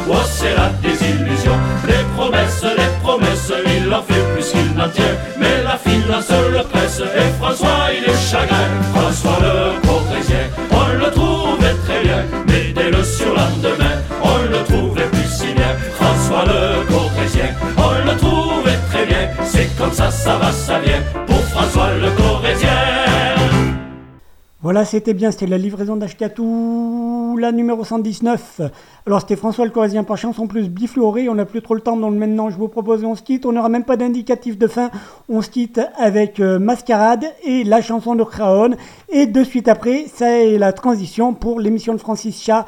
oh 0.09 0.15
c'est 0.25 0.55
la 0.55 0.69
désillusion. 0.81 1.55
Les 1.87 2.03
promesses, 2.15 2.63
les 2.63 2.91
promesses, 3.01 3.51
il 3.65 3.93
en 3.93 4.01
fait 4.01 4.23
plus 4.33 4.51
qu'il 4.51 4.73
n'en 4.75 4.89
tient, 4.89 5.15
mais 5.39 5.63
la 5.63 5.77
finance 5.77 6.29
le 6.29 6.63
presse, 6.63 6.99
et 6.99 7.29
François 7.39 7.87
il 7.95 8.03
est 8.09 8.17
chagrin. 8.17 8.67
François 8.93 9.37
le 9.41 9.87
Corrésien, 9.87 10.45
on 10.71 10.97
le 10.97 11.11
trouvait 11.11 11.75
très 11.85 12.01
bien, 12.03 12.23
mais 12.47 12.73
dès 12.73 12.89
le 12.91 13.03
surlendemain, 13.03 13.95
on 14.21 14.37
le 14.51 14.63
trouvait 14.63 15.07
plus 15.07 15.29
si 15.29 15.53
bien. 15.53 15.75
François 15.99 16.45
le 16.45 16.85
Corrésien, 16.91 17.49
on 17.77 18.05
le 18.07 18.17
trouvait 18.17 18.79
très 18.89 19.05
bien, 19.05 19.29
c'est 19.43 19.69
comme 19.77 19.93
ça, 19.93 20.11
ça 20.11 20.37
va, 20.37 20.51
ça 20.51 20.79
vient, 20.79 21.01
pour 21.27 21.41
François 21.53 21.89
le 22.01 22.09
Corrésien. 22.11 22.69
Voilà, 24.61 24.85
c'était 24.85 25.13
bien, 25.13 25.29
c'était 25.29 25.47
la 25.47 25.57
livraison 25.57 25.97
d'Ashkatou, 25.97 27.02
la 27.43 27.51
numéro 27.51 27.83
119. 27.83 28.61
Alors 29.05 29.19
c'était 29.19 29.35
François 29.35 29.65
le 29.65 29.71
Corésien 29.71 30.05
par 30.05 30.17
chanson 30.17 30.47
plus 30.47 30.69
bifluoré, 30.69 31.27
on 31.27 31.35
n'a 31.35 31.45
plus 31.45 31.61
trop 31.61 31.75
le 31.75 31.81
temps, 31.81 31.97
donc 31.97 32.15
maintenant 32.15 32.49
je 32.49 32.55
vous 32.55 32.69
propose 32.69 33.03
on 33.03 33.15
se 33.15 33.21
on 33.45 33.51
n'aura 33.51 33.67
même 33.67 33.83
pas 33.83 33.97
d'indicatif 33.97 34.57
de 34.57 34.67
fin, 34.67 34.91
on 35.27 35.41
se 35.41 35.49
quitte 35.49 35.81
avec 35.97 36.39
euh, 36.39 36.57
Mascarade 36.57 37.25
et 37.43 37.65
la 37.65 37.81
chanson 37.81 38.15
de 38.15 38.23
Craon, 38.23 38.75
et 39.09 39.25
de 39.25 39.43
suite 39.43 39.67
après, 39.67 40.05
c'est 40.13 40.57
la 40.57 40.71
transition 40.71 41.33
pour 41.33 41.59
l'émission 41.59 41.93
de 41.93 41.99
Francis 41.99 42.41
Chat. 42.41 42.65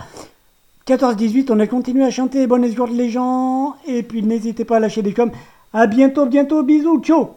14-18, 0.87 1.47
on 1.49 1.59
a 1.59 1.67
continué 1.67 2.03
à 2.03 2.11
chanter. 2.11 2.45
Bonnes 2.45 2.71
journées 2.71 2.95
les 2.95 3.09
gens, 3.09 3.75
et 3.87 4.03
puis 4.03 4.21
n'hésitez 4.21 4.65
pas 4.65 4.77
à 4.77 4.79
lâcher 4.79 5.01
des 5.01 5.13
coms. 5.13 5.31
À 5.73 5.87
bientôt, 5.87 6.25
bientôt, 6.25 6.63
bisous, 6.63 6.99
ciao 6.99 7.35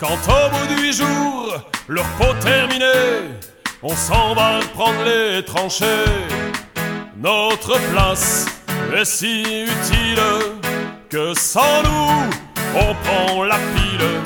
Quand 0.00 0.16
au 0.28 0.48
bout 0.48 0.74
du 0.74 0.82
huit 0.82 0.94
jours, 0.94 1.60
le 1.86 2.00
repos 2.00 2.32
terminé, 2.40 2.86
on 3.82 3.94
s'en 3.94 4.34
va 4.34 4.60
prendre 4.72 5.04
les 5.04 5.44
tranchées. 5.44 5.84
Notre 7.18 7.78
place 7.92 8.46
est 8.96 9.04
si 9.04 9.42
utile 9.42 10.22
que 11.10 11.34
sans 11.34 11.82
nous, 11.82 12.30
on 12.76 12.94
prend 13.04 13.44
la 13.44 13.56
pile. 13.56 14.22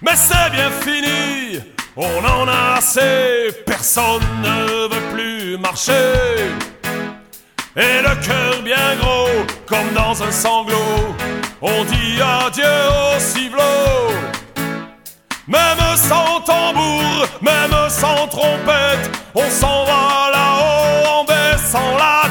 Mais 0.00 0.16
c'est 0.16 0.50
bien 0.50 0.70
fini, 0.70 1.60
on 1.94 2.24
en 2.24 2.48
a 2.48 2.76
assez, 2.78 3.52
personne 3.66 4.22
ne 4.42 4.88
veut 4.88 5.14
plus 5.14 5.58
marcher. 5.58 6.14
Et 7.76 8.00
le 8.00 8.26
cœur 8.26 8.62
bien 8.62 8.96
gros, 8.98 9.44
comme 9.66 9.92
dans 9.94 10.22
un 10.22 10.32
sanglot, 10.32 11.14
on 11.60 11.84
dit 11.84 12.18
adieu 12.22 12.64
au 13.14 13.20
ciblot. 13.20 14.13
Même 15.46 15.96
sans 15.96 16.40
tambour, 16.40 17.26
même 17.42 17.74
sans 17.90 18.26
trompette, 18.28 19.10
on 19.34 19.50
s'en 19.50 19.84
va 19.84 20.30
là-haut 20.32 21.20
en 21.20 21.24
baissant 21.24 21.96
la 21.98 22.23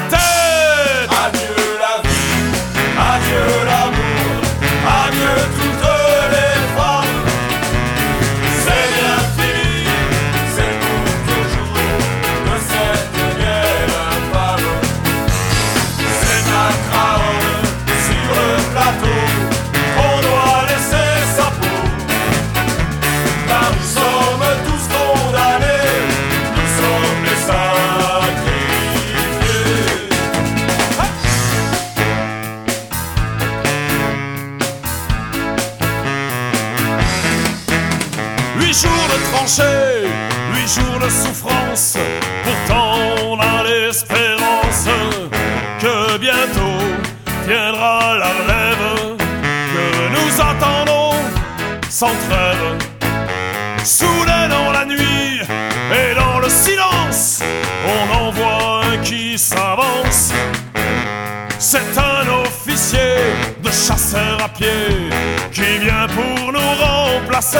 C'est 61.75 61.97
un 61.97 62.43
officier 62.43 63.17
de 63.63 63.71
chasseurs 63.71 64.37
à 64.43 64.47
pied 64.47 65.09
qui 65.51 65.79
vient 65.79 66.05
pour 66.09 66.51
nous 66.51 66.59
remplacer. 66.59 67.57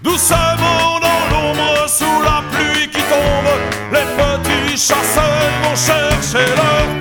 Doucement 0.00 1.00
dans 1.02 1.24
l'ombre, 1.32 1.88
sous 1.88 2.22
la 2.22 2.44
pluie 2.52 2.88
qui 2.88 3.02
tombe, 3.10 3.52
les 3.90 4.06
petits 4.16 4.78
chasseurs 4.78 5.50
vont 5.64 5.74
chercher 5.74 6.46
leur 6.54 6.99